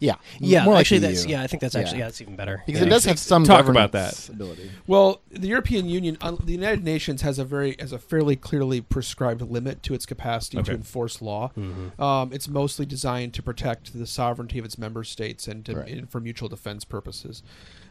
Yeah, 0.01 0.17
yeah, 0.41 0.65
more 0.65 0.77
actually, 0.77 0.99
the 0.99 1.07
that's 1.09 1.25
yeah. 1.27 1.43
I 1.43 1.47
think 1.47 1.61
that's 1.61 1.75
actually 1.75 1.99
Yeah. 1.99 2.05
yeah, 2.05 2.09
that's 2.09 2.21
even 2.21 2.37
better. 2.37 2.63
because 2.67 2.81
yeah. 2.81 2.87
it 2.89 2.91
does 2.91 3.05
have 3.05 3.19
some 3.19 3.45
Talk 3.45 3.69
about 3.69 3.93
that. 3.93 4.29
ability. 4.29 4.71
Well, 4.87 5.21
the 5.31 5.47
European 5.49 5.89
Union, 5.89 6.19
uh, 6.21 6.33
the 6.33 6.53
United 6.53 6.85
Nations 6.85 7.23
has 7.23 7.39
a 7.39 7.45
very 7.45 7.77
has 7.79 7.93
a 7.93 7.99
fairly 7.99 8.37
clearly 8.37 8.81
prescribed 8.81 9.41
limit 9.41 9.83
to 9.85 9.95
its 9.95 10.05
capacity 10.05 10.59
Okay. 10.59 10.73
to 10.73 10.75
enforce 10.79 11.23
law. 11.23 11.53
Mm-hmm. 11.57 12.01
Um, 12.03 12.33
it's 12.33 12.49
mostly 12.49 12.85
designed 12.87 13.35
to 13.35 13.43
protect 13.43 13.97
the 13.99 14.07
sovereignty 14.07 14.59
of 14.59 14.65
its 14.65 14.77
member 14.79 15.05
states 15.05 15.47
and, 15.49 15.65
to, 15.67 15.77
Right. 15.77 15.89
and 15.93 16.11
for 16.11 16.21
mutual 16.21 16.49
defense 16.49 16.85
purposes. 16.85 17.43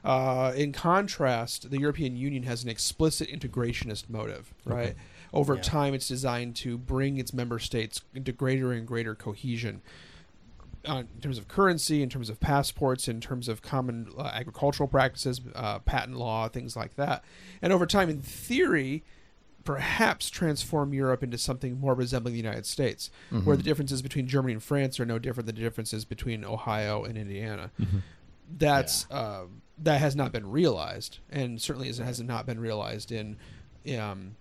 Uh, 0.03 0.51
in 0.55 0.73
contrast, 0.73 1.71
the 1.71 1.79
European 1.79 2.17
Union 2.17 2.43
has 2.43 2.63
an 2.63 2.69
explicit 2.69 3.29
integrationist 3.29 4.09
motive, 4.09 4.53
right? 4.65 4.95
Over 5.31 5.55
Yeah. 5.55 5.61
time, 5.61 5.93
it's 5.93 6.07
designed 6.07 6.55
to 6.57 6.77
bring 6.77 7.17
its 7.17 7.33
member 7.33 7.57
states 7.57 8.01
into 8.13 8.31
greater 8.33 8.71
and 8.73 8.85
greater 8.85 9.15
cohesion 9.15 9.81
uh, 10.87 11.03
in 11.15 11.21
terms 11.21 11.37
of 11.37 11.47
currency, 11.47 12.03
in 12.03 12.09
terms 12.09 12.29
of 12.29 12.39
passports, 12.39 13.07
in 13.07 13.21
terms 13.21 13.47
of 13.47 13.61
common 13.61 14.09
uh, 14.17 14.23
agricultural 14.33 14.87
practices, 14.89 15.39
uh, 15.55 15.79
patent 15.79 16.17
law, 16.17 16.47
things 16.49 16.75
like 16.75 16.95
that. 16.95 17.23
And 17.61 17.71
over 17.71 17.85
time, 17.85 18.09
in 18.09 18.21
theory, 18.21 19.03
perhaps 19.63 20.29
transform 20.29 20.93
Europe 20.93 21.23
into 21.23 21.37
something 21.37 21.79
more 21.79 21.93
resembling 21.93 22.33
the 22.33 22.39
United 22.41 22.65
States, 22.65 23.09
where 23.45 23.55
the 23.55 23.63
differences 23.63 24.01
between 24.01 24.27
Germany 24.27 24.53
and 24.53 24.61
France 24.63 24.99
are 24.99 25.05
no 25.05 25.19
different 25.19 25.45
than 25.47 25.55
the 25.55 25.61
differences 25.61 26.03
between 26.03 26.43
Ohio 26.43 27.03
and 27.05 27.17
Indiana. 27.17 27.71
That's 28.57 29.09
uh, 29.09 29.45
that 29.79 29.99
has 30.01 30.15
not 30.15 30.31
been 30.31 30.49
realized, 30.51 31.19
and 31.29 31.61
certainly 31.61 31.87
is- 31.89 31.97
has 31.97 32.21
not 32.21 32.45
been 32.45 32.59
realized 32.59 33.11
in. 33.11 33.37
Um, 33.97 34.35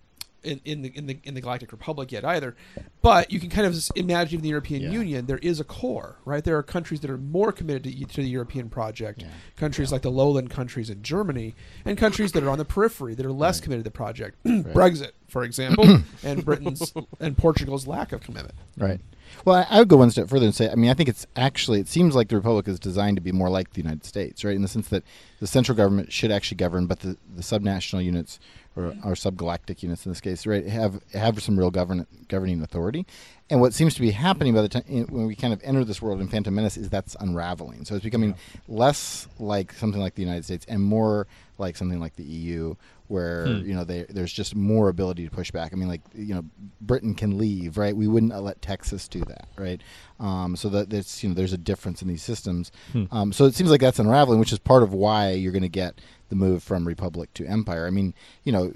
in, 0.44 0.60
in 0.64 0.82
the 0.82 0.88
in 0.96 1.06
the 1.06 1.18
in 1.24 1.34
the 1.34 1.40
Galactic 1.40 1.72
Republic 1.72 2.12
yet 2.12 2.24
either, 2.24 2.56
but 3.00 3.30
you 3.30 3.40
can 3.40 3.50
kind 3.50 3.66
of 3.66 3.76
imagine 3.96 4.38
in 4.38 4.42
the 4.42 4.48
European 4.48 4.82
Yeah. 4.82 4.90
Union 4.90 5.26
there 5.26 5.38
is 5.38 5.60
a 5.60 5.64
core, 5.64 6.16
right? 6.24 6.42
There 6.42 6.56
are 6.56 6.62
countries 6.62 7.00
that 7.00 7.10
are 7.10 7.18
more 7.18 7.52
committed 7.52 7.84
to, 7.84 8.04
to 8.04 8.22
the 8.22 8.28
European 8.28 8.68
project, 8.68 9.24
countries 9.56 9.92
like 9.92 10.02
the 10.02 10.10
lowland 10.10 10.50
countries 10.50 10.90
in 10.90 11.02
Germany, 11.02 11.54
and 11.84 11.96
countries 11.96 12.32
that 12.32 12.42
are 12.42 12.50
on 12.50 12.58
the 12.58 12.64
periphery 12.64 13.14
that 13.14 13.24
are 13.26 13.32
less 13.32 13.60
committed 13.60 13.84
to 13.84 13.90
the 13.90 13.94
project. 13.94 14.42
Brexit, 14.44 15.12
for 15.28 15.44
example, 15.44 16.02
and 16.24 16.44
Britain's 16.44 16.92
and 17.20 17.36
Portugal's 17.36 17.86
lack 17.86 18.12
of 18.12 18.20
commitment. 18.20 18.54
Right. 18.76 19.00
Well, 19.44 19.66
I, 19.68 19.78
would 19.80 19.88
go 19.88 19.96
one 19.96 20.10
step 20.10 20.28
further 20.28 20.46
and 20.46 20.54
say, 20.54 20.70
I 20.70 20.74
mean, 20.74 20.90
I 20.90 20.94
think 20.94 21.08
it's 21.08 21.26
actually, 21.36 21.80
it 21.80 21.88
seems 21.88 22.14
like 22.14 22.28
the 22.28 22.36
Republic 22.36 22.68
is 22.68 22.78
designed 22.78 23.16
to 23.16 23.20
be 23.20 23.32
more 23.32 23.50
like 23.50 23.72
the 23.72 23.80
United 23.80 24.04
States, 24.04 24.44
right? 24.44 24.54
In 24.54 24.62
the 24.62 24.68
sense 24.68 24.88
that 24.88 25.04
the 25.40 25.46
central 25.46 25.76
government 25.76 26.12
should 26.12 26.30
actually 26.30 26.56
govern, 26.56 26.86
but 26.86 27.00
the, 27.00 27.16
the 27.34 27.42
subnational 27.42 28.04
units 28.04 28.38
or, 28.76 28.86
or 29.04 29.12
subgalactic 29.12 29.82
units 29.82 30.06
in 30.06 30.12
this 30.12 30.20
case, 30.20 30.46
right, 30.46 30.66
have 30.66 31.02
have 31.12 31.42
some 31.42 31.58
real 31.58 31.70
govern, 31.70 32.06
governing 32.28 32.62
authority. 32.62 33.06
And 33.50 33.60
what 33.60 33.74
seems 33.74 33.94
to 33.94 34.00
be 34.00 34.12
happening 34.12 34.54
by 34.54 34.62
the 34.62 34.68
time 34.68 34.82
when 35.10 35.26
we 35.26 35.34
kind 35.34 35.52
of 35.52 35.60
enter 35.62 35.84
this 35.84 36.00
world 36.00 36.20
in 36.20 36.28
Phantom 36.28 36.54
Menace 36.54 36.76
is 36.76 36.88
that's 36.88 37.16
unraveling. 37.20 37.84
So 37.84 37.94
it's 37.94 38.04
becoming 38.04 38.34
less 38.66 39.28
like 39.38 39.72
something 39.74 40.00
like 40.00 40.14
the 40.14 40.22
United 40.22 40.44
States 40.44 40.64
and 40.68 40.82
more 40.82 41.26
like 41.58 41.76
something 41.76 42.00
like 42.00 42.16
the 42.16 42.24
EU, 42.24 42.74
where 43.12 43.46
Hmm. 43.46 43.66
you 43.68 43.74
know 43.74 43.84
they, 43.84 44.06
there's 44.08 44.32
just 44.32 44.56
more 44.56 44.88
ability 44.88 45.24
to 45.28 45.30
push 45.30 45.50
back. 45.52 45.72
I 45.72 45.76
mean, 45.76 45.88
like 45.88 46.00
you 46.14 46.34
know, 46.34 46.44
Britain 46.80 47.14
can 47.14 47.38
leave, 47.38 47.76
right? 47.78 47.94
We 47.96 48.08
wouldn't 48.08 48.34
let 48.42 48.60
Texas 48.62 49.06
do 49.06 49.20
that, 49.26 49.46
right? 49.56 49.80
Um, 50.18 50.56
so 50.56 50.68
that 50.70 50.90
there's 50.90 51.22
you 51.22 51.28
know 51.28 51.34
there's 51.36 51.52
a 51.52 51.58
difference 51.58 52.02
in 52.02 52.08
these 52.08 52.22
systems. 52.22 52.72
Hmm. 52.92 53.04
Um, 53.12 53.32
so 53.32 53.44
it 53.44 53.54
seems 53.54 53.70
like 53.70 53.80
that's 53.82 53.98
unraveling, 54.00 54.40
which 54.40 54.52
is 54.52 54.58
part 54.58 54.82
of 54.82 54.92
why 54.92 55.30
you're 55.30 55.52
going 55.52 55.62
to 55.62 55.68
get 55.68 56.00
the 56.30 56.36
move 56.36 56.62
from 56.62 56.88
Republic 56.88 57.32
to 57.34 57.46
Empire. 57.46 57.86
I 57.86 57.90
mean, 57.90 58.14
you 58.42 58.50
know. 58.52 58.72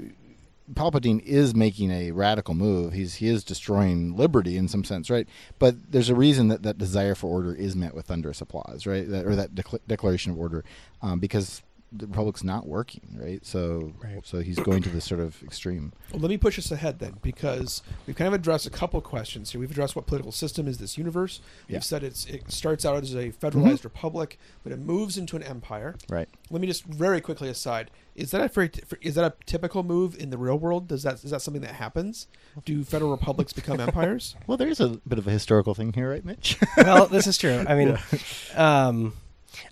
Palpatine 0.75 1.23
is 1.23 1.55
making 1.55 1.93
a 1.93 2.11
radical 2.11 2.53
move. 2.53 2.93
He's 2.93 3.15
he 3.15 3.29
is 3.29 3.45
destroying 3.45 4.17
liberty 4.17 4.57
in 4.57 4.67
some 4.67 4.83
sense, 4.83 5.09
right? 5.09 5.29
But 5.61 5.93
there's 5.93 6.09
a 6.09 6.15
reason 6.17 6.49
that 6.49 6.65
that 6.65 6.77
desire 6.77 7.15
for 7.15 7.29
order 7.29 7.55
is 7.55 7.77
met 7.77 7.95
with 7.95 8.07
thunderous 8.07 8.41
applause, 8.41 8.85
right? 8.85 9.09
That, 9.09 9.27
or 9.27 9.37
that 9.37 9.55
decla- 9.55 9.79
declaration 9.87 10.33
of 10.33 10.41
order, 10.41 10.65
um, 11.03 11.21
because 11.21 11.63
the 11.99 12.07
Republic's 12.07 12.45
not 12.45 12.67
working, 12.67 13.17
right? 13.21 13.45
So 13.45 13.93
Right. 14.03 14.21
so 14.25 14.41
he's 14.41 14.59
going 14.59 14.83
to 14.83 14.89
this 14.89 15.05
sort 15.05 15.21
of 15.21 15.43
extreme. 15.43 15.93
Well, 16.13 16.21
let 16.21 16.29
me 16.31 16.39
push 16.39 16.59
us 16.59 16.71
ahead 16.71 16.99
then, 16.99 17.15
because 17.23 17.83
we've 18.07 18.17
kind 18.17 18.29
of 18.29 18.35
addressed 18.35 18.67
a 18.67 18.71
couple 18.71 19.01
questions 19.01 19.51
here. 19.53 19.61
We've 19.61 19.71
addressed 19.71 19.97
what 19.97 20.07
political 20.07 20.33
system 20.33 20.69
is 20.69 20.79
this 20.79 20.97
universe. 20.99 21.41
Yeah. 21.69 21.77
We've 21.77 21.85
said 21.85 22.03
it's 22.03 22.27
it 22.27 22.51
starts 22.51 22.85
out 22.85 23.03
as 23.03 23.15
a 23.15 23.31
federalized 23.31 23.85
republic, 23.85 24.39
but 24.63 24.73
it 24.73 24.79
moves 24.79 25.17
into 25.19 25.37
an 25.37 25.43
empire. 25.43 25.97
Right. 26.09 26.29
Let 26.51 26.61
me 26.61 26.67
just 26.67 26.85
very 26.85 27.21
quickly 27.21 27.49
aside: 27.49 27.91
is 28.15 28.31
that 28.31 28.41
a 28.41 28.49
very, 28.49 28.71
is 29.03 29.15
that 29.17 29.25
a 29.25 29.35
typical 29.47 29.83
move 29.83 30.17
in 30.19 30.31
the 30.31 30.39
real 30.39 30.59
world? 30.59 30.89
Does 30.89 31.03
that 31.03 31.23
is 31.25 31.31
that 31.31 31.43
something 31.43 31.63
that 31.63 31.75
happens? 31.75 32.27
Do 32.65 32.85
federal 32.85 33.11
republics 33.11 33.53
become 33.53 33.81
empires? 33.81 34.35
Well, 34.47 34.57
there 34.57 34.69
is 34.69 34.81
a 34.81 35.01
bit 35.09 35.19
of 35.19 35.27
a 35.27 35.31
historical 35.31 35.75
thing 35.75 35.93
here, 35.93 36.11
right, 36.11 36.25
Mitch? 36.25 36.59
well, 36.77 37.07
this 37.07 37.27
is 37.27 37.37
true. 37.37 37.65
I 37.69 37.75
mean, 37.75 37.99
um, 38.55 39.13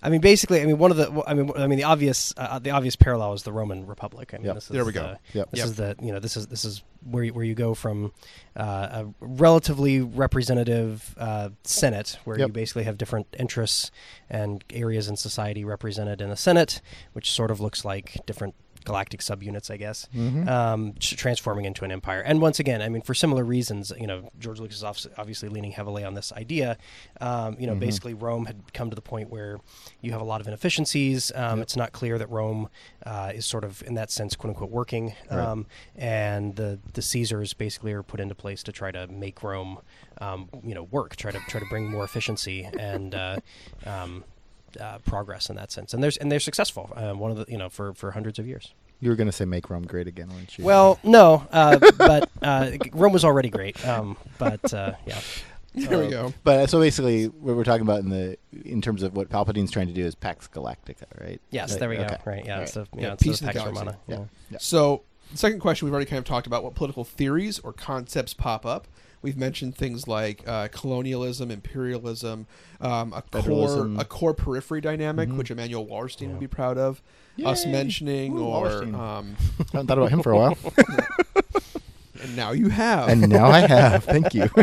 I 0.01 0.09
mean, 0.09 0.21
basically, 0.21 0.61
I 0.61 0.65
mean, 0.65 0.77
one 0.77 0.91
of 0.91 0.97
the, 0.97 1.23
I 1.27 1.33
mean, 1.33 1.51
I 1.55 1.67
mean, 1.67 1.77
the 1.77 1.83
obvious, 1.85 2.33
uh, 2.37 2.59
the 2.59 2.71
obvious 2.71 2.95
parallel 2.95 3.33
is 3.33 3.43
the 3.43 3.51
Roman 3.51 3.85
Republic. 3.85 4.33
I 4.33 4.37
mean, 4.37 4.47
Yep. 4.47 4.55
this 4.55 4.63
is 4.65 4.69
There 4.69 4.85
we 4.85 4.91
go. 4.91 5.01
the- 5.33 5.39
Yep. 5.39 5.51
This 5.51 5.57
Yep. 5.59 5.65
is 5.67 5.75
the, 5.75 5.95
you 6.01 6.11
know, 6.11 6.19
this 6.19 6.37
is 6.37 6.47
this 6.47 6.65
is 6.65 6.83
where 7.09 7.23
you, 7.23 7.33
where 7.33 7.45
you 7.45 7.53
go 7.55 7.73
from 7.75 8.11
uh, 8.55 9.03
a 9.03 9.05
relatively 9.19 10.01
representative 10.01 11.13
uh, 11.17 11.49
Senate, 11.63 12.17
where 12.23 12.37
Yep. 12.39 12.47
you 12.47 12.53
basically 12.53 12.83
have 12.83 12.97
different 12.97 13.27
interests 13.37 13.91
and 14.29 14.63
areas 14.71 15.07
in 15.07 15.15
society 15.15 15.63
represented 15.63 16.21
in 16.21 16.29
the 16.29 16.35
Senate, 16.37 16.81
which 17.13 17.31
sort 17.31 17.51
of 17.51 17.59
looks 17.59 17.85
like 17.85 18.25
different 18.25 18.55
galactic 18.85 19.19
subunits, 19.21 19.69
I 19.69 19.77
guess, 19.77 20.07
Mm-hmm. 20.15 20.47
um, 20.47 20.93
transforming 20.99 21.65
into 21.65 21.83
an 21.83 21.91
empire. 21.91 22.21
And 22.21 22.39
once 22.41 22.59
again, 22.59 22.81
I 22.81 22.89
mean, 22.89 23.01
for 23.01 23.13
similar 23.13 23.43
reasons, 23.43 23.91
you 23.99 24.07
know, 24.07 24.29
George 24.39 24.59
Lucas 24.59 24.77
is 24.77 25.07
obviously 25.17 25.49
leaning 25.49 25.71
heavily 25.71 26.03
on 26.03 26.13
this 26.13 26.31
idea. 26.33 26.77
Um, 27.19 27.57
you 27.59 27.67
know, 27.67 27.75
basically, 27.75 28.13
Rome 28.13 28.45
had 28.45 28.73
come 28.73 28.89
to 28.89 28.95
the 28.95 29.01
point 29.01 29.29
where 29.29 29.59
you 30.01 30.11
have 30.11 30.21
a 30.21 30.25
lot 30.25 30.39
of 30.41 30.47
inefficiencies. 30.47 31.31
Um, 31.35 31.61
It's 31.61 31.75
not 31.75 31.91
clear 31.91 32.17
that 32.17 32.29
Rome 32.29 32.69
uh, 33.05 33.31
is 33.35 33.45
sort 33.45 33.63
of, 33.63 33.83
in 33.83 33.95
that 33.95 34.11
sense, 34.11 34.35
quote 34.35 34.49
unquote, 34.51 34.71
working. 34.71 35.13
Um, 35.29 35.65
and 35.95 36.55
the 36.55 36.79
the 36.93 37.01
Caesars 37.01 37.53
basically 37.53 37.91
are 37.93 38.03
put 38.03 38.19
into 38.19 38.35
place 38.35 38.63
to 38.63 38.71
try 38.71 38.91
to 38.91 39.07
make 39.07 39.43
Rome, 39.43 39.79
um, 40.21 40.49
you 40.63 40.73
know, 40.75 40.83
work. 40.83 41.15
Try 41.15 41.31
to 41.31 41.39
try 41.47 41.59
to 41.59 41.65
bring 41.67 41.89
more 41.89 42.03
efficiency 42.03 42.69
and. 42.79 43.13
Uh, 43.15 43.37
um, 43.85 44.23
uh, 44.79 44.99
progress 44.99 45.49
in 45.49 45.55
that 45.55 45.71
sense, 45.71 45.93
and 45.93 46.03
there's 46.03 46.17
and 46.17 46.31
they're 46.31 46.39
successful. 46.39 46.91
Uh, 46.95 47.13
one 47.13 47.31
of 47.31 47.37
the 47.37 47.45
you 47.51 47.57
know 47.57 47.69
for 47.69 47.93
for 47.93 48.11
hundreds 48.11 48.39
of 48.39 48.47
years. 48.47 48.73
you 48.99 49.09
were 49.09 49.15
going 49.15 49.27
to 49.27 49.31
say 49.33 49.45
make 49.45 49.69
Rome 49.69 49.83
great 49.85 50.07
again, 50.07 50.29
weren't 50.29 50.57
you? 50.57 50.63
Well, 50.65 50.99
no, 51.03 51.45
uh, 51.51 51.79
but 51.97 52.29
uh, 52.41 52.71
Rome 52.93 53.13
was 53.13 53.23
already 53.25 53.49
great. 53.49 53.85
Um, 53.85 54.17
but 54.37 54.73
uh, 54.73 54.93
yeah, 55.05 55.19
there 55.73 55.99
we 55.99 56.07
go. 56.09 56.33
But 56.43 56.69
so 56.69 56.79
basically, 56.79 57.25
what 57.25 57.55
we're 57.55 57.63
talking 57.65 57.81
about 57.83 57.99
in 57.99 58.09
the 58.09 58.37
in 58.63 58.81
terms 58.81 59.03
of 59.03 59.15
what 59.15 59.29
Palpatine's 59.29 59.71
trying 59.71 59.87
to 59.87 59.93
do 59.93 60.05
is 60.05 60.15
Pax 60.15 60.47
Galactica, 60.47 61.03
right? 61.19 61.41
yes, 61.51 61.71
Right, 61.71 61.79
there 61.79 61.89
we 61.89 61.97
okay. 61.97 62.07
go. 62.23 62.31
Right, 62.31 62.45
yeah, 62.45 62.55
All 62.57 62.61
it's 62.63 62.75
right. 62.77 62.91
the, 62.91 62.97
Yeah, 63.01 63.07
yeah, 63.07 63.13
it's 63.13 63.23
peace 63.23 63.39
the 63.39 63.45
in 63.45 63.47
Pax 63.47 63.57
galaxy. 63.59 63.79
Romana. 63.79 63.97
Yeah. 64.07 64.15
Yeah. 64.15 64.23
Yeah. 64.51 64.57
So, 64.61 65.01
the 65.31 65.37
second 65.37 65.59
question 65.59 65.85
we've 65.85 65.93
already 65.93 66.09
kind 66.09 66.17
of 66.19 66.25
talked 66.25 66.47
about 66.47 66.63
what 66.63 66.75
political 66.75 67.03
theories 67.03 67.59
or 67.59 67.73
concepts 67.73 68.33
pop 68.33 68.65
up. 68.65 68.87
We've 69.21 69.37
mentioned 69.37 69.75
things 69.75 70.07
like 70.07 70.47
uh, 70.47 70.67
colonialism, 70.71 71.49
imperialism, 71.49 72.45
um, 72.79 73.11
a 73.11 73.21
core 73.23 73.89
a 73.97 74.05
core 74.05 74.33
periphery 74.35 74.81
dynamic, 74.81 75.29
Mhm. 75.29 75.37
which 75.37 75.49
Immanuel 75.49 75.85
Wallerstein 75.87 76.29
would 76.29 76.39
be 76.39 76.47
proud 76.47 76.77
of 76.77 77.01
us 77.43 77.65
mentioning, 77.65 78.37
Ooh, 78.37 78.43
or 78.45 78.83
um, 78.83 79.35
haven't 79.73 79.87
thought 79.87 79.97
about 79.97 80.11
him 80.11 80.21
for 80.21 80.31
a 80.31 80.37
while, 80.37 80.57
and 82.21 82.35
now 82.35 82.51
you 82.51 82.69
have. 82.69 83.09
and 83.09 83.27
now 83.27 83.47
I 83.47 83.61
have. 83.61 84.03
Thank 84.03 84.33
you. 84.35 84.47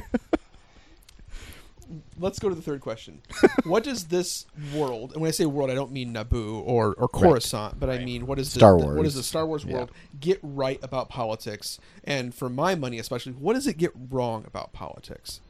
Let's 2.22 2.38
go 2.38 2.48
to 2.48 2.54
the 2.54 2.62
third 2.62 2.80
question. 2.80 3.20
what 3.64 3.82
does 3.84 4.04
this 4.04 4.46
world, 4.74 5.12
and 5.12 5.20
when 5.20 5.28
I 5.28 5.32
say 5.32 5.44
world, 5.44 5.70
I 5.70 5.74
don't 5.74 5.90
mean 5.92 6.14
Naboo 6.14 6.62
or, 6.64 6.94
or 6.94 7.08
Coruscant, 7.08 7.80
but 7.80 7.90
I 7.90 8.04
mean 8.04 8.26
what 8.26 8.38
is 8.38 8.52
the, 8.54 8.60
Star 8.60 8.78
the- 8.78 8.86
what 8.86 8.94
Wars. 8.94 9.04
does 9.08 9.14
the 9.16 9.22
Star 9.22 9.46
Wars 9.46 9.64
Yeah. 9.64 9.74
world 9.74 9.90
get 10.20 10.38
right 10.42 10.78
about 10.82 11.08
politics? 11.08 11.78
And 12.04 12.34
for 12.34 12.48
my 12.48 12.74
money, 12.74 12.98
especially, 12.98 13.32
what 13.32 13.54
does 13.54 13.66
it 13.66 13.76
get 13.76 13.92
wrong 14.10 14.44
about 14.46 14.72
politics? 14.72 15.40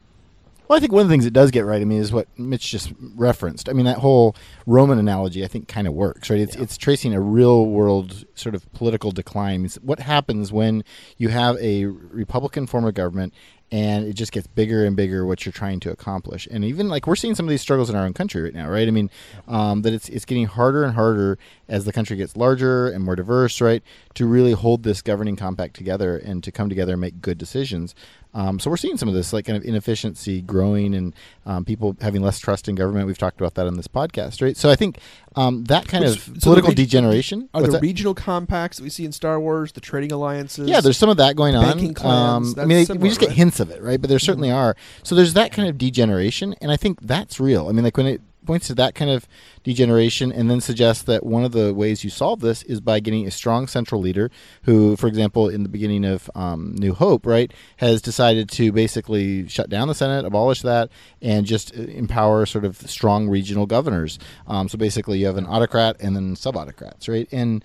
Well, 0.67 0.77
I 0.77 0.79
think 0.79 0.93
one 0.93 1.01
of 1.01 1.09
the 1.09 1.13
things 1.13 1.25
it 1.25 1.33
does 1.33 1.51
get 1.51 1.65
right, 1.65 1.81
I 1.81 1.85
mean, 1.85 1.99
is 1.99 2.13
what 2.13 2.27
Mitch 2.39 2.71
just 2.71 2.93
referenced. 3.15 3.67
I 3.67 3.73
mean, 3.73 3.85
that 3.85 3.97
whole 3.97 4.33
Roman 4.65 4.97
analogy, 4.97 5.43
I 5.43 5.47
think, 5.47 5.67
kind 5.67 5.87
of 5.87 5.93
works, 5.93 6.29
right? 6.29 6.39
It's 6.39 6.55
it's 6.55 6.77
tracing 6.77 7.13
a 7.13 7.19
real 7.19 7.65
world 7.65 8.25
sort 8.33 8.55
of 8.55 8.71
political 8.71 9.11
decline. 9.11 9.65
It's 9.65 9.75
what 9.75 9.99
happens 9.99 10.53
when 10.53 10.85
you 11.17 11.27
have 11.29 11.57
a 11.57 11.85
Republican 11.85 12.65
form 12.65 12.85
of 12.85 12.93
government 12.93 13.33
and 13.73 14.05
it 14.05 14.13
just 14.13 14.31
gets 14.31 14.45
bigger 14.45 14.85
and 14.85 14.95
bigger 14.95 15.25
what 15.25 15.47
you're 15.47 15.51
trying 15.51 15.79
to 15.79 15.89
accomplish. 15.89 16.47
And 16.51 16.63
even 16.63 16.89
like 16.89 17.07
we're 17.07 17.15
seeing 17.15 17.33
some 17.33 17.47
of 17.47 17.49
these 17.49 17.61
struggles 17.61 17.89
in 17.89 17.95
our 17.95 18.05
own 18.05 18.13
country 18.13 18.43
right 18.43 18.53
now, 18.53 18.69
right? 18.69 18.87
I 18.87 18.91
mean, 18.91 19.09
um, 19.47 19.81
that 19.81 19.93
it's 19.93 20.09
it's 20.09 20.25
getting 20.25 20.45
harder 20.45 20.83
and 20.83 20.93
harder 20.93 21.39
as 21.73 21.85
the 21.85 21.91
country 21.91 22.15
gets 22.15 22.37
larger 22.37 22.87
and 22.87 23.03
more 23.03 23.15
diverse, 23.15 23.59
right? 23.59 23.81
To 24.13 24.27
really 24.27 24.51
hold 24.51 24.83
this 24.83 25.01
governing 25.01 25.35
compact 25.35 25.75
together 25.75 26.17
and 26.17 26.43
to 26.43 26.51
come 26.51 26.69
together 26.69 26.93
and 26.93 27.01
make 27.01 27.19
good 27.19 27.37
decisions. 27.39 27.95
Um, 28.35 28.59
so 28.59 28.69
we're 28.69 28.77
seeing 28.77 28.97
some 28.97 29.07
of 29.09 29.13
this 29.15 29.33
like 29.33 29.45
kind 29.45 29.57
of 29.57 29.63
inefficiency 29.63 30.41
growing 30.41 30.93
and 30.95 31.13
um, 31.45 31.65
people 31.65 31.95
having 32.01 32.21
less 32.21 32.37
trust 32.39 32.67
in 32.67 32.75
government. 32.75 33.05
We've 33.07 33.17
talked 33.17 33.39
about 33.39 33.55
that 33.55 33.65
on 33.67 33.75
this 33.75 33.87
podcast, 33.87 34.41
right? 34.41 34.55
So 34.55 34.69
I 34.69 34.75
think 34.75 34.99
um, 35.35 35.63
that 35.65 35.87
kind 35.87 36.03
Which- 36.03 36.15
of 36.17 36.23
so 36.23 36.31
the 36.33 36.39
political 36.41 36.73
degeneration. 36.73 37.49
Are 37.55 37.61
the 37.63 37.79
regional 37.79 38.13
compacts 38.13 38.77
that 38.77 38.83
we 38.83 38.89
see 38.89 39.05
in 39.05 39.11
Star 39.11 39.39
Wars, 39.39 39.71
the 39.71 39.81
trading 39.81 40.11
alliances? 40.11 40.67
Yeah, 40.69 40.79
there's 40.81 40.97
some 40.97 41.09
of 41.09 41.17
that 41.17 41.35
going 41.35 41.55
on. 41.55 41.63
banking 41.63 41.93
clans, 41.95 42.55
Um, 42.55 42.59
I 42.63 42.65
mean, 42.65 42.85
that's 42.85 42.99
we 42.99 43.09
just 43.09 43.19
get 43.19 43.29
right? 43.29 43.35
hints 43.37 43.59
of 43.59 43.71
it, 43.71 43.81
right? 43.81 43.99
But 43.99 44.09
there 44.09 44.19
certainly 44.19 44.51
are. 44.51 44.75
So 45.03 45.15
there's 45.15 45.33
that 45.33 45.51
kind 45.51 45.67
of 45.69 45.77
degeneration, 45.79 46.53
and 46.61 46.71
I 46.71 46.77
think 46.77 47.01
that's 47.01 47.39
real. 47.39 47.67
I 47.67 47.71
mean, 47.71 47.83
like 47.83 47.97
when 47.97 48.07
it 48.07 48.21
points 48.45 48.67
to 48.67 48.75
that 48.75 48.95
kind 48.95 49.11
of 49.11 49.27
degeneration, 49.63 50.31
and 50.31 50.49
then 50.49 50.61
suggests 50.61 51.03
that 51.03 51.25
one 51.25 51.43
of 51.43 51.51
the 51.51 51.73
ways 51.73 52.03
you 52.03 52.09
solve 52.09 52.41
this 52.41 52.63
is 52.63 52.81
by 52.81 52.99
getting 52.99 53.27
a 53.27 53.31
strong 53.31 53.67
central 53.67 54.01
leader, 54.01 54.29
who, 54.63 54.95
for 54.95 55.07
example, 55.07 55.49
in 55.49 55.63
the 55.63 55.69
beginning 55.69 56.05
of 56.05 56.29
um, 56.35 56.75
New 56.75 56.93
Hope, 56.93 57.25
right, 57.25 57.51
has 57.77 58.01
decided 58.01 58.49
to 58.51 58.71
basically 58.71 59.47
shut 59.47 59.69
down 59.69 59.87
the 59.87 59.95
Senate, 59.95 60.25
abolish 60.25 60.61
that, 60.61 60.89
and 61.21 61.45
just 61.45 61.75
uh, 61.77 61.81
empower 61.81 62.45
sort 62.45 62.65
of 62.65 62.77
strong 62.77 63.29
regional 63.29 63.65
governors. 63.65 64.19
Um, 64.47 64.69
so 64.69 64.77
basically, 64.77 65.19
you 65.19 65.25
have 65.25 65.37
an 65.37 65.47
autocrat 65.47 65.99
and 65.99 66.15
then 66.15 66.35
sub 66.35 66.55
autocrats, 66.55 67.07
right? 67.07 67.27
And 67.31 67.63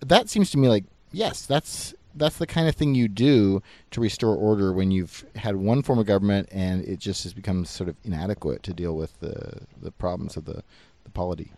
that 0.00 0.28
seems 0.28 0.50
to 0.50 0.58
me 0.58 0.68
like 0.68 0.84
yes, 1.12 1.46
that's 1.46 1.94
that's 2.14 2.38
the 2.38 2.46
kind 2.46 2.68
of 2.68 2.74
thing 2.74 2.94
you 2.94 3.08
do 3.08 3.62
to 3.90 4.00
restore 4.00 4.34
order 4.36 4.72
when 4.72 4.90
you've 4.90 5.24
had 5.36 5.56
one 5.56 5.82
form 5.82 5.98
of 5.98 6.06
government 6.06 6.48
and 6.50 6.84
it 6.84 6.98
just 6.98 7.22
has 7.24 7.32
become 7.32 7.64
sort 7.64 7.88
of 7.88 7.96
inadequate 8.04 8.62
to 8.64 8.72
deal 8.72 8.96
with 8.96 9.18
the 9.20 9.62
the 9.80 9.90
problems 9.90 10.36
of 10.36 10.44
the 10.44 10.62
the 11.04 11.10
polity. 11.10 11.52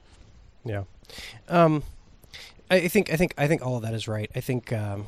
Yeah, 0.65 0.85
um, 1.49 1.83
I 2.71 2.89
think 2.89 3.13
I 3.13 3.17
think 3.17 3.35
I 3.37 3.47
think 3.47 3.65
all 3.65 3.77
of 3.77 3.83
that 3.83 3.95
is 3.95 4.07
right. 4.07 4.31
I 4.35 4.41
think 4.41 4.73
um, 4.73 5.07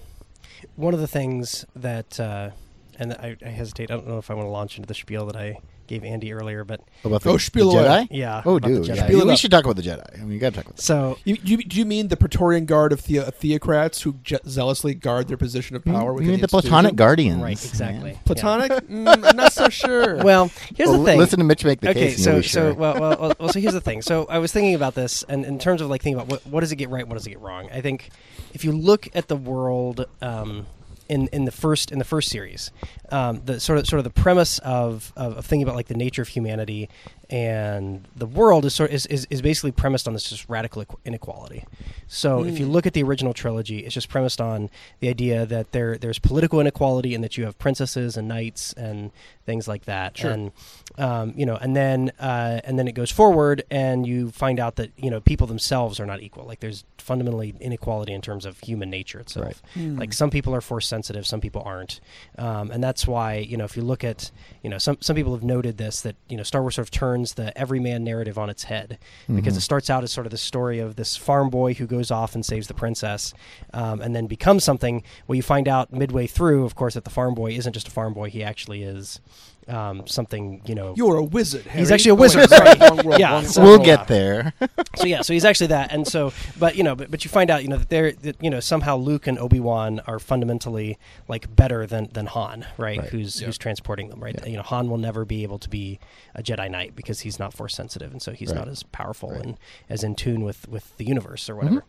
one 0.76 0.94
of 0.94 1.00
the 1.00 1.06
things 1.06 1.64
that 1.76 2.18
uh, 2.18 2.50
and 2.98 3.12
I, 3.14 3.36
I 3.44 3.48
hesitate. 3.48 3.90
I 3.90 3.94
don't 3.94 4.08
know 4.08 4.18
if 4.18 4.30
I 4.30 4.34
want 4.34 4.46
to 4.46 4.50
launch 4.50 4.76
into 4.76 4.86
the 4.86 4.94
spiel 4.94 5.26
that 5.26 5.36
I 5.36 5.58
gave 5.86 6.04
Andy 6.04 6.32
earlier, 6.32 6.64
but 6.64 6.80
About 7.04 7.22
the, 7.22 7.30
Oh, 7.30 7.36
spiel 7.38 7.70
the 7.72 7.78
away. 7.78 7.86
Jedi? 8.04 8.08
Yeah, 8.10 8.42
Oh, 8.44 8.56
about 8.56 8.68
the 8.68 8.74
dude. 8.76 8.86
Jedi. 8.86 8.96
Yeah. 8.96 9.04
Spiel 9.06 9.26
We 9.26 9.32
up. 9.32 9.38
should 9.38 9.50
talk 9.50 9.64
about 9.64 9.76
the 9.76 9.82
Jedi. 9.82 10.18
I 10.18 10.22
mean, 10.22 10.32
you 10.32 10.38
got 10.38 10.50
to 10.50 10.56
talk 10.56 10.64
about 10.66 10.76
that. 10.76 10.82
so 10.82 11.18
You, 11.24 11.36
you, 11.42 11.56
do 11.58 11.78
you 11.78 11.84
mean 11.84 12.08
the 12.08 12.16
Praetorian 12.16 12.64
Guard 12.66 12.92
of 12.92 13.02
the, 13.04 13.16
theocrats 13.18 14.02
who 14.02 14.14
je- 14.22 14.38
zealously 14.48 14.94
guard 14.94 15.28
their 15.28 15.36
position 15.36 15.76
of 15.76 15.84
power? 15.84 16.12
you 16.14 16.20
mean 16.20 16.26
the 16.26 16.32
institution? 16.44 16.60
Platonic 16.70 16.96
Guardians? 16.96 17.42
right, 17.42 17.52
exactly. 17.52 18.12
man. 18.12 18.18
Platonic? 18.24 18.72
mm, 18.88 19.24
I'm 19.26 19.36
not 19.36 19.52
so 19.52 19.68
sure. 19.68 20.16
Well, 20.24 20.50
here's 20.76 20.88
Well, 20.88 20.98
the 21.00 21.04
thing. 21.04 21.18
Listen 21.18 21.38
to 21.38 21.44
Mitch 21.44 21.64
make 21.64 21.80
the 21.80 21.90
okay, 21.90 22.00
case. 22.08 22.14
and 22.16 22.24
so 22.24 22.30
you'll 22.32 22.40
be 22.42 22.46
so 22.48 22.60
sure. 22.70 22.74
well, 22.74 23.00
well, 23.00 23.16
well, 23.20 23.32
well, 23.38 23.48
so 23.50 23.60
here's 23.60 23.74
the 23.74 23.80
thing. 23.80 24.02
So 24.02 24.26
I 24.28 24.38
was 24.38 24.52
thinking 24.52 24.74
about 24.74 24.94
this, 24.94 25.22
and 25.24 25.44
in 25.44 25.58
terms 25.58 25.80
of 25.80 25.88
like 25.90 26.02
thinking 26.02 26.18
about 26.20 26.28
what 26.30 26.46
what 26.46 26.60
does 26.60 26.72
it 26.72 26.76
get 26.76 26.88
right, 26.90 27.06
what 27.06 27.14
does 27.14 27.26
it 27.26 27.30
get 27.30 27.40
wrong. 27.40 27.68
I 27.72 27.80
think 27.80 28.10
if 28.52 28.64
you 28.64 28.72
look 28.72 29.08
at 29.14 29.28
the 29.28 29.36
world 29.36 30.06
um, 30.22 30.66
in 31.08 31.28
in 31.28 31.44
the 31.44 31.50
first 31.50 31.92
in 31.92 31.98
the 31.98 32.04
first 32.04 32.30
series, 32.30 32.70
um, 33.10 33.42
the 33.44 33.60
sort 33.60 33.78
of 33.78 33.86
sort 33.86 33.98
of 33.98 34.04
the 34.04 34.10
premise 34.22 34.58
of, 34.60 35.12
of 35.16 35.36
of 35.38 35.46
thinking 35.46 35.62
about 35.62 35.76
like 35.76 35.88
the 35.88 35.94
nature 35.94 36.22
of 36.22 36.28
humanity 36.28 36.88
and 37.30 38.06
the 38.14 38.26
world 38.26 38.64
is 38.64 38.74
sort 38.74 38.90
is, 38.90 39.06
is, 39.06 39.26
is 39.30 39.42
basically 39.42 39.72
premised 39.72 40.06
on 40.06 40.14
this 40.14 40.28
just 40.28 40.48
radical 40.48 40.84
inequality. 41.04 41.64
So 42.06 42.44
if 42.44 42.58
you 42.58 42.66
look 42.66 42.86
at 42.86 42.92
the 42.92 43.02
original 43.02 43.32
trilogy, 43.32 43.80
it's 43.80 43.94
just 43.94 44.08
premised 44.08 44.40
on 44.40 44.70
the 45.00 45.08
idea 45.08 45.46
that 45.46 45.72
there 45.72 45.96
there's 45.96 46.18
political 46.18 46.60
inequality 46.60 47.14
and 47.14 47.24
that 47.24 47.36
you 47.36 47.44
have 47.44 47.58
princesses 47.58 48.16
and 48.16 48.28
knights 48.28 48.72
and 48.74 49.10
things 49.46 49.66
like 49.68 49.84
that. 49.84 50.18
Sure. 50.18 50.30
And 50.30 50.52
um, 50.98 51.34
you 51.36 51.44
know, 51.46 51.56
and 51.56 51.74
then 51.74 52.12
uh, 52.20 52.60
and 52.64 52.78
then 52.78 52.86
it 52.86 52.92
goes 52.92 53.10
forward, 53.10 53.64
and 53.70 54.06
you 54.06 54.30
find 54.30 54.60
out 54.60 54.76
that 54.76 54.92
you 54.96 55.10
know 55.10 55.20
people 55.20 55.46
themselves 55.46 55.98
are 55.98 56.06
not 56.06 56.22
equal. 56.22 56.44
Like 56.44 56.60
there's 56.60 56.84
fundamentally 56.98 57.54
inequality 57.60 58.12
in 58.12 58.22
terms 58.22 58.46
of 58.46 58.58
human 58.60 58.90
nature 58.90 59.20
itself. 59.20 59.62
Like 59.98 60.12
some 60.12 60.30
people 60.30 60.54
are 60.54 60.60
force 60.60 60.86
sensitive, 60.86 61.26
some 61.26 61.40
people 61.40 61.62
aren't, 61.64 62.00
um, 62.38 62.70
and 62.70 62.82
that's 62.82 63.06
why 63.06 63.36
you 63.36 63.56
know 63.56 63.64
if 63.64 63.76
you 63.76 63.82
look 63.82 64.04
at 64.04 64.30
you 64.62 64.70
know 64.70 64.78
some 64.78 64.98
some 65.00 65.16
people 65.16 65.34
have 65.34 65.42
noted 65.42 65.78
this 65.78 66.02
that 66.02 66.16
you 66.28 66.36
know 66.36 66.42
Star 66.42 66.62
Wars 66.62 66.76
sort 66.76 66.86
of 66.86 66.90
turns 67.14 67.34
the 67.34 67.56
everyman 67.56 68.02
narrative 68.02 68.36
on 68.36 68.50
its 68.50 68.64
head 68.64 68.98
because 69.32 69.56
it 69.56 69.60
starts 69.60 69.88
out 69.88 70.02
as 70.02 70.10
sort 70.10 70.26
of 70.26 70.32
the 70.32 70.36
story 70.36 70.80
of 70.80 70.96
this 70.96 71.16
farm 71.16 71.48
boy 71.48 71.72
who 71.74 71.86
goes 71.86 72.10
off 72.10 72.34
and 72.34 72.44
saves 72.44 72.66
the 72.66 72.74
princess, 72.74 73.32
um, 73.72 74.00
and 74.00 74.16
then 74.16 74.26
becomes 74.26 74.64
something. 74.64 75.02
Well, 75.28 75.36
you 75.36 75.42
find 75.42 75.68
out 75.68 75.92
midway 75.92 76.26
through, 76.26 76.64
of 76.64 76.74
course, 76.74 76.94
that 76.94 77.04
the 77.04 77.10
farm 77.10 77.34
boy 77.34 77.52
isn't 77.52 77.72
just 77.72 77.86
a 77.86 77.90
farm 77.92 78.14
boy; 78.14 78.30
he 78.30 78.42
actually 78.42 78.82
is 78.82 79.20
um, 79.68 80.06
something 80.06 80.62
you 80.66 80.74
know. 80.74 80.94
You're 80.96 81.16
a 81.16 81.22
wizard. 81.24 81.66
He's 81.66 81.90
actually 81.90 82.10
a 82.10 82.14
Oh, 82.14 82.16
wait, 82.16 82.34
wizard, 82.36 82.50
sorry, 82.50 82.78
world, 83.04 83.18
Yeah, 83.20 83.40
so- 83.42 83.62
we'll 83.62 83.72
world. 83.72 83.84
get 83.84 84.08
there. 84.08 84.52
so 84.96 85.06
yeah, 85.06 85.22
so 85.22 85.32
he's 85.32 85.44
actually 85.44 85.68
that, 85.68 85.92
and 85.92 86.06
so, 86.06 86.32
but 86.58 86.76
you 86.76 86.82
know, 86.82 86.94
but, 86.94 87.10
but 87.10 87.24
you 87.24 87.28
find 87.30 87.50
out, 87.50 87.62
you 87.62 87.68
know, 87.68 87.76
that 87.78 87.88
they're, 87.88 88.12
that, 88.12 88.42
you 88.42 88.50
know, 88.50 88.60
somehow 88.60 88.96
Luke 88.96 89.26
and 89.26 89.38
Obi 89.38 89.60
Wan 89.60 90.00
are 90.06 90.18
fundamentally 90.18 90.98
like 91.28 91.54
better 91.54 91.86
than 91.86 92.08
than 92.12 92.26
Han, 92.26 92.66
right? 92.78 92.98
Right. 92.98 93.08
Who's 93.10 93.40
who's 93.40 93.58
transporting 93.58 94.08
them, 94.08 94.20
right? 94.22 94.38
You 94.46 94.56
know, 94.56 94.62
Han 94.62 94.88
will 94.90 94.98
never 94.98 95.24
be 95.24 95.42
able 95.42 95.58
to 95.58 95.68
be 95.68 95.98
a 96.34 96.42
Jedi 96.42 96.70
Knight 96.70 96.94
because 96.96 97.20
he's 97.20 97.38
not 97.38 97.52
Force 97.54 97.74
sensitive, 97.74 98.12
and 98.12 98.20
so 98.22 98.32
he's 98.32 98.48
Right. 98.50 98.58
not 98.58 98.68
as 98.68 98.82
powerful 98.82 99.30
Right. 99.30 99.44
and 99.44 99.58
as 99.88 100.04
in 100.04 100.14
tune 100.14 100.44
with 100.44 100.68
with 100.68 100.96
the 100.98 101.04
universe 101.04 101.48
or 101.48 101.56
whatever. 101.56 101.84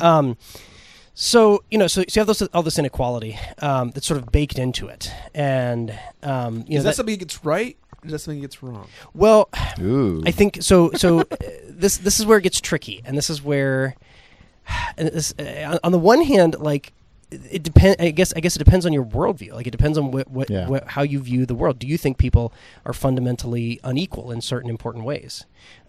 Um, 0.00 0.36
so 1.18 1.64
you 1.70 1.78
know, 1.78 1.86
so, 1.86 2.02
so 2.02 2.20
you 2.20 2.20
have 2.20 2.26
this, 2.26 2.42
all 2.52 2.62
this 2.62 2.78
inequality 2.78 3.38
um, 3.62 3.90
that's 3.90 4.06
sort 4.06 4.20
of 4.20 4.30
baked 4.30 4.58
into 4.58 4.86
it, 4.88 5.10
and 5.34 5.98
um, 6.22 6.64
you 6.68 6.74
know, 6.74 6.76
Is 6.78 6.84
that, 6.84 6.90
that- 6.90 6.96
something 6.96 7.12
he 7.14 7.16
gets 7.16 7.42
right? 7.44 7.76
Or 8.02 8.06
is 8.06 8.12
that 8.12 8.18
something 8.18 8.36
he 8.38 8.42
gets 8.42 8.62
wrong? 8.62 8.86
well, 9.14 9.48
Ooh. 9.80 10.22
I 10.26 10.30
think 10.30 10.58
so. 10.60 10.90
So 10.92 11.20
uh, 11.22 11.24
this 11.68 11.96
this 11.96 12.20
is 12.20 12.26
where 12.26 12.36
it 12.38 12.42
gets 12.42 12.60
tricky, 12.60 13.00
and 13.06 13.16
this 13.16 13.30
is 13.30 13.42
where, 13.42 13.96
and 14.98 15.08
this, 15.08 15.32
uh, 15.38 15.78
on 15.82 15.92
the 15.92 15.98
one 15.98 16.20
hand, 16.22 16.56
like 16.60 16.92
it 17.30 17.62
depends. 17.62 17.96
I 17.98 18.10
guess 18.10 18.34
I 18.36 18.40
guess 18.40 18.54
it 18.54 18.58
depends 18.60 18.84
on 18.84 18.92
your 18.92 19.04
worldview. 19.04 19.52
Like 19.54 19.66
it 19.66 19.70
depends 19.72 19.96
on 19.98 20.10
what, 20.12 20.30
what, 20.30 20.50
Yeah. 20.50 20.68
what 20.68 20.86
how 20.88 21.02
you 21.02 21.18
view 21.20 21.46
the 21.46 21.54
world. 21.54 21.78
Do 21.78 21.86
you 21.86 21.96
think 21.96 22.18
people 22.18 22.52
are 22.84 22.92
fundamentally 22.92 23.80
unequal 23.82 24.30
in 24.30 24.40
certain 24.42 24.68
important 24.70 25.04
ways? 25.06 25.44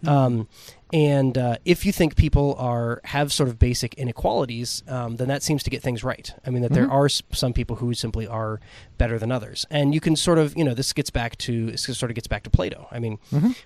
Um, 0.06 0.48
and 0.92 1.36
uh, 1.36 1.56
if 1.64 1.84
you 1.84 1.92
think 1.92 2.16
people 2.16 2.54
are 2.58 3.00
have 3.04 3.32
sort 3.32 3.48
of 3.48 3.58
basic 3.58 3.94
inequalities, 3.94 4.82
um, 4.88 5.16
then 5.16 5.28
that 5.28 5.42
seems 5.42 5.62
to 5.64 5.70
get 5.70 5.82
things 5.82 6.02
right. 6.02 6.32
I 6.46 6.50
mean 6.50 6.62
that 6.62 6.72
there 6.72 6.90
are 6.90 7.08
some 7.08 7.52
people 7.52 7.76
who 7.76 7.92
simply 7.94 8.26
are 8.26 8.60
better 8.96 9.18
than 9.18 9.30
others, 9.30 9.66
and 9.70 9.94
you 9.94 10.00
can 10.00 10.16
sort 10.16 10.38
of 10.38 10.56
you 10.56 10.64
know 10.64 10.74
this 10.74 10.92
gets 10.92 11.10
back 11.10 11.36
to 11.38 11.70
this 11.72 11.84
sort 11.84 12.10
of 12.10 12.14
gets 12.14 12.26
back 12.26 12.42
to 12.44 12.50
Plato. 12.50 12.88
I 12.90 12.98
mean, 12.98 13.18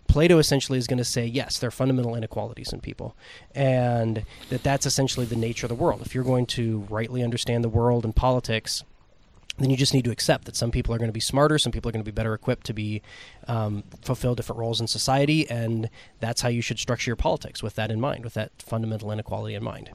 Plato 0.09 0.39
essentially 0.39 0.79
is 0.79 0.87
going 0.87 0.99
to 0.99 1.05
say 1.05 1.25
yes, 1.25 1.59
there 1.59 1.69
are 1.69 1.73
fundamental 1.73 2.15
inequalities 2.15 2.73
in 2.73 2.81
people, 2.81 3.17
and 3.55 4.25
that 4.51 4.63
that's 4.63 4.87
essentially 4.87 5.27
the 5.27 5.37
nature 5.37 5.67
of 5.67 5.69
the 5.69 5.75
world. 5.77 6.03
If 6.05 6.15
you're 6.15 6.25
going 6.25 6.47
to 6.47 6.87
rightly 6.91 7.23
understand 7.23 7.63
the 7.63 7.69
world 7.69 8.05
and 8.05 8.15
politics, 8.15 8.85
then 9.59 9.69
you 9.71 9.77
just 9.77 9.93
need 9.93 10.05
to 10.05 10.11
accept 10.11 10.47
that 10.47 10.57
some 10.57 10.71
people 10.71 10.95
are 10.95 10.99
going 10.99 11.09
to 11.11 11.13
be 11.13 11.21
smarter, 11.21 11.59
some 11.59 11.73
people 11.73 11.89
are 11.89 11.93
going 11.93 12.05
to 12.05 12.11
be 12.11 12.15
better 12.15 12.33
equipped 12.35 12.67
to 12.67 12.73
be 12.73 13.03
um, 13.49 13.85
fulfill 14.01 14.35
different 14.35 14.59
roles 14.59 14.81
in 14.81 14.87
society, 14.87 15.49
and 15.51 15.91
that's 16.21 16.41
how 16.41 16.49
you 16.49 16.63
should 16.63 16.79
structure 16.79 17.11
your 17.11 17.17
politics 17.17 17.63
with 17.63 17.75
that 17.75 17.91
in 17.91 18.01
mind, 18.01 18.25
with 18.25 18.35
that 18.35 18.51
fundamental 18.59 19.11
inequality 19.13 19.55
in 19.55 19.63
mind. 19.63 19.91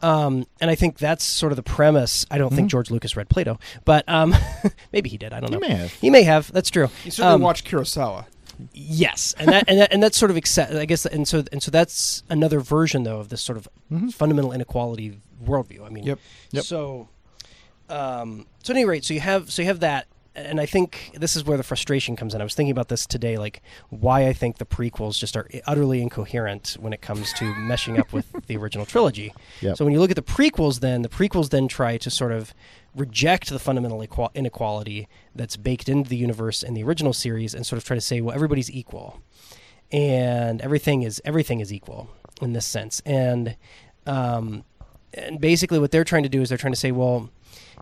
Um, 0.00 0.46
and 0.60 0.70
I 0.70 0.74
think 0.74 0.98
that's 0.98 1.24
sort 1.24 1.52
of 1.52 1.56
the 1.56 1.62
premise. 1.62 2.24
I 2.30 2.38
don't 2.38 2.54
think 2.54 2.70
George 2.70 2.90
Lucas 2.90 3.16
read 3.16 3.28
Plato, 3.28 3.58
but 3.84 4.08
um, 4.08 4.34
maybe 4.92 5.10
he 5.10 5.18
did. 5.18 5.32
I 5.32 5.40
don't 5.40 5.50
know. 5.50 5.58
He 5.58 5.62
know. 5.68 5.68
may 5.68 5.74
have. 5.82 5.92
He 5.94 6.10
may 6.10 6.22
have. 6.22 6.52
That's 6.52 6.70
true. 6.70 6.88
You 7.04 7.10
certainly 7.10 7.34
Um, 7.34 7.40
watched 7.42 7.66
Kurosawa. 7.66 8.26
Yes, 8.72 9.34
and 9.38 9.48
that 9.50 9.64
and 9.68 9.78
that, 9.80 9.92
and 9.92 10.02
that's 10.02 10.18
sort 10.18 10.32
of 10.32 10.36
accept, 10.36 10.72
I 10.72 10.84
guess, 10.84 11.06
and 11.06 11.28
so 11.28 11.44
and 11.52 11.62
so 11.62 11.70
that's 11.70 12.24
another 12.28 12.58
version 12.58 13.04
though 13.04 13.20
of 13.20 13.28
this 13.28 13.40
sort 13.40 13.56
of 13.56 13.68
fundamental 14.12 14.50
inequality 14.50 15.20
worldview. 15.44 15.86
I 15.86 15.90
mean, 15.90 16.02
Yep. 16.04 16.18
Yep. 16.50 16.64
So, 16.64 17.08
um, 17.88 18.46
so 18.62 18.72
at 18.72 18.76
any 18.76 18.84
rate, 18.84 19.04
so 19.04 19.14
you 19.14 19.20
have 19.20 19.50
so 19.50 19.62
you 19.62 19.66
have 19.66 19.80
that, 19.80 20.06
and 20.34 20.60
I 20.60 20.66
think 20.66 21.10
this 21.14 21.36
is 21.36 21.44
where 21.44 21.56
the 21.56 21.62
frustration 21.62 22.16
comes 22.16 22.34
in. 22.34 22.40
I 22.40 22.44
was 22.44 22.54
thinking 22.54 22.70
about 22.70 22.88
this 22.88 23.06
today, 23.06 23.36
like 23.36 23.62
why 23.88 24.26
I 24.26 24.32
think 24.32 24.58
the 24.58 24.66
prequels 24.66 25.18
just 25.18 25.36
are 25.36 25.48
utterly 25.66 26.00
incoherent 26.02 26.76
when 26.80 26.92
it 26.92 27.00
comes 27.00 27.32
to 27.34 27.44
meshing 27.54 27.98
up 27.98 28.12
with 28.12 28.46
the 28.46 28.56
original 28.56 28.86
trilogy. 28.86 29.32
Yep. 29.60 29.76
So 29.76 29.84
when 29.84 29.92
you 29.92 30.00
look 30.00 30.10
at 30.10 30.16
the 30.16 30.22
prequels, 30.22 30.80
then 30.80 31.02
the 31.02 31.08
prequels 31.08 31.50
then 31.50 31.68
try 31.68 31.96
to 31.96 32.10
sort 32.10 32.32
of 32.32 32.54
reject 32.94 33.50
the 33.50 33.58
fundamental 33.58 34.02
equal- 34.02 34.30
inequality 34.34 35.08
that's 35.34 35.56
baked 35.56 35.88
into 35.88 36.08
the 36.08 36.16
universe 36.16 36.62
in 36.62 36.74
the 36.74 36.82
original 36.82 37.12
series, 37.12 37.54
and 37.54 37.66
sort 37.66 37.78
of 37.78 37.84
try 37.84 37.96
to 37.96 38.00
say, 38.00 38.20
well, 38.20 38.34
everybody's 38.34 38.70
equal, 38.70 39.22
and 39.90 40.60
everything 40.60 41.02
is 41.02 41.20
everything 41.24 41.60
is 41.60 41.72
equal 41.72 42.10
in 42.40 42.52
this 42.52 42.66
sense, 42.66 43.00
and 43.04 43.56
um, 44.06 44.64
and 45.14 45.40
basically 45.40 45.78
what 45.78 45.90
they're 45.90 46.04
trying 46.04 46.22
to 46.22 46.28
do 46.28 46.40
is 46.42 46.48
they're 46.48 46.58
trying 46.58 46.72
to 46.72 46.78
say, 46.78 46.92
well, 46.92 47.30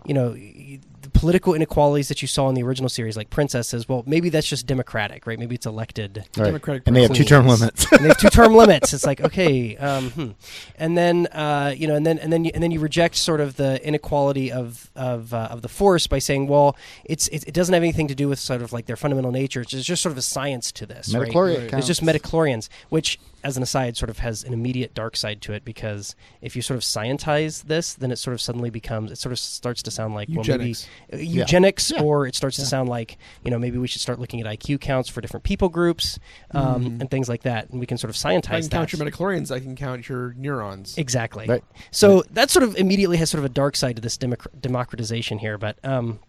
you 0.05 0.13
know, 0.13 0.31
the 0.33 1.09
political 1.11 1.53
inequalities 1.53 2.07
that 2.09 2.21
you 2.21 2.27
saw 2.27 2.49
in 2.49 2.55
the 2.55 2.63
original 2.63 2.89
series, 2.89 3.15
like 3.15 3.29
Princess, 3.29 3.67
says, 3.69 3.87
well, 3.87 4.03
maybe 4.05 4.29
that's 4.29 4.47
just 4.47 4.65
democratic, 4.65 5.25
right? 5.27 5.39
Maybe 5.39 5.55
it's 5.55 5.65
elected. 5.65 6.25
Right. 6.35 6.45
Democratic 6.45 6.83
and 6.87 6.95
they 6.95 7.03
have 7.03 7.13
two 7.13 7.23
term 7.23 7.47
limits. 7.47 7.91
and 7.91 8.03
they 8.03 8.07
have 8.09 8.17
two 8.17 8.29
term 8.29 8.55
limits. 8.61 8.93
It's 8.93 9.05
like 9.05 9.21
okay, 9.21 9.77
um, 9.77 10.09
hmm. 10.11 10.29
and 10.77 10.97
then 10.97 11.27
uh, 11.27 11.73
you 11.75 11.87
know, 11.87 11.95
and 11.95 12.05
then 12.05 12.19
and 12.19 12.31
then 12.31 12.45
you, 12.45 12.51
and 12.53 12.61
then 12.63 12.71
you 12.71 12.79
reject 12.79 13.15
sort 13.15 13.39
of 13.41 13.55
the 13.57 13.85
inequality 13.87 14.51
of 14.51 14.91
of 14.95 15.33
uh, 15.33 15.47
of 15.51 15.61
the 15.61 15.69
force 15.69 16.07
by 16.07 16.19
saying, 16.19 16.47
well, 16.47 16.75
it's 17.05 17.27
it, 17.29 17.47
it 17.47 17.53
doesn't 17.53 17.73
have 17.73 17.83
anything 17.83 18.07
to 18.07 18.15
do 18.15 18.27
with 18.27 18.39
sort 18.39 18.61
of 18.61 18.73
like 18.73 18.85
their 18.85 18.97
fundamental 18.97 19.31
nature. 19.31 19.61
It's 19.61 19.71
just 19.71 20.01
sort 20.01 20.11
of 20.11 20.17
a 20.17 20.21
science 20.21 20.71
to 20.73 20.85
this. 20.85 21.13
right? 21.13 21.21
Midi-chlorian 21.21 21.73
It's 21.73 21.87
just 21.87 22.01
counts. 22.01 22.07
midi-chlorians, 22.07 22.69
which, 22.89 23.19
as 23.43 23.57
an 23.57 23.63
aside, 23.63 23.95
sort 23.97 24.09
of 24.09 24.19
has 24.19 24.43
an 24.43 24.53
immediate 24.53 24.93
dark 24.93 25.15
side 25.15 25.41
to 25.43 25.53
it 25.53 25.63
because 25.63 26.15
if 26.41 26.55
you 26.55 26.61
sort 26.61 26.75
of 26.77 26.83
scientize 26.83 27.63
this, 27.63 27.93
then 27.93 28.11
it 28.11 28.17
sort 28.17 28.33
of 28.33 28.41
suddenly 28.41 28.69
becomes 28.69 29.11
it 29.11 29.17
sort 29.17 29.31
of 29.31 29.39
starts 29.39 29.81
to 29.87 29.91
sound 29.91 30.13
like 30.13 30.29
Eugenics. 30.29 30.87
well 31.11 31.19
maybe 31.19 31.29
uh, 31.37 31.39
eugenics, 31.41 31.91
Yeah. 31.91 32.01
or 32.03 32.27
it 32.27 32.35
starts 32.35 32.55
to 32.57 32.65
sound 32.65 32.87
like 32.89 33.17
you 33.43 33.51
know 33.51 33.57
maybe 33.59 33.77
we 33.77 33.87
should 33.87 34.01
start 34.01 34.19
looking 34.19 34.39
at 34.39 34.45
IQ 34.47 34.79
counts 34.79 35.09
for 35.09 35.21
different 35.21 35.43
people 35.43 35.69
groups 35.69 36.19
um, 36.51 36.85
and 37.01 37.09
things 37.11 37.27
like 37.27 37.41
that, 37.43 37.69
and 37.71 37.79
we 37.79 37.85
can 37.85 37.97
sort 37.97 38.09
of 38.09 38.15
If 38.15 38.25
I 38.25 38.29
scientize 38.31 38.63
can 38.65 38.69
that. 38.69 38.77
count 38.77 38.93
your 38.93 38.99
midi-chlorians, 39.05 39.51
I 39.51 39.59
can 39.59 39.75
count 39.75 40.07
your 40.07 40.33
neurons. 40.37 40.97
Exactly. 40.97 41.47
Right. 41.47 41.63
So 41.91 42.23
that 42.31 42.49
sort 42.49 42.63
of 42.63 42.75
immediately 42.77 43.17
has 43.17 43.29
sort 43.29 43.39
of 43.39 43.45
a 43.45 43.53
dark 43.53 43.75
side 43.75 43.95
to 43.95 44.01
this 44.01 44.17
democ- 44.17 44.47
democratization 44.61 45.39
here, 45.39 45.57
but 45.57 45.77
um, 45.83 46.19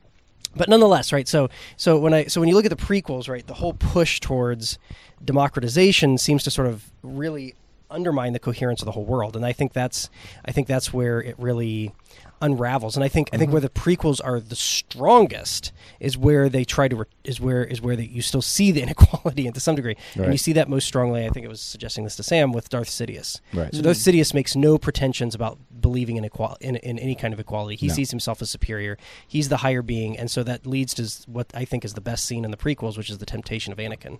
but 0.56 0.68
nonetheless, 0.68 1.12
right? 1.12 1.28
So 1.28 1.50
so 1.76 1.98
when 1.98 2.14
I 2.14 2.24
so 2.24 2.40
when 2.40 2.48
you 2.48 2.54
look 2.54 2.64
at 2.64 2.70
the 2.70 2.82
prequels, 2.82 3.28
right, 3.28 3.46
the 3.46 3.54
whole 3.54 3.74
push 3.74 4.18
towards 4.20 4.78
democratization 5.24 6.16
seems 6.18 6.42
to 6.44 6.50
sort 6.50 6.66
of 6.68 6.90
really 7.02 7.54
undermine 7.90 8.32
the 8.32 8.38
coherence 8.38 8.80
of 8.82 8.86
the 8.86 8.92
whole 8.92 9.04
world, 9.04 9.36
and 9.36 9.44
I 9.46 9.52
think 9.52 9.72
that's 9.72 10.10
I 10.44 10.52
think 10.52 10.66
that's 10.68 10.92
where 10.92 11.20
it 11.22 11.34
really 11.38 11.92
unravels. 12.40 12.96
And 12.96 13.04
I 13.04 13.08
think 13.08 13.30
I 13.32 13.36
think 13.36 13.52
where 13.52 13.60
the 13.60 13.68
prequels 13.68 14.20
are 14.24 14.40
the 14.40 14.56
strongest 14.56 15.72
is 16.00 16.16
where 16.16 16.48
they 16.48 16.64
try 16.64 16.88
to 16.88 16.96
re- 16.96 17.04
is 17.24 17.40
where 17.40 17.64
is 17.64 17.80
where 17.80 17.96
that 17.96 18.10
you 18.10 18.22
still 18.22 18.42
see 18.42 18.72
the 18.72 18.82
inequality 18.86 19.46
and 19.46 19.54
to 19.54 19.60
some 19.60 19.74
degree, 19.76 19.96
and 20.14 20.32
you 20.32 20.38
see 20.38 20.52
that 20.54 20.68
most 20.68 20.86
strongly. 20.86 21.24
I 21.26 21.30
think 21.30 21.44
it 21.44 21.48
was 21.48 21.60
suggesting 21.60 22.04
this 22.04 22.16
to 22.16 22.22
Sam 22.22 22.52
with 22.52 22.68
Darth 22.68 22.88
Sidious. 22.88 23.40
Right. 23.52 23.74
So 23.74 23.82
Darth 23.82 23.96
Sidious 23.98 24.34
makes 24.34 24.56
no 24.56 24.78
pretensions 24.78 25.34
about 25.34 25.58
believing 25.80 26.16
in, 26.16 26.24
equal- 26.24 26.56
in 26.60 26.76
in 26.76 26.98
any 26.98 27.14
kind 27.14 27.32
of 27.34 27.40
equality. 27.40 27.76
He 27.76 27.88
No. 27.88 27.94
sees 27.94 28.10
himself 28.10 28.42
as 28.42 28.50
superior. 28.50 28.98
He's 29.26 29.48
the 29.48 29.58
higher 29.58 29.82
being, 29.82 30.18
and 30.18 30.30
so 30.30 30.42
that 30.44 30.66
leads 30.66 30.94
to 30.94 31.30
what 31.30 31.46
I 31.54 31.64
think 31.64 31.84
is 31.84 31.94
the 31.94 32.00
best 32.00 32.24
scene 32.26 32.44
in 32.44 32.50
the 32.50 32.56
prequels, 32.56 32.96
which 32.96 33.10
is 33.10 33.18
the 33.18 33.26
temptation 33.26 33.72
of 33.72 33.78
Anakin, 33.78 34.18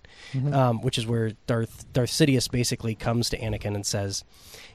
um, 0.53 0.81
which 0.81 0.97
is 0.97 1.05
where 1.07 1.31
Darth 1.47 1.91
Darth 1.93 2.11
Sidious 2.11 2.49
basically 2.49 2.95
comes 2.95 3.29
to 3.29 3.37
Anakin 3.39 3.75
and 3.75 3.85
says, 3.85 4.23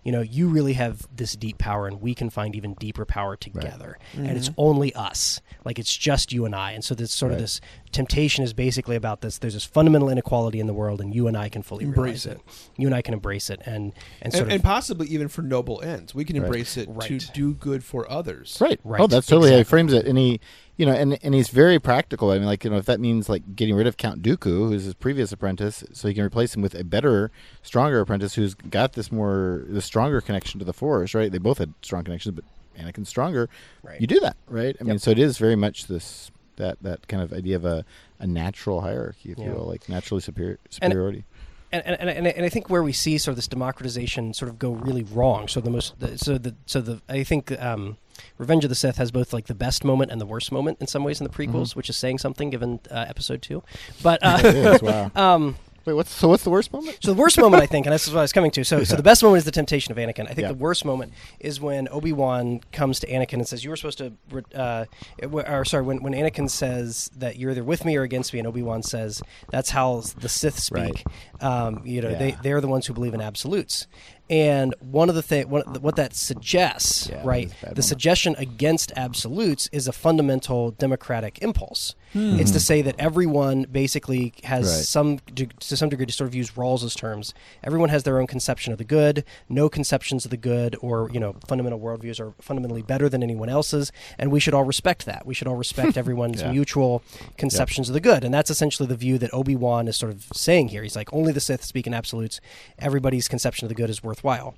"You 0.02 0.12
know, 0.12 0.20
you 0.20 0.48
really 0.48 0.74
have 0.74 1.06
this 1.14 1.34
deep 1.36 1.58
power, 1.58 1.86
and 1.86 2.00
we 2.00 2.14
can 2.14 2.30
find 2.30 2.54
even 2.54 2.74
deeper 2.74 3.04
power 3.04 3.33
together, 3.36 3.98
and 4.14 4.30
it's 4.30 4.48
mm-hmm. 4.48 4.60
only 4.60 4.94
us. 4.94 5.40
Like 5.64 5.78
it's 5.78 5.94
just 5.96 6.32
you 6.32 6.44
and 6.44 6.54
I." 6.54 6.72
And 6.72 6.84
so 6.84 6.94
this 6.94 7.12
sort 7.12 7.32
of 7.32 7.38
this 7.38 7.60
temptation 7.92 8.44
is 8.44 8.52
basically 8.52 8.96
about 8.96 9.20
this. 9.20 9.38
There's 9.38 9.54
this 9.54 9.64
fundamental 9.64 10.08
inequality 10.08 10.60
in 10.60 10.66
the 10.66 10.74
world, 10.74 11.00
and 11.00 11.14
you 11.14 11.26
and 11.26 11.36
I 11.36 11.48
can 11.48 11.62
fully 11.62 11.84
Embrace 11.84 12.26
realize 12.26 12.26
it. 12.26 12.70
You 12.76 12.88
and 12.88 12.94
I 12.94 13.02
can 13.02 13.14
embrace 13.14 13.50
it, 13.50 13.60
and 13.64 13.92
and 14.20 14.32
sort 14.32 14.42
and, 14.42 14.52
of 14.52 14.54
and 14.56 14.62
possibly 14.62 15.06
even 15.08 15.28
for 15.28 15.42
noble 15.42 15.80
ends. 15.82 16.14
We 16.14 16.24
can 16.24 16.36
Right. 16.36 16.44
embrace 16.44 16.76
it 16.76 16.88
to 17.00 17.18
do 17.32 17.54
good 17.54 17.84
for 17.84 18.10
others. 18.10 18.58
Right. 18.60 18.80
Right, 18.84 19.00
Oh, 19.00 19.06
that's 19.06 19.26
totally 19.26 19.52
how 19.52 19.58
he 19.58 19.64
frames 19.64 19.92
it. 19.92 20.06
And 20.06 20.18
he, 20.18 20.40
you 20.76 20.84
know, 20.86 20.92
and 20.92 21.18
and 21.22 21.34
he's 21.34 21.48
very 21.48 21.78
practical. 21.78 22.30
I 22.30 22.38
mean, 22.38 22.46
like 22.46 22.64
you 22.64 22.70
know, 22.70 22.76
if 22.76 22.86
that 22.86 23.00
means 23.00 23.28
like 23.28 23.54
getting 23.54 23.74
rid 23.74 23.86
of 23.86 23.96
Count 23.96 24.22
Dooku, 24.22 24.68
who's 24.68 24.84
his 24.84 24.94
previous 24.94 25.32
apprentice, 25.32 25.84
so 25.92 26.08
he 26.08 26.14
can 26.14 26.24
replace 26.24 26.54
him 26.54 26.62
with 26.62 26.74
a 26.74 26.84
better, 26.84 27.30
stronger 27.62 28.00
apprentice 28.00 28.34
who's 28.34 28.54
got 28.54 28.94
this 28.94 29.12
more, 29.12 29.64
the 29.68 29.80
stronger 29.82 30.20
connection 30.20 30.58
to 30.58 30.64
the 30.64 30.72
Force. 30.72 31.14
Right. 31.14 31.30
They 31.30 31.38
both 31.38 31.58
had 31.58 31.74
strong 31.82 32.04
connections, 32.04 32.34
but 32.34 32.44
Anakin's 32.78 33.08
stronger. 33.08 33.48
Right. 33.82 34.00
You 34.00 34.06
do 34.06 34.20
that, 34.20 34.36
right? 34.48 34.76
I 34.80 34.84
mean, 34.84 34.98
so 34.98 35.10
it 35.10 35.18
is 35.18 35.38
very 35.38 35.56
much 35.56 35.86
this 35.86 36.30
that 36.56 36.82
that 36.82 37.08
kind 37.08 37.22
of 37.22 37.32
idea 37.32 37.56
of 37.56 37.64
a, 37.64 37.84
a 38.18 38.26
natural 38.26 38.80
hierarchy, 38.80 39.32
if 39.32 39.38
you 39.38 39.50
will, 39.50 39.66
like 39.66 39.88
naturally 39.88 40.20
superior 40.20 40.58
superiority. 40.70 41.24
and, 41.72 41.84
and, 41.84 42.08
and, 42.08 42.26
and 42.26 42.46
I 42.46 42.48
think 42.48 42.70
where 42.70 42.82
we 42.82 42.92
see 42.92 43.18
sort 43.18 43.32
of 43.32 43.36
this 43.36 43.48
democratization 43.48 44.32
sort 44.32 44.48
of 44.48 44.58
go 44.58 44.72
really 44.72 45.02
wrong. 45.02 45.48
So 45.48 45.60
the 45.60 45.70
most, 45.70 45.98
the, 45.98 46.16
so 46.16 46.38
the, 46.38 46.54
so 46.66 46.80
the, 46.80 47.02
I 47.08 47.24
think 47.24 47.50
um, 47.60 47.96
Revenge 48.38 48.64
of 48.64 48.68
the 48.68 48.76
Sith 48.76 48.96
has 48.96 49.10
both 49.10 49.32
like 49.32 49.46
the 49.46 49.54
best 49.54 49.84
moment 49.84 50.12
and 50.12 50.20
the 50.20 50.26
worst 50.26 50.52
moment 50.52 50.78
in 50.80 50.86
some 50.86 51.02
ways 51.04 51.20
in 51.20 51.24
the 51.24 51.32
prequels, 51.32 51.74
which 51.74 51.90
is 51.90 51.96
saying 51.96 52.18
something 52.18 52.50
given 52.50 52.80
uh, 52.90 53.06
episode 53.08 53.42
two. 53.42 53.62
But 54.02 54.20
uh, 54.22 54.40
is, 54.44 54.82
wow. 54.82 55.10
um, 55.16 55.56
Wait, 55.84 55.92
what's 55.92 56.10
so? 56.10 56.28
What's 56.28 56.44
the 56.44 56.50
worst 56.50 56.72
moment? 56.72 56.98
so 57.02 57.12
the 57.12 57.20
worst 57.20 57.38
moment, 57.38 57.62
I 57.62 57.66
think, 57.66 57.84
and 57.86 57.92
this 57.92 58.06
is 58.08 58.14
what 58.14 58.20
I 58.20 58.22
was 58.22 58.32
coming 58.32 58.50
to. 58.52 58.64
So, 58.64 58.84
so 58.84 58.96
the 58.96 59.02
best 59.02 59.22
moment 59.22 59.38
is 59.38 59.44
the 59.44 59.50
temptation 59.50 59.92
of 59.92 59.98
Anakin. 59.98 60.24
I 60.24 60.28
think 60.34 60.38
Yeah. 60.46 60.48
the 60.48 60.54
worst 60.54 60.84
moment 60.84 61.12
is 61.40 61.60
when 61.60 61.88
Obi 61.90 62.12
Wan 62.12 62.60
comes 62.72 63.00
to 63.00 63.06
Anakin 63.06 63.34
and 63.34 63.46
says, 63.46 63.64
"You 63.64 63.70
were 63.70 63.76
supposed 63.76 63.98
to," 63.98 64.12
uh, 64.54 64.86
or 65.22 65.64
sorry, 65.64 65.82
when 65.84 66.02
when 66.02 66.14
Anakin 66.14 66.48
says 66.48 67.10
that 67.16 67.36
you're 67.36 67.50
either 67.50 67.64
with 67.64 67.84
me 67.84 67.96
or 67.96 68.02
against 68.02 68.32
me, 68.32 68.38
and 68.38 68.48
Obi 68.48 68.62
Wan 68.62 68.82
says, 68.82 69.22
"That's 69.50 69.70
how 69.70 70.02
the 70.18 70.28
Sith 70.28 70.58
speak." 70.58 71.04
Um, 71.40 71.82
you 71.84 72.00
know, 72.00 72.14
they 72.14 72.30
Yeah. 72.30 72.36
they're 72.42 72.60
the 72.62 72.68
ones 72.68 72.86
who 72.86 72.94
believe 72.94 73.12
in 73.14 73.20
absolutes. 73.20 73.86
And 74.30 74.74
one 74.80 75.10
of 75.10 75.14
the 75.14 75.22
thing, 75.22 75.50
what, 75.50 75.96
that 75.96 76.14
suggests, 76.14 77.08
Yeah, 77.10 77.20
right? 77.24 77.44
is 77.44 77.50
a 77.50 77.54
bad 77.54 77.60
The 77.62 77.66
moment. 77.66 77.84
suggestion 77.84 78.34
against 78.38 78.90
absolutes 78.96 79.68
is 79.70 79.86
a 79.86 79.92
fundamental 79.92 80.70
democratic 80.70 81.40
impulse. 81.42 81.94
Hmm. 82.14 82.38
It's 82.40 82.52
to 82.52 82.60
say 82.60 82.80
that 82.80 82.94
everyone 82.98 83.66
basically 83.70 84.32
has 84.44 84.64
Right. 84.74 84.84
some 84.84 85.18
to 85.34 85.48
some 85.76 85.88
degree 85.90 86.06
to 86.06 86.12
sort 86.12 86.28
of 86.28 86.34
use 86.34 86.52
Rawls's 86.56 86.94
terms. 86.94 87.34
Everyone 87.62 87.90
has 87.90 88.04
their 88.04 88.18
own 88.20 88.26
conception 88.26 88.72
of 88.72 88.78
the 88.78 88.84
good. 88.84 89.24
No 89.48 89.68
conceptions 89.68 90.24
of 90.24 90.30
the 90.30 90.36
good 90.38 90.76
or 90.80 91.10
you 91.12 91.20
know 91.20 91.34
fundamental 91.46 91.78
worldviews 91.80 92.20
are 92.20 92.32
fundamentally 92.40 92.82
better 92.82 93.08
than 93.08 93.22
anyone 93.22 93.48
else's, 93.48 93.92
and 94.18 94.30
we 94.32 94.40
should 94.40 94.54
all 94.54 94.64
respect 94.64 95.04
that. 95.06 95.26
We 95.26 95.34
should 95.34 95.48
all 95.48 95.56
respect 95.56 95.96
everyone's 95.98 96.40
Yeah. 96.40 96.52
mutual 96.52 97.02
conceptions 97.36 97.88
of 97.90 97.94
the 97.94 98.00
good, 98.00 98.24
and 98.24 98.32
that's 98.32 98.48
essentially 98.50 98.86
the 98.88 98.96
view 98.96 99.18
that 99.18 99.34
Obi 99.34 99.56
Wan 99.56 99.88
is 99.88 99.96
sort 99.96 100.12
of 100.12 100.24
saying 100.32 100.68
here. 100.68 100.82
He's 100.84 100.96
like, 100.96 101.12
only 101.12 101.32
the 101.32 101.40
Sith 101.40 101.64
speak 101.64 101.86
in 101.86 101.92
absolutes. 101.94 102.40
Everybody's 102.78 103.26
conception 103.28 103.64
of 103.66 103.68
the 103.68 103.74
good 103.74 103.90
is 103.90 104.02
worthwhile. 104.04 104.54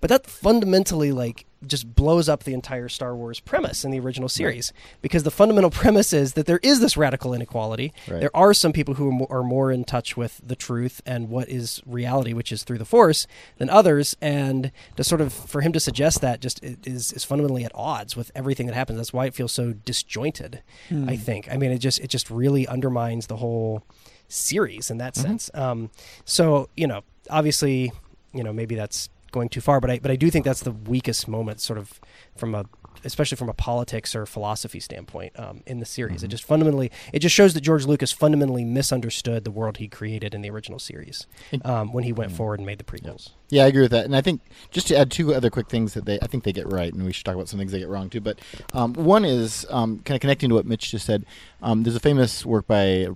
But 0.00 0.10
that 0.10 0.26
fundamentally 0.26 1.12
like 1.12 1.46
just 1.66 1.94
blows 1.94 2.28
up 2.28 2.44
the 2.44 2.54
entire 2.54 2.88
Star 2.88 3.16
Wars 3.16 3.40
premise 3.40 3.84
in 3.84 3.90
the 3.90 4.00
original 4.00 4.28
series 4.28 4.72
because 5.00 5.22
the 5.22 5.30
fundamental 5.30 5.70
premise 5.82 6.12
is 6.12 6.34
that 6.34 6.46
there 6.46 6.60
is 6.62 6.80
this 6.80 6.96
radical 6.96 7.32
inequality. 7.32 7.92
Right. 8.08 8.20
There 8.20 8.36
are 8.36 8.54
some 8.54 8.72
people 8.72 8.94
who 8.94 9.08
are 9.08 9.12
more, 9.12 9.28
are 9.30 9.42
more 9.42 9.72
in 9.72 9.84
touch 9.84 10.16
with 10.16 10.40
the 10.44 10.56
truth 10.56 11.00
and 11.06 11.28
what 11.28 11.48
is 11.48 11.80
reality, 11.86 12.32
which 12.32 12.52
is 12.52 12.64
through 12.64 12.78
the 12.78 12.84
Force, 12.84 13.26
than 13.58 13.70
others. 13.70 14.16
And 14.20 14.72
to 14.96 15.04
sort 15.04 15.20
of 15.20 15.32
for 15.32 15.60
him 15.60 15.72
to 15.72 15.80
suggest 15.80 16.20
that 16.20 16.40
just 16.40 16.62
is 16.62 17.12
is 17.12 17.24
fundamentally 17.24 17.64
at 17.64 17.72
odds 17.74 18.16
with 18.16 18.30
everything 18.34 18.66
that 18.66 18.74
happens. 18.74 18.98
That's 18.98 19.12
why 19.12 19.26
it 19.26 19.34
feels 19.34 19.52
so 19.52 19.72
disjointed. 19.72 20.62
I 21.08 21.16
think. 21.16 21.50
I 21.50 21.56
mean, 21.56 21.70
it 21.70 21.78
just 21.78 22.00
it 22.00 22.08
just 22.08 22.30
really 22.30 22.66
undermines 22.66 23.26
the 23.26 23.36
whole 23.36 23.82
series 24.28 24.90
in 24.90 24.98
that 24.98 25.16
sense. 25.16 25.50
Um, 25.54 25.90
so 26.24 26.68
you 26.76 26.86
know, 26.86 27.02
obviously, 27.30 27.92
you 28.32 28.42
know, 28.42 28.52
maybe 28.52 28.74
that's 28.74 29.08
going 29.34 29.50
too 29.50 29.60
far, 29.60 29.80
but 29.80 29.90
I 29.90 29.98
but 29.98 30.10
I 30.10 30.16
do 30.16 30.30
think 30.30 30.44
that's 30.46 30.62
the 30.62 30.72
weakest 30.72 31.28
moment, 31.28 31.60
sort 31.60 31.78
of 31.78 32.00
from 32.36 32.54
a 32.54 32.64
especially 33.04 33.36
from 33.36 33.48
a 33.48 33.54
politics 33.54 34.14
or 34.14 34.24
philosophy 34.24 34.80
standpoint 34.80 35.38
um, 35.38 35.62
in 35.66 35.80
the 35.80 35.84
series. 35.84 36.22
It 36.22 36.28
just 36.28 36.44
fundamentally 36.44 36.90
it 37.12 37.18
just 37.18 37.34
shows 37.34 37.52
that 37.54 37.60
George 37.60 37.84
Lucas 37.84 38.12
fundamentally 38.12 38.64
misunderstood 38.64 39.44
the 39.44 39.50
world 39.50 39.76
he 39.76 39.88
created 39.88 40.32
in 40.34 40.40
the 40.40 40.50
original 40.50 40.78
series 40.78 41.26
um, 41.64 41.92
when 41.92 42.04
he 42.04 42.12
went 42.12 42.32
forward 42.32 42.60
and 42.60 42.66
made 42.66 42.78
the 42.78 42.84
prequels. 42.84 43.30
Yeah, 43.54 43.66
I 43.66 43.68
agree 43.68 43.82
with 43.82 43.92
that. 43.92 44.04
And 44.04 44.16
I 44.16 44.20
think 44.20 44.40
just 44.72 44.88
to 44.88 44.98
add 44.98 45.12
two 45.12 45.32
other 45.32 45.48
quick 45.48 45.68
things 45.68 45.94
that 45.94 46.06
they, 46.06 46.18
I 46.20 46.26
think 46.26 46.42
they 46.42 46.52
get 46.52 46.66
right, 46.72 46.92
and 46.92 47.04
we 47.04 47.12
should 47.12 47.24
talk 47.24 47.36
about 47.36 47.48
some 47.48 47.56
things 47.56 47.70
they 47.70 47.78
get 47.78 47.88
wrong 47.88 48.10
too. 48.10 48.20
But 48.20 48.40
um, 48.72 48.94
one 48.94 49.24
is 49.24 49.64
um, 49.70 50.00
kind 50.00 50.16
of 50.16 50.20
connecting 50.20 50.48
to 50.48 50.56
what 50.56 50.66
Mitch 50.66 50.90
just 50.90 51.06
said. 51.06 51.24
Um, 51.62 51.84
there's 51.84 51.94
a 51.94 52.00
famous 52.00 52.44
work 52.44 52.66
by 52.66 52.82
a 52.82 53.10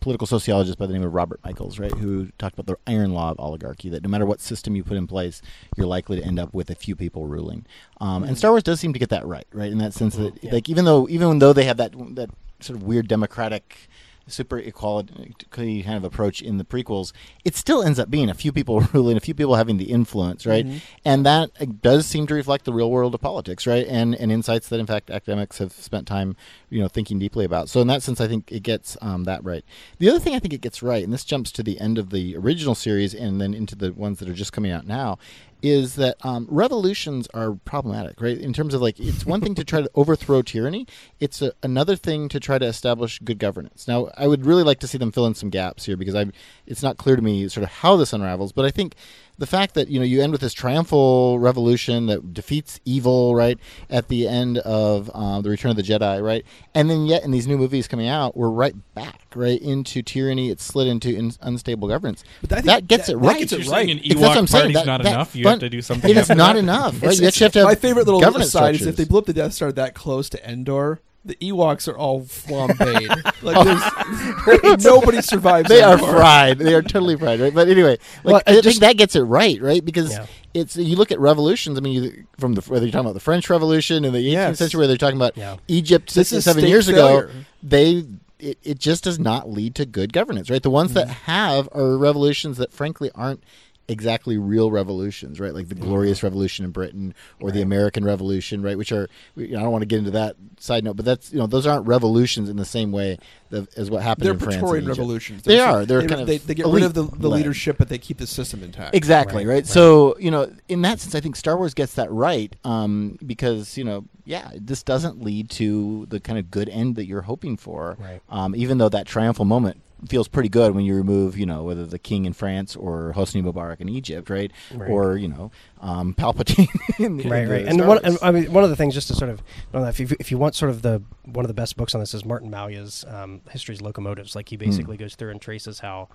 political 0.00 0.26
sociologist 0.26 0.78
by 0.78 0.84
the 0.84 0.92
name 0.92 1.04
of 1.04 1.14
Robert 1.14 1.40
Michels, 1.42 1.78
right, 1.78 1.90
who 1.90 2.28
talked 2.36 2.58
about 2.58 2.66
the 2.66 2.76
iron 2.92 3.14
law 3.14 3.30
of 3.30 3.40
oligarchy. 3.40 3.88
That 3.88 4.02
no 4.02 4.10
matter 4.10 4.26
what 4.26 4.42
system 4.42 4.76
you 4.76 4.84
put 4.84 4.98
in 4.98 5.06
place, 5.06 5.40
you're 5.74 5.86
likely 5.86 6.20
to 6.20 6.22
end 6.26 6.38
up 6.38 6.52
with 6.52 6.68
a 6.68 6.74
few 6.74 6.94
people 6.94 7.26
ruling. 7.26 7.64
Um, 7.98 8.24
And 8.24 8.36
Star 8.36 8.50
Wars 8.50 8.62
does 8.62 8.80
seem 8.80 8.92
to 8.92 8.98
get 8.98 9.08
that 9.08 9.26
right, 9.26 9.46
right, 9.54 9.72
in 9.72 9.78
that 9.78 9.94
sense 9.94 10.16
that 10.16 10.44
like 10.52 10.68
even 10.68 10.84
though 10.84 11.08
even 11.08 11.38
though 11.38 11.54
they 11.54 11.64
have 11.64 11.78
that 11.78 11.92
that 12.14 12.28
sort 12.60 12.76
of 12.76 12.82
weird 12.82 13.08
democratic 13.08 13.87
super 14.28 14.58
equality 14.58 15.34
kind 15.50 15.96
of 15.96 16.04
approach 16.04 16.42
in 16.42 16.58
the 16.58 16.64
prequels, 16.64 17.12
it 17.44 17.56
still 17.56 17.82
ends 17.82 17.98
up 17.98 18.10
being 18.10 18.28
a 18.28 18.34
few 18.34 18.52
people 18.52 18.80
ruling, 18.92 19.16
a 19.16 19.20
few 19.20 19.34
people 19.34 19.54
having 19.54 19.76
the 19.78 19.90
influence, 19.90 20.46
right? 20.46 20.64
And 21.04 21.24
that 21.26 21.50
uh, 21.60 21.66
does 21.82 22.06
seem 22.06 22.26
to 22.28 22.34
reflect 22.34 22.64
the 22.64 22.72
real 22.72 22.90
world 22.90 23.14
of 23.14 23.20
politics, 23.20 23.66
right? 23.66 23.86
And 23.86 24.14
and 24.14 24.30
insights 24.30 24.68
that 24.68 24.80
in 24.80 24.86
fact 24.86 25.10
academics 25.10 25.58
have 25.58 25.72
spent 25.72 26.06
time, 26.06 26.36
you 26.70 26.80
know, 26.80 26.88
thinking 26.88 27.18
deeply 27.18 27.44
about. 27.44 27.68
So 27.68 27.80
in 27.80 27.86
that 27.88 28.02
sense, 28.02 28.20
I 28.20 28.28
think 28.28 28.50
it 28.52 28.62
gets 28.62 28.96
um, 29.00 29.24
that 29.24 29.44
right. 29.44 29.64
The 29.98 30.08
other 30.08 30.18
thing 30.18 30.34
I 30.34 30.38
think 30.38 30.54
it 30.54 30.60
gets 30.60 30.82
right, 30.82 31.02
and 31.02 31.12
this 31.12 31.24
jumps 31.24 31.50
to 31.52 31.62
the 31.62 31.80
end 31.80 31.98
of 31.98 32.10
the 32.10 32.36
original 32.36 32.74
series 32.74 33.14
and 33.14 33.40
then 33.40 33.54
into 33.54 33.74
the 33.76 33.92
ones 33.92 34.18
that 34.18 34.28
are 34.28 34.34
just 34.34 34.52
coming 34.52 34.70
out 34.70 34.86
now, 34.86 35.18
is 35.62 35.96
that 35.96 36.16
um, 36.24 36.46
revolutions 36.50 37.28
are 37.34 37.52
problematic, 37.64 38.20
right? 38.20 38.38
In 38.38 38.52
terms 38.52 38.74
of 38.74 38.80
like, 38.80 38.98
it's 39.00 39.26
one 39.26 39.40
thing 39.40 39.54
to 39.54 39.64
try 39.64 39.80
to 39.80 39.90
overthrow 39.94 40.42
tyranny; 40.42 40.86
it's 41.20 41.42
a, 41.42 41.52
another 41.62 41.96
thing 41.96 42.28
to 42.28 42.40
try 42.40 42.58
to 42.58 42.66
establish 42.66 43.18
good 43.20 43.38
governance. 43.38 43.88
Now, 43.88 44.10
I 44.16 44.26
would 44.26 44.46
really 44.46 44.62
like 44.62 44.80
to 44.80 44.86
see 44.86 44.98
them 44.98 45.12
fill 45.12 45.26
in 45.26 45.34
some 45.34 45.50
gaps 45.50 45.84
here 45.86 45.96
because 45.96 46.14
I, 46.14 46.26
it's 46.66 46.82
not 46.82 46.96
clear 46.96 47.16
to 47.16 47.22
me 47.22 47.48
sort 47.48 47.64
of 47.64 47.70
how 47.70 47.96
this 47.96 48.12
unravels, 48.12 48.52
but 48.52 48.64
I 48.64 48.70
think 48.70 48.94
the 49.38 49.46
fact 49.46 49.74
that 49.74 49.88
you 49.88 49.98
know 49.98 50.04
you 50.04 50.20
end 50.20 50.32
with 50.32 50.40
this 50.40 50.52
triumphal 50.52 51.38
revolution 51.38 52.06
that 52.06 52.34
defeats 52.34 52.80
evil, 52.84 53.34
right? 53.34 53.58
At 53.88 54.08
the 54.08 54.26
end 54.28 54.58
of 54.58 55.10
um, 55.14 55.42
the 55.42 55.50
Return 55.50 55.70
of 55.70 55.76
the 55.76 55.82
Jedi, 55.82 56.22
right? 56.22 56.44
And 56.74 56.90
then 56.90 57.06
yet 57.06 57.24
in 57.24 57.30
these 57.30 57.46
new 57.46 57.56
movies 57.56 57.86
coming 57.88 58.08
out, 58.08 58.36
we're 58.36 58.50
right 58.50 58.74
back, 58.94 59.20
right 59.34 59.60
into 59.60 60.02
tyranny. 60.02 60.50
It's 60.50 60.64
slid 60.64 60.88
into 60.88 61.14
in, 61.14 61.32
unstable 61.40 61.88
governance. 61.88 62.24
But 62.40 62.52
I 62.52 62.54
think 62.56 62.66
that 62.66 62.88
gets 62.88 63.06
that- 63.06 63.12
it 63.12 63.20
that 63.22 63.26
right. 63.28 63.38
gets 63.38 63.52
it 63.52 63.56
right. 63.58 63.66
saying 63.66 63.90
an 63.92 63.98
It's- 63.98 64.14
that's 64.14 64.20
what 64.28 64.36
I'm 64.38 64.46
saying. 64.46 64.62
party's 64.62 64.74
That- 64.76 64.86
not 64.86 65.02
that 65.02 65.12
enough. 65.12 65.36
You 65.36 65.44
fun- 65.44 65.52
have 65.52 65.60
to 65.60 65.70
do 65.70 65.82
something. 65.82 66.10
It 66.10 66.16
is 66.16 66.28
not 66.30 66.56
enough, 66.56 66.94
right? 66.94 67.04
It's- 67.04 67.20
you 67.20 67.26
it's- 67.26 67.34
actually 67.34 67.44
have 67.44 67.52
to 67.52 67.58
have 67.60 67.68
my 67.68 67.74
favorite 67.76 68.04
little 68.06 68.20
governance 68.20 68.48
aside 68.48 68.74
is 68.74 68.86
if 68.86 68.96
they 68.96 69.04
blew 69.04 69.18
up 69.18 69.26
the 69.26 69.32
Death 69.32 69.54
Star 69.54 69.70
that 69.72 69.94
close 69.94 70.28
to 70.30 70.50
Endor, 70.50 71.00
the 71.28 71.36
Ewoks 71.36 71.86
are 71.86 71.96
all 71.96 72.22
flambéed. 72.22 73.08
like 73.42 73.64
there's 73.64 74.84
nobody 74.84 75.20
survives. 75.20 75.68
they 75.68 75.82
are 75.82 75.98
fried. 75.98 76.58
They 76.58 76.74
are 76.74 76.82
totally 76.82 77.16
fried, 77.16 77.38
right? 77.38 77.54
But 77.54 77.68
anyway, 77.68 77.98
like 78.24 78.32
Well, 78.32 78.42
I 78.46 78.58
it 78.58 78.64
think 78.64 78.80
that 78.80 78.96
gets 78.96 79.14
it 79.14 79.20
right, 79.22 79.60
right? 79.60 79.84
Because 79.84 80.12
Yeah. 80.12 80.26
it's 80.54 80.76
you 80.76 80.96
look 80.96 81.12
at 81.12 81.20
revolutions. 81.20 81.78
I 81.78 81.82
mean, 81.82 82.02
you, 82.02 82.24
from 82.38 82.54
the 82.54 82.62
whether 82.62 82.86
you're 82.86 82.92
talking 82.92 83.06
about 83.06 83.14
the 83.14 83.20
French 83.20 83.48
Revolution 83.50 84.04
in 84.04 84.12
the 84.12 84.18
18th 84.18 84.32
Yes. 84.32 84.58
century, 84.58 84.78
where 84.78 84.88
they're 84.88 84.96
talking 84.96 85.18
about 85.18 85.36
Yeah. 85.36 85.56
Egypt 85.68 86.14
This 86.14 86.30
six 86.30 86.38
is 86.38 86.44
seven 86.44 86.64
years 86.64 86.88
failure. 86.88 87.26
ago, 87.26 87.30
they 87.62 88.06
it, 88.38 88.58
it 88.62 88.78
just 88.78 89.04
does 89.04 89.18
not 89.18 89.50
lead 89.50 89.74
to 89.74 89.84
good 89.84 90.12
governance, 90.12 90.48
right? 90.48 90.62
The 90.62 90.70
ones 90.70 90.94
that 90.94 91.08
mm-hmm. 91.08 91.30
have 91.30 91.68
are 91.72 91.98
revolutions 91.98 92.56
that 92.58 92.72
frankly 92.72 93.10
aren't 93.14 93.42
exactly 93.88 94.36
real 94.36 94.70
revolutions, 94.70 95.40
right? 95.40 95.54
Like 95.54 95.68
the 95.68 95.74
Glorious 95.74 96.22
Revolution 96.22 96.64
in 96.64 96.70
Britain 96.70 97.14
or 97.40 97.50
the 97.50 97.62
American 97.62 98.04
Revolution, 98.04 98.60
right? 98.62 98.76
Which 98.76 98.92
are 98.92 99.08
you 99.34 99.48
know, 99.52 99.58
I 99.58 99.62
don't 99.62 99.72
want 99.72 99.82
to 99.82 99.86
get 99.86 99.98
into 100.00 100.10
that 100.12 100.36
side 100.58 100.84
note, 100.84 100.96
but 100.96 101.04
that's 101.06 101.32
you 101.32 101.38
know 101.38 101.46
those 101.46 101.66
aren't 101.66 101.86
revolutions 101.86 102.48
in 102.48 102.56
the 102.56 102.64
same 102.66 102.92
way 102.92 103.18
that, 103.50 103.76
as 103.78 103.90
what 103.90 104.02
happened 104.02 104.26
They're 104.26 104.34
in 104.34 104.38
France. 104.38 104.56
Praetorian 104.56 104.84
Egypt. 104.84 104.98
revolutions. 104.98 105.42
They 105.42 105.56
They're- 105.56 105.86
They're 105.86 106.00
they, 106.02 106.06
kind 106.06 106.20
of 106.20 106.26
they, 106.26 106.36
they 106.38 106.54
get 106.54 106.66
rid 106.66 106.82
of 106.82 106.94
the, 106.94 107.04
the 107.04 107.28
leadership, 107.30 107.78
but 107.78 107.88
they 107.88 107.98
keep 107.98 108.18
the 108.18 108.26
system 108.26 108.62
intact. 108.62 108.94
Exactly 108.94 109.44
Right, 109.46 109.46
right, 109.46 109.54
right. 109.54 109.66
So 109.66 110.16
you 110.18 110.30
know, 110.30 110.52
in 110.68 110.82
that 110.82 111.00
sense, 111.00 111.14
I 111.14 111.20
think 111.20 111.34
Star 111.36 111.56
Wars 111.56 111.72
gets 111.74 111.94
that 111.94 112.10
right 112.12 112.54
um, 112.64 113.18
because 113.24 113.78
you 113.78 113.84
know, 113.84 114.04
yeah, 114.24 114.50
this 114.54 114.82
doesn't 114.82 115.22
lead 115.22 115.48
to 115.50 116.06
the 116.10 116.20
kind 116.20 116.38
of 116.38 116.50
good 116.50 116.68
end 116.68 116.96
that 116.96 117.06
you're 117.06 117.22
hoping 117.22 117.56
for. 117.56 117.96
Right. 117.98 118.20
Um, 118.28 118.54
even 118.54 118.76
though 118.78 118.90
that 118.90 119.06
triumphal 119.06 119.46
moment 119.46 119.80
feels 120.06 120.28
pretty 120.28 120.48
good 120.48 120.74
when 120.74 120.84
you 120.84 120.94
remove, 120.94 121.36
you 121.36 121.44
know, 121.46 121.64
whether 121.64 121.84
the 121.84 121.98
king 121.98 122.24
in 122.24 122.32
France 122.32 122.76
or 122.76 123.12
Hosni 123.16 123.42
Mubarak 123.42 123.80
in 123.80 123.88
Egypt, 123.88 124.30
right? 124.30 124.52
Right. 124.72 124.90
Or 124.90 125.16
you 125.16 125.28
know, 125.28 125.50
um, 125.80 126.14
Palpatine. 126.14 126.68
in 126.98 127.16
the- 127.16 127.28
right, 127.28 127.48
right. 127.48 127.66
And 127.66 127.86
one, 127.86 127.98
and 128.04 128.16
I 128.22 128.30
mean, 128.30 128.52
one 128.52 128.62
of 128.64 128.70
the 128.70 128.76
things, 128.76 128.94
just 128.94 129.08
to 129.08 129.14
sort 129.14 129.30
of, 129.30 129.42
if 129.74 129.98
you, 129.98 130.08
if 130.20 130.30
you 130.30 130.38
want 130.38 130.54
sort 130.54 130.70
of 130.70 130.82
the 130.82 131.02
one 131.24 131.44
of 131.44 131.48
the 131.48 131.54
best 131.54 131.76
books 131.76 131.94
on 131.94 132.00
this 132.00 132.14
is 132.14 132.24
Martin 132.24 132.50
Malia's 132.50 133.04
um, 133.08 133.40
History's 133.50 133.80
Locomotives. 133.82 134.36
Like 134.36 134.48
he 134.48 134.56
Hmm. 134.56 134.60
basically 134.64 134.96
goes 134.96 135.14
through 135.14 135.30
and 135.30 135.40
traces 135.40 135.80
how 135.80 136.08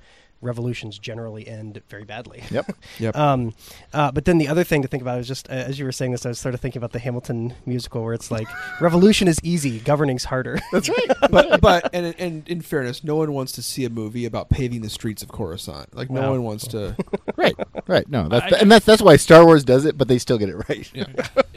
revolutions 0.43 0.99
generally 0.99 1.47
end 1.47 1.81
very 1.89 2.03
badly. 2.03 2.43
Yep. 2.51 2.75
Yep. 2.99 3.15
Um, 3.17 3.53
uh, 3.93 4.11
but 4.11 4.25
then 4.25 4.37
the 4.37 4.47
other 4.47 4.63
thing 4.63 4.81
to 4.83 4.87
think 4.87 5.01
about 5.01 5.19
is 5.19 5.27
just 5.27 5.49
uh, 5.49 5.53
as 5.53 5.79
you 5.79 5.85
were 5.85 5.91
saying 5.91 6.11
this, 6.11 6.25
I 6.25 6.29
was 6.29 6.39
sort 6.39 6.53
of 6.53 6.61
thinking 6.61 6.79
about 6.79 6.91
the 6.91 6.99
Hamilton 6.99 7.53
musical, 7.65 8.03
where 8.03 8.13
it's 8.13 8.29
like 8.29 8.47
revolution 8.81 9.27
is 9.27 9.39
easy, 9.43 9.79
governing's 9.79 10.25
harder. 10.25 10.59
That's 10.71 10.89
right. 10.89 11.07
but 11.31 11.59
but 11.61 11.89
and, 11.93 12.13
and 12.19 12.47
in 12.47 12.61
fairness, 12.61 13.03
no 13.03 13.15
one 13.15 13.33
wants 13.33 13.51
to 13.53 13.63
see 13.63 13.85
a 13.85 13.89
movie 13.89 14.25
about 14.25 14.49
paving 14.49 14.81
the 14.81 14.89
streets 14.89 15.23
of 15.23 15.29
Coruscant. 15.31 15.95
Like 15.95 16.09
no 16.11 16.21
Well. 16.21 16.31
one 16.31 16.43
wants 16.43 16.67
to. 16.67 16.95
right, 17.37 17.55
right. 17.87 18.07
No, 18.09 18.27
that's 18.29 18.53
I- 18.53 18.57
and 18.59 18.71
that's 18.71 18.85
that's 18.85 19.01
why 19.01 19.15
Star 19.15 19.45
Wars 19.45 19.63
does 19.63 19.85
it, 19.85 19.97
but 19.97 20.07
they 20.07 20.17
still 20.19 20.37
get 20.37 20.49
it 20.49 20.57
right. 20.69 20.89
Yeah. 20.93 21.05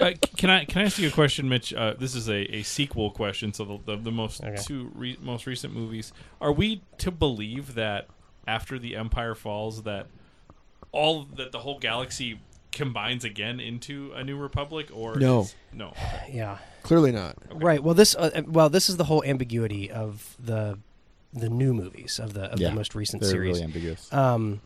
uh, 0.01 0.13
can 0.37 0.49
I 0.51 0.65
can 0.65 0.83
I 0.83 0.85
ask 0.87 0.99
you 0.99 1.09
a 1.09 1.13
question, 1.13 1.49
Mitch? 1.49 1.75
Uh, 1.75 1.95
this 1.99 2.15
is 2.15 2.29
a, 2.29 2.57
a 2.57 2.63
sequel 2.63 3.11
question. 3.11 3.53
So 3.53 3.65
the 3.65 3.97
the, 3.97 4.03
the 4.05 4.13
most 4.13 4.43
Okay. 4.43 4.57
two 4.63 4.91
re- 4.95 5.19
most 5.21 5.47
recent 5.47 5.75
movies. 5.75 6.13
Are 6.41 6.53
we 6.53 6.83
to 6.99 7.11
believe 7.11 7.75
that 7.75 8.09
after 8.47 8.79
the 8.79 8.97
Empire 8.97 9.35
falls, 9.35 9.83
that 9.85 10.07
all 10.93 11.25
that 11.37 11.53
the 11.53 11.59
whole 11.61 11.79
galaxy 11.79 12.41
combines 12.73 13.25
again 13.25 13.59
into 13.61 14.13
a 14.15 14.23
new 14.23 14.37
republic, 14.37 14.91
or 14.93 15.17
No. 15.17 15.41
is- 15.41 15.55
no? 15.73 15.89
Okay. 15.89 16.31
yeah. 16.33 16.59
Clearly 16.83 17.11
not. 17.13 17.37
Right. 17.51 17.83
Well, 17.83 17.95
this 17.95 18.15
uh, 18.15 18.31
uh, 18.35 18.43
well, 18.47 18.69
this 18.69 18.89
is 18.89 18.97
the 18.97 19.05
whole 19.05 19.25
ambiguity 19.25 19.91
of 19.91 20.37
the 20.39 20.79
the 21.33 21.49
new 21.49 21.75
movies 21.75 22.19
of 22.19 22.33
the 22.35 22.45
of 22.45 22.61
Yeah, 22.61 22.69
the 22.71 22.75
most 22.77 22.95
recent 22.95 23.23
They're 23.23 23.31
series. 23.31 23.55
really 23.55 23.65
ambiguous. 23.65 24.13
Um, 24.13 24.61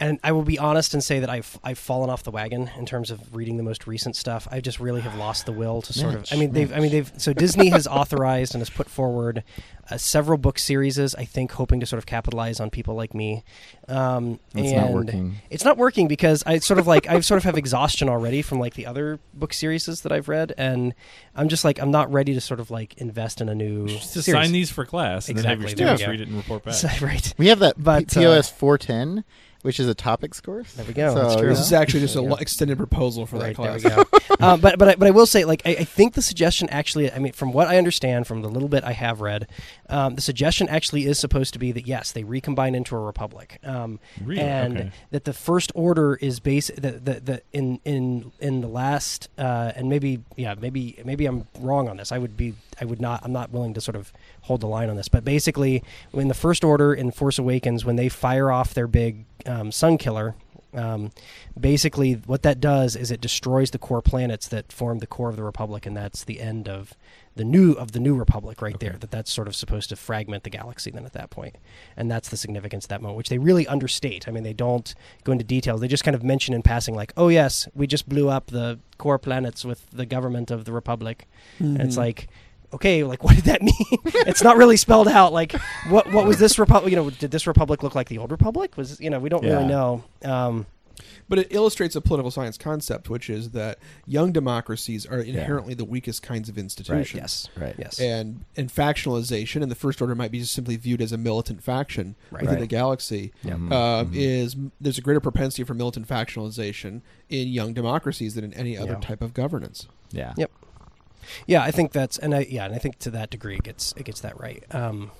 and 0.00 0.18
I 0.22 0.32
will 0.32 0.42
be 0.42 0.58
honest 0.58 0.94
and 0.94 1.02
say 1.02 1.20
that 1.20 1.30
I've 1.30 1.58
I've 1.64 1.78
fallen 1.78 2.10
off 2.10 2.22
the 2.22 2.30
wagon 2.30 2.70
in 2.78 2.86
terms 2.86 3.10
of 3.10 3.34
reading 3.34 3.56
the 3.56 3.62
most 3.62 3.86
recent 3.86 4.16
stuff. 4.16 4.46
I 4.50 4.60
just 4.60 4.80
really 4.80 5.00
have 5.00 5.16
lost 5.16 5.46
the 5.46 5.52
will 5.52 5.82
to 5.82 5.92
sort 5.92 6.14
of. 6.14 6.26
I 6.30 6.36
Mitch, 6.36 6.38
mean, 6.38 6.52
they've. 6.52 6.72
I 6.72 6.80
mean, 6.80 6.90
they've. 6.90 7.12
So 7.16 7.32
Disney 7.32 7.68
has 7.70 7.86
authorized 8.00 8.54
and 8.54 8.60
has 8.60 8.70
put 8.70 8.88
forward 8.88 9.42
uh, 9.90 9.96
several 9.96 10.38
book 10.38 10.58
series. 10.58 10.98
I 11.14 11.24
think 11.24 11.52
hoping 11.52 11.80
to 11.80 11.86
sort 11.86 11.98
of 11.98 12.06
capitalize 12.06 12.60
on 12.60 12.70
people 12.70 12.94
like 12.94 13.14
me. 13.14 13.44
Um, 13.88 14.38
It's 14.54 14.72
and 14.72 14.76
not 14.82 14.90
working. 14.90 15.34
It's 15.50 15.64
not 15.64 15.76
working 15.78 16.08
because 16.08 16.42
I 16.46 16.58
sort 16.58 16.78
of 16.78 16.86
like 16.86 17.08
I 17.08 17.20
sort 17.20 17.38
of 17.38 17.44
have 17.44 17.56
exhaustion 17.56 18.08
already 18.08 18.42
from 18.42 18.58
like 18.60 18.74
the 18.74 18.86
other 18.86 19.18
book 19.34 19.52
series 19.52 19.86
that 19.86 20.12
I've 20.12 20.28
read, 20.28 20.52
and 20.58 20.94
I'm 21.34 21.48
just 21.48 21.64
like 21.64 21.80
I'm 21.80 21.90
not 21.90 22.12
ready 22.12 22.34
to 22.34 22.40
sort 22.40 22.60
of 22.60 22.70
like 22.70 22.94
invest 22.98 23.40
in 23.40 23.48
a 23.48 23.54
new. 23.54 23.88
Just 23.88 24.12
to 24.14 24.22
series. 24.22 24.44
sign 24.44 24.52
these 24.52 24.70
for 24.70 24.84
class 24.84 25.28
and 25.28 25.36
then 25.38 25.44
have 25.44 25.60
your 25.60 25.68
Exactly, 25.68 25.84
there 25.84 25.92
we 25.94 25.96
students 25.98 26.02
go. 26.04 26.10
read 26.10 26.20
it 26.20 26.28
and 26.28 26.36
report 26.36 26.64
back. 26.64 26.74
So- 26.74 26.88
right. 27.06 27.34
We 27.38 27.48
have 27.48 27.58
that 27.60 27.82
But, 27.82 28.08
P- 28.12 28.20
uh, 28.24 28.34
POS 28.34 28.50
410, 28.50 29.24
which 29.68 29.78
is 29.78 29.86
a 29.86 29.94
topics 29.94 30.40
course. 30.40 30.72
There 30.72 30.86
we 30.86 30.94
go. 30.94 31.12
So, 31.14 31.22
That's 31.22 31.36
true. 31.36 31.50
This 31.50 31.60
is 31.60 31.74
actually 31.74 32.00
just 32.00 32.16
an 32.16 32.24
you 32.24 32.34
extended 32.36 32.78
proposal 32.78 33.26
for 33.26 33.38
that 33.38 33.54
class. 33.54 33.82
there 33.82 33.98
we 33.98 34.04
go. 34.20 34.36
um, 34.40 34.60
but 34.62 34.78
but 34.78 34.88
I, 34.88 34.94
but 34.94 35.06
I 35.08 35.10
will 35.10 35.26
say, 35.26 35.44
like, 35.44 35.60
I, 35.66 35.70
I 35.80 35.84
think 35.84 36.14
the 36.14 36.22
suggestion 36.22 36.70
actually, 36.70 37.12
I 37.12 37.18
mean, 37.18 37.32
from 37.34 37.52
what 37.52 37.68
I 37.68 37.76
understand, 37.76 38.26
from 38.26 38.40
the 38.40 38.48
little 38.48 38.70
bit 38.70 38.82
I 38.82 38.92
have 38.92 39.20
read, 39.20 39.46
um, 39.90 40.14
the 40.14 40.22
suggestion 40.22 40.70
actually 40.70 41.04
is 41.04 41.18
supposed 41.18 41.52
to 41.52 41.58
be 41.58 41.70
that 41.72 41.86
yes, 41.86 42.12
they 42.12 42.24
recombine 42.24 42.74
into 42.74 42.96
a 42.96 42.98
republic, 42.98 43.58
um, 43.62 44.00
Really? 44.24 44.40
and 44.40 44.78
Okay. 44.78 44.90
that 45.10 45.24
the 45.24 45.34
first 45.34 45.70
order 45.74 46.14
is 46.14 46.40
base 46.40 46.70
that 46.78 47.04
the, 47.04 47.20
the 47.20 47.42
in 47.52 47.78
in 47.84 48.32
in 48.40 48.62
the 48.62 48.68
last 48.68 49.28
uh, 49.36 49.72
and 49.76 49.90
maybe 49.90 50.20
yeah 50.36 50.54
maybe 50.58 50.96
maybe 51.04 51.26
I'm 51.26 51.46
wrong 51.60 51.90
on 51.90 51.98
this. 51.98 52.10
I 52.10 52.16
would 52.16 52.38
be 52.38 52.54
I 52.80 52.84
would 52.84 53.00
not 53.00 53.20
I'm 53.24 53.32
not 53.32 53.50
willing 53.50 53.74
to 53.74 53.80
sort 53.80 53.96
of 53.96 54.12
hold 54.42 54.60
the 54.60 54.66
line 54.68 54.88
on 54.90 54.96
this, 54.96 55.08
but 55.08 55.24
basically, 55.24 55.82
when 56.12 56.28
the 56.28 56.34
first 56.34 56.64
order 56.64 56.94
in 56.94 57.10
Force 57.10 57.38
Awakens, 57.38 57.84
when 57.84 57.96
they 57.96 58.08
fire 58.08 58.50
off 58.50 58.74
their 58.74 58.86
big 58.86 59.24
um, 59.46 59.72
sun 59.72 59.98
killer. 59.98 60.34
Um, 60.74 61.12
basically, 61.58 62.12
what 62.26 62.42
that 62.42 62.60
does 62.60 62.94
is 62.94 63.10
it 63.10 63.22
destroys 63.22 63.70
the 63.70 63.78
core 63.78 64.02
planets 64.02 64.48
that 64.48 64.70
form 64.70 64.98
the 64.98 65.06
core 65.06 65.30
of 65.30 65.36
the 65.36 65.42
Republic, 65.42 65.86
and 65.86 65.96
that's 65.96 66.24
the 66.24 66.40
end 66.40 66.68
of 66.68 66.92
the 67.36 67.44
new 67.44 67.72
of 67.72 67.92
the 67.92 67.98
new 68.00 68.14
Republic 68.14 68.60
right 68.60 68.78
there. 68.78 68.96
That 69.00 69.10
that's 69.10 69.32
sort 69.32 69.48
of 69.48 69.56
supposed 69.56 69.88
to 69.88 69.96
fragment 69.96 70.44
the 70.44 70.50
galaxy 70.50 70.90
then 70.90 71.06
at 71.06 71.14
that 71.14 71.30
point, 71.30 71.56
and 71.96 72.10
that's 72.10 72.28
the 72.28 72.36
significance 72.36 72.84
of 72.84 72.88
that 72.90 73.00
moment, 73.00 73.16
which 73.16 73.30
they 73.30 73.38
really 73.38 73.66
understate. 73.66 74.28
I 74.28 74.30
mean, 74.30 74.42
they 74.42 74.52
don't 74.52 74.94
go 75.24 75.32
into 75.32 75.42
details; 75.44 75.80
they 75.80 75.88
just 75.88 76.04
kind 76.04 76.14
of 76.14 76.22
mention 76.22 76.52
in 76.54 76.60
passing, 76.60 76.94
like, 76.94 77.14
"Oh 77.16 77.28
yes, 77.28 77.66
we 77.74 77.86
just 77.86 78.06
blew 78.06 78.28
up 78.28 78.48
the 78.48 78.78
core 78.98 79.18
planets 79.18 79.64
with 79.64 79.88
the 79.90 80.04
government 80.04 80.50
of 80.50 80.66
the 80.66 80.72
Republic," 80.72 81.26
and 81.58 81.80
it's 81.80 81.94
Mhm. 81.94 81.98
like. 81.98 82.28
Okay, 82.72 83.02
like 83.04 83.24
what 83.24 83.34
did 83.36 83.44
that 83.44 83.62
mean? 83.62 83.74
it's 84.26 84.42
not 84.42 84.56
really 84.56 84.76
spelled 84.76 85.08
out. 85.08 85.32
Like, 85.32 85.52
what 85.88 86.12
what 86.12 86.26
was 86.26 86.38
this 86.38 86.58
republic? 86.58 86.90
You 86.90 86.96
know, 86.96 87.10
did 87.10 87.30
this 87.30 87.46
republic 87.46 87.82
look 87.82 87.94
like 87.94 88.08
the 88.08 88.18
old 88.18 88.30
republic? 88.30 88.76
Was 88.76 89.00
you 89.00 89.10
know, 89.10 89.18
we 89.18 89.28
don't 89.28 89.44
really 89.44 89.66
know. 89.66 90.04
Um, 90.24 90.66
But 91.30 91.38
it 91.38 91.48
illustrates 91.50 91.94
a 91.94 92.00
political 92.00 92.30
science 92.30 92.56
concept, 92.58 93.08
which 93.10 93.30
is 93.30 93.50
that 93.50 93.78
young 94.06 94.32
democracies 94.32 95.06
are 95.06 95.20
inherently 95.20 95.74
the 95.74 95.84
weakest 95.84 96.22
kinds 96.22 96.48
of 96.48 96.56
institutions. 96.58 97.14
yes, 97.14 97.48
Right. 97.56 97.74
yes, 97.78 98.00
And 98.00 98.44
and 98.56 98.68
factionalization, 98.74 99.62
and 99.62 99.70
the 99.70 99.74
first 99.76 100.00
order 100.02 100.14
might 100.14 100.30
be 100.32 100.40
just 100.40 100.52
simply 100.52 100.76
viewed 100.76 101.00
as 101.00 101.12
a 101.12 101.18
militant 101.18 101.62
faction 101.62 102.16
Right. 102.30 102.42
within 102.42 102.56
Right. 102.56 102.60
the 102.60 102.66
galaxy. 102.66 103.32
Yeah. 103.44 103.54
Mhm. 103.54 103.72
Um, 103.72 104.06
Mhm. 104.12 104.16
Is 104.16 104.56
there's 104.80 104.98
a 104.98 105.02
greater 105.02 105.20
propensity 105.20 105.64
for 105.64 105.74
militant 105.74 106.08
factionalization 106.08 107.00
in 107.28 107.48
young 107.48 107.72
democracies 107.74 108.34
than 108.34 108.44
in 108.44 108.52
any 108.54 108.76
other 108.76 108.92
Yeah. 108.92 109.00
type 109.00 109.22
of 109.22 109.32
governance. 109.34 109.86
Yeah. 110.10 110.32
Yep. 110.36 110.50
Yeah, 111.46 111.62
I 111.62 111.70
think 111.70 111.92
that's 111.92 112.18
and 112.18 112.34
I 112.34 112.46
yeah, 112.48 112.64
and 112.66 112.74
I 112.74 112.78
think 112.78 112.98
to 113.00 113.10
that 113.10 113.30
degree 113.30 113.56
it 113.56 113.62
gets 113.62 113.92
it 113.96 114.04
gets 114.04 114.20
that 114.20 114.38
right. 114.40 114.62
Um, 114.74 115.10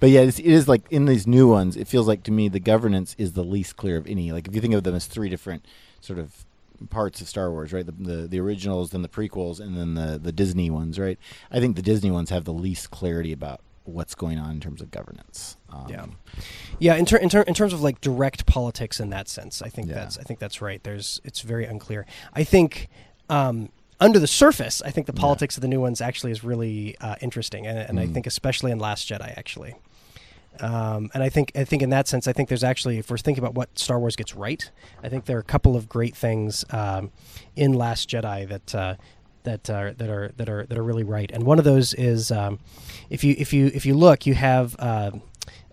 But 0.00 0.10
yeah, 0.10 0.20
it's, 0.20 0.38
it 0.38 0.46
is 0.46 0.68
like 0.68 0.82
in 0.90 1.06
these 1.06 1.26
new 1.26 1.48
ones, 1.48 1.76
it 1.76 1.88
feels 1.88 2.06
like 2.06 2.22
to 2.24 2.30
me 2.32 2.48
the 2.48 2.60
governance 2.60 3.14
is 3.18 3.32
the 3.32 3.42
least 3.44 3.76
clear 3.76 3.96
of 3.96 4.06
any. 4.06 4.30
Like 4.32 4.46
if 4.48 4.54
you 4.54 4.60
think 4.60 4.74
of 4.74 4.84
them 4.84 4.94
as 4.94 5.06
three 5.06 5.28
different 5.28 5.64
sort 6.00 6.18
of 6.18 6.44
parts 6.90 7.20
of 7.20 7.28
Star 7.28 7.50
Wars, 7.50 7.72
right? 7.72 7.84
The 7.86 7.92
the, 7.92 8.28
the 8.28 8.40
originals, 8.40 8.90
then 8.90 9.02
the 9.02 9.08
prequels, 9.08 9.60
and 9.60 9.76
then 9.76 9.94
the 9.94 10.18
the 10.18 10.32
Disney 10.32 10.70
ones, 10.70 10.98
right? 10.98 11.18
I 11.50 11.60
think 11.60 11.76
the 11.76 11.82
Disney 11.82 12.10
ones 12.10 12.30
have 12.30 12.44
the 12.44 12.52
least 12.52 12.90
clarity 12.90 13.32
about 13.32 13.60
what's 13.84 14.14
going 14.14 14.38
on 14.38 14.52
in 14.52 14.60
terms 14.60 14.80
of 14.80 14.92
governance. 14.92 15.56
Um, 15.68 15.86
Yeah. 15.88 16.06
yeah, 16.78 16.94
in, 16.94 17.04
ter- 17.04 17.16
in, 17.16 17.28
ter- 17.28 17.42
in 17.42 17.52
terms 17.52 17.72
of 17.72 17.82
like 17.82 18.00
direct 18.00 18.46
politics 18.46 19.00
in 19.00 19.10
that 19.10 19.28
sense, 19.28 19.60
I 19.60 19.68
think 19.68 19.88
Yeah. 19.88 19.94
that's 19.96 20.18
I 20.18 20.22
think 20.22 20.38
that's 20.38 20.62
right. 20.62 20.80
There's 20.84 21.20
it's 21.24 21.40
very 21.40 21.64
unclear. 21.66 22.06
I 22.32 22.44
think 22.44 22.88
um, 23.28 23.70
under 24.04 24.18
the 24.18 24.26
surface, 24.26 24.82
I 24.84 24.90
think 24.90 25.06
the 25.06 25.12
Yeah. 25.14 25.20
politics 25.20 25.56
of 25.56 25.60
the 25.62 25.68
new 25.68 25.80
ones 25.80 26.00
actually 26.00 26.32
is 26.32 26.42
really 26.44 26.96
uh, 27.00 27.16
interesting, 27.20 27.66
and, 27.66 27.78
and 27.78 27.98
I 28.00 28.06
Mm. 28.06 28.12
think 28.14 28.26
especially 28.26 28.70
in 28.72 28.78
Last 28.78 29.08
Jedi 29.08 29.36
actually. 29.36 29.74
Um, 30.60 31.10
and 31.14 31.22
I 31.22 31.30
think 31.30 31.50
I 31.56 31.64
think 31.64 31.82
in 31.82 31.90
that 31.90 32.06
sense, 32.08 32.28
I 32.28 32.32
think 32.34 32.48
there's 32.50 32.62
actually, 32.64 32.98
if 32.98 33.10
we're 33.10 33.16
thinking 33.16 33.42
about 33.42 33.54
what 33.54 33.78
Star 33.78 33.98
Wars 33.98 34.16
gets 34.16 34.34
right, 34.34 34.70
I 35.02 35.08
think 35.08 35.24
there 35.24 35.36
are 35.38 35.40
a 35.40 35.44
couple 35.54 35.76
of 35.76 35.88
great 35.88 36.14
things 36.14 36.64
um, 36.70 37.10
in 37.56 37.72
Last 37.72 38.10
Jedi 38.10 38.46
that 38.48 38.74
uh, 38.74 38.94
that 39.44 39.70
are 39.70 39.92
that 39.94 40.10
are 40.10 40.30
that 40.36 40.48
are 40.50 40.66
that 40.66 40.76
are 40.76 40.82
really 40.84 41.04
right. 41.04 41.30
And 41.32 41.44
one 41.44 41.58
of 41.58 41.64
those 41.64 41.94
is 41.94 42.30
um, 42.30 42.58
if 43.08 43.24
you 43.24 43.34
if 43.38 43.52
you 43.54 43.70
if 43.74 43.86
you 43.86 43.94
look, 43.94 44.26
you 44.26 44.34
have 44.34 44.76
uh, 44.78 45.12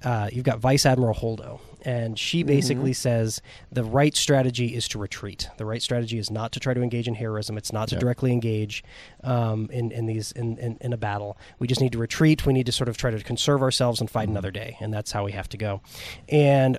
uh, 0.03 0.29
you've 0.31 0.45
got 0.45 0.59
Vice 0.59 0.85
Admiral 0.85 1.13
Holdo, 1.13 1.59
and 1.83 2.17
she 2.17 2.43
basically 2.43 2.93
says 2.93 3.41
the 3.71 3.83
right 3.83 4.15
strategy 4.15 4.75
is 4.75 4.87
to 4.89 4.99
retreat. 4.99 5.49
The 5.57 5.65
right 5.65 5.81
strategy 5.81 6.17
is 6.17 6.31
not 6.31 6.51
to 6.53 6.59
try 6.59 6.73
to 6.73 6.81
engage 6.81 7.07
in 7.07 7.15
heroism. 7.15 7.57
It's 7.57 7.73
not 7.73 7.87
to 7.89 7.95
directly 7.97 8.31
engage 8.31 8.83
um, 9.23 9.69
in 9.71 9.91
in 9.91 10.05
these 10.05 10.31
in, 10.31 10.57
in 10.57 10.77
in 10.81 10.93
a 10.93 10.97
battle. 10.97 11.37
We 11.59 11.67
just 11.67 11.81
need 11.81 11.91
to 11.91 11.97
retreat. 11.97 12.45
We 12.45 12.53
need 12.53 12.65
to 12.67 12.71
sort 12.71 12.89
of 12.89 12.97
try 12.97 13.11
to 13.11 13.19
conserve 13.23 13.61
ourselves 13.61 13.99
and 13.99 14.09
fight 14.09 14.19
Mm-hmm. 14.29 14.31
another 14.31 14.51
day, 14.51 14.77
and 14.81 14.93
that's 14.93 15.11
how 15.11 15.23
we 15.25 15.31
have 15.31 15.47
to 15.49 15.57
go. 15.57 15.81
And 16.27 16.77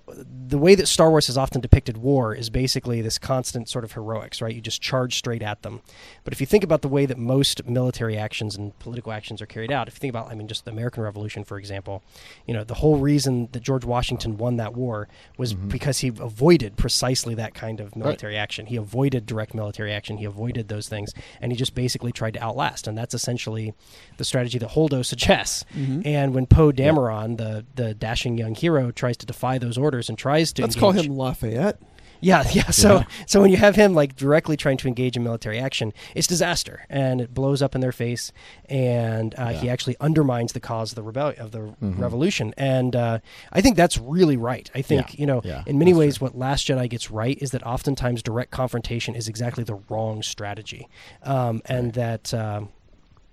the 0.49 0.59
way 0.59 0.75
that 0.75 0.87
Star 0.87 1.11
Wars 1.11 1.27
has 1.29 1.37
often 1.39 1.61
depicted 1.61 1.97
war 1.97 2.35
is 2.35 2.51
basically 2.51 3.01
this 3.01 3.19
constant 3.19 3.69
sort 3.69 3.85
of 3.85 3.93
heroics, 3.93 4.41
right? 4.43 4.55
You 4.55 4.61
just 4.61 4.81
charge 4.83 5.17
straight 5.17 5.43
at 5.43 5.63
them. 5.63 5.81
But 6.25 6.33
if 6.33 6.41
you 6.41 6.47
think 6.47 6.63
about 6.65 6.83
the 6.83 6.89
way 6.89 7.07
that 7.07 7.17
most 7.19 7.67
military 7.67 8.17
actions 8.19 8.57
and 8.57 8.79
political 8.79 9.13
actions 9.13 9.41
are 9.41 9.47
carried 9.47 9.73
out, 9.73 9.89
if 9.89 9.95
you 9.95 9.99
think 10.01 10.13
about, 10.13 10.31
I 10.31 10.35
mean, 10.35 10.49
just 10.49 10.65
the 10.65 10.71
American 10.71 11.03
Revolution, 11.03 11.45
for 11.45 11.59
example, 11.59 12.03
you 12.47 12.55
know, 12.55 12.63
the 12.65 12.75
whole 12.75 12.99
reason 12.99 13.49
that 13.53 13.63
George 13.63 13.85
Washington 13.85 14.37
won 14.37 14.57
that 14.59 14.75
war 14.75 14.90
was 15.39 15.55
because 15.55 15.99
he 15.99 16.09
avoided 16.09 16.77
precisely 16.77 17.35
that 17.35 17.55
kind 17.55 17.81
of 17.81 17.95
military 17.97 18.37
action. 18.37 18.67
He 18.67 18.77
avoided 18.77 19.27
direct 19.27 19.55
military 19.55 19.93
action. 19.93 20.19
He 20.19 20.25
avoided 20.25 20.69
those 20.69 20.89
things, 20.89 21.13
and 21.41 21.53
he 21.53 21.57
just 21.57 21.75
basically 21.75 22.13
tried 22.13 22.35
to 22.35 22.43
outlast. 22.43 22.87
And 22.87 22.97
that's 22.97 23.15
essentially 23.15 23.75
the 24.17 24.25
strategy 24.25 24.59
that 24.59 24.71
Holdo 24.71 25.05
suggests. 25.05 25.65
Mhm. 25.77 26.07
And 26.07 26.35
when 26.35 26.47
Poe 26.47 26.73
Dameron, 26.73 27.37
the 27.37 27.65
the 27.75 27.95
dashing 27.95 28.37
young 28.39 28.55
hero, 28.55 28.91
tries 28.91 29.17
to 29.19 29.27
defy 29.27 29.59
those 29.59 29.79
orders 29.79 30.09
and 30.09 30.17
tries 30.19 30.53
to 30.55 30.63
Let's 30.63 30.77
call 30.77 30.93
him 30.93 31.15
Lafayette. 31.17 31.79
Yeah, 32.21 32.45
yeah. 32.53 32.71
So, 32.71 32.97
Yeah. 32.99 33.05
so 33.27 33.41
when 33.41 33.51
you 33.51 33.57
have 33.57 33.77
him 33.77 33.95
like 33.95 34.17
directly 34.17 34.57
trying 34.57 34.77
to 34.79 34.89
engage 34.89 35.17
in 35.17 35.23
military 35.23 35.59
action, 35.59 35.93
it's 36.15 36.27
disaster, 36.27 36.87
and 36.89 37.21
it 37.21 37.35
blows 37.35 37.63
up 37.63 37.75
in 37.75 37.81
their 37.81 37.93
face, 37.93 38.33
and 38.69 39.35
uh, 39.39 39.49
he 39.49 39.69
actually 39.69 39.97
undermines 40.01 40.53
the 40.53 40.61
cause 40.61 40.93
of 40.93 40.97
the 40.97 41.03
rebellion 41.03 41.41
of 41.41 41.51
the 41.53 41.59
Mhm. 41.83 41.99
revolution. 41.99 42.55
And 42.57 42.95
uh, 42.97 43.19
I 43.53 43.61
think 43.61 43.77
that's 43.77 43.99
really 43.99 44.37
right. 44.37 44.71
I 44.75 44.83
think 44.83 45.15
Yeah. 45.15 45.21
you 45.21 45.27
know, 45.27 45.41
Yeah, 45.45 45.63
in 45.67 45.79
many 45.79 45.93
ways, 45.95 46.21
what 46.21 46.37
Last 46.37 46.67
Jedi 46.69 46.89
gets 46.89 47.11
right 47.11 47.39
is 47.41 47.51
that 47.53 47.63
oftentimes 47.67 48.23
direct 48.23 48.51
confrontation 48.51 49.15
is 49.15 49.29
exactly 49.29 49.65
the 49.65 49.81
wrong 49.89 50.23
strategy, 50.23 50.89
um, 51.23 51.63
and 51.67 51.93
that. 51.95 52.33
Um, 52.35 52.71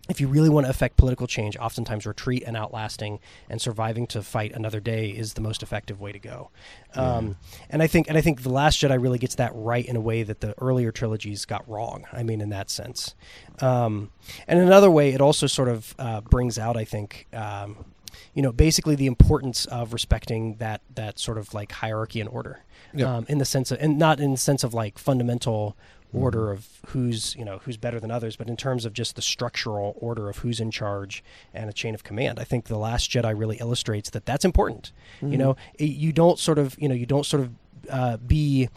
if 0.09 0.21
you 0.21 0.27
really 0.27 0.49
want 0.49 0.65
to 0.65 0.69
affect 0.69 0.97
political 0.97 1.27
change, 1.27 1.57
oftentimes 1.57 2.05
retreat 2.05 2.43
and 2.45 2.55
outlasting 2.55 3.19
and 3.49 3.61
surviving 3.61 4.07
to 4.07 4.21
fight 4.23 4.53
another 4.53 4.79
day 4.79 5.09
is 5.09 5.33
the 5.33 5.41
most 5.41 5.61
effective 5.63 5.99
way 5.99 6.11
to 6.11 6.19
go. 6.19 6.49
Um, 6.95 7.37
and 7.69 7.83
I 7.83 7.87
think, 7.87 8.07
and 8.07 8.17
I 8.17 8.21
think 8.21 8.43
the 8.43 8.49
Last 8.49 8.79
Jedi 8.81 9.01
really 9.01 9.19
gets 9.19 9.35
that 9.35 9.51
right 9.53 9.85
in 9.85 9.95
a 9.95 10.01
way 10.01 10.23
that 10.23 10.41
the 10.41 10.53
earlier 10.61 10.91
trilogies 10.91 11.45
got 11.45 11.67
wrong. 11.69 12.05
I 12.13 12.23
mean, 12.23 12.41
in 12.41 12.49
that 12.49 12.69
sense. 12.69 13.15
Um, 13.59 14.11
and 14.47 14.59
another 14.59 14.89
way, 14.89 15.13
it 15.13 15.21
also 15.21 15.47
sort 15.47 15.67
of 15.69 15.93
uh, 15.99 16.21
brings 16.21 16.57
out, 16.57 16.77
I 16.77 16.85
think. 16.85 17.27
Um, 17.33 17.85
you 18.33 18.41
know, 18.41 18.51
basically 18.51 18.95
the 18.95 19.05
importance 19.07 19.65
of 19.65 19.93
respecting 19.93 20.55
that 20.55 20.81
that 20.95 21.19
sort 21.19 21.37
of 21.37 21.53
like 21.53 21.71
hierarchy 21.71 22.19
and 22.19 22.29
order, 22.29 22.61
Yeah. 22.93 23.17
um, 23.17 23.25
in 23.29 23.37
the 23.37 23.45
sense 23.45 23.71
of, 23.71 23.79
and 23.79 23.99
not 23.99 24.19
in 24.19 24.31
the 24.31 24.37
sense 24.37 24.63
of 24.63 24.73
like 24.73 24.97
fundamental 24.97 25.75
order 26.17 26.51
of 26.51 26.67
who's 26.87 27.35
you 27.35 27.45
know 27.45 27.59
who's 27.63 27.77
better 27.77 27.99
than 27.99 28.11
others, 28.11 28.35
but 28.35 28.47
in 28.49 28.57
terms 28.57 28.85
of 28.85 28.93
just 28.93 29.15
the 29.15 29.21
structural 29.21 29.95
order 29.99 30.29
of 30.29 30.37
who's 30.39 30.59
in 30.59 30.71
charge 30.71 31.23
and 31.53 31.69
a 31.69 31.73
chain 31.73 31.93
of 31.95 32.03
command. 32.03 32.39
I 32.39 32.43
think 32.43 32.65
the 32.65 32.77
Last 32.77 33.09
Jedi 33.11 33.37
really 33.37 33.57
illustrates 33.57 34.09
that 34.11 34.25
that's 34.25 34.45
important. 34.45 34.91
You 35.21 35.27
Mhm. 35.29 35.37
know, 35.37 35.55
it, 35.77 35.85
you 35.89 36.11
don't 36.13 36.39
sort 36.39 36.59
of 36.59 36.75
you 36.79 36.87
know 36.89 36.95
you 36.95 37.05
don't 37.05 37.25
sort 37.25 37.43
of 37.43 37.51
uh, 37.89 38.17
be 38.17 38.69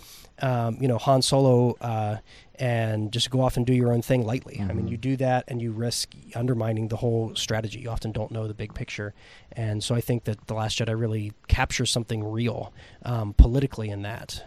um, 0.43 0.77
you 0.81 0.89
know 0.89 0.99
Han 0.99 1.23
Solo 1.23 1.77
uh, 1.81 2.17
and 2.59 3.11
just 3.13 3.31
go 3.31 3.41
off 3.41 3.57
and 3.57 3.67
do 3.67 3.73
your 3.75 3.93
own 3.93 4.03
thing 4.03 4.25
lightly. 4.25 4.63
I 4.69 4.73
mean, 4.73 4.87
you 4.89 4.97
do 4.97 5.17
that 5.17 5.45
and 5.49 5.61
you 5.61 5.73
risk 5.73 6.13
undermining 6.35 6.89
the 6.89 6.97
whole 6.97 7.35
strategy. 7.35 7.81
You 7.81 7.91
often 7.91 8.13
don't 8.13 8.31
know 8.31 8.47
the 8.47 8.55
big 8.55 8.73
picture, 8.75 9.15
and 9.53 9.83
so 9.83 9.95
I 9.95 10.01
think 10.01 10.25
that 10.25 10.47
the 10.47 10.55
Last 10.55 10.79
Jedi 10.79 10.99
really 10.99 11.33
captures 11.49 11.91
something 11.91 12.23
real 12.25 12.73
um, 13.05 13.33
politically 13.35 13.89
in 13.91 14.03
that. 14.03 14.45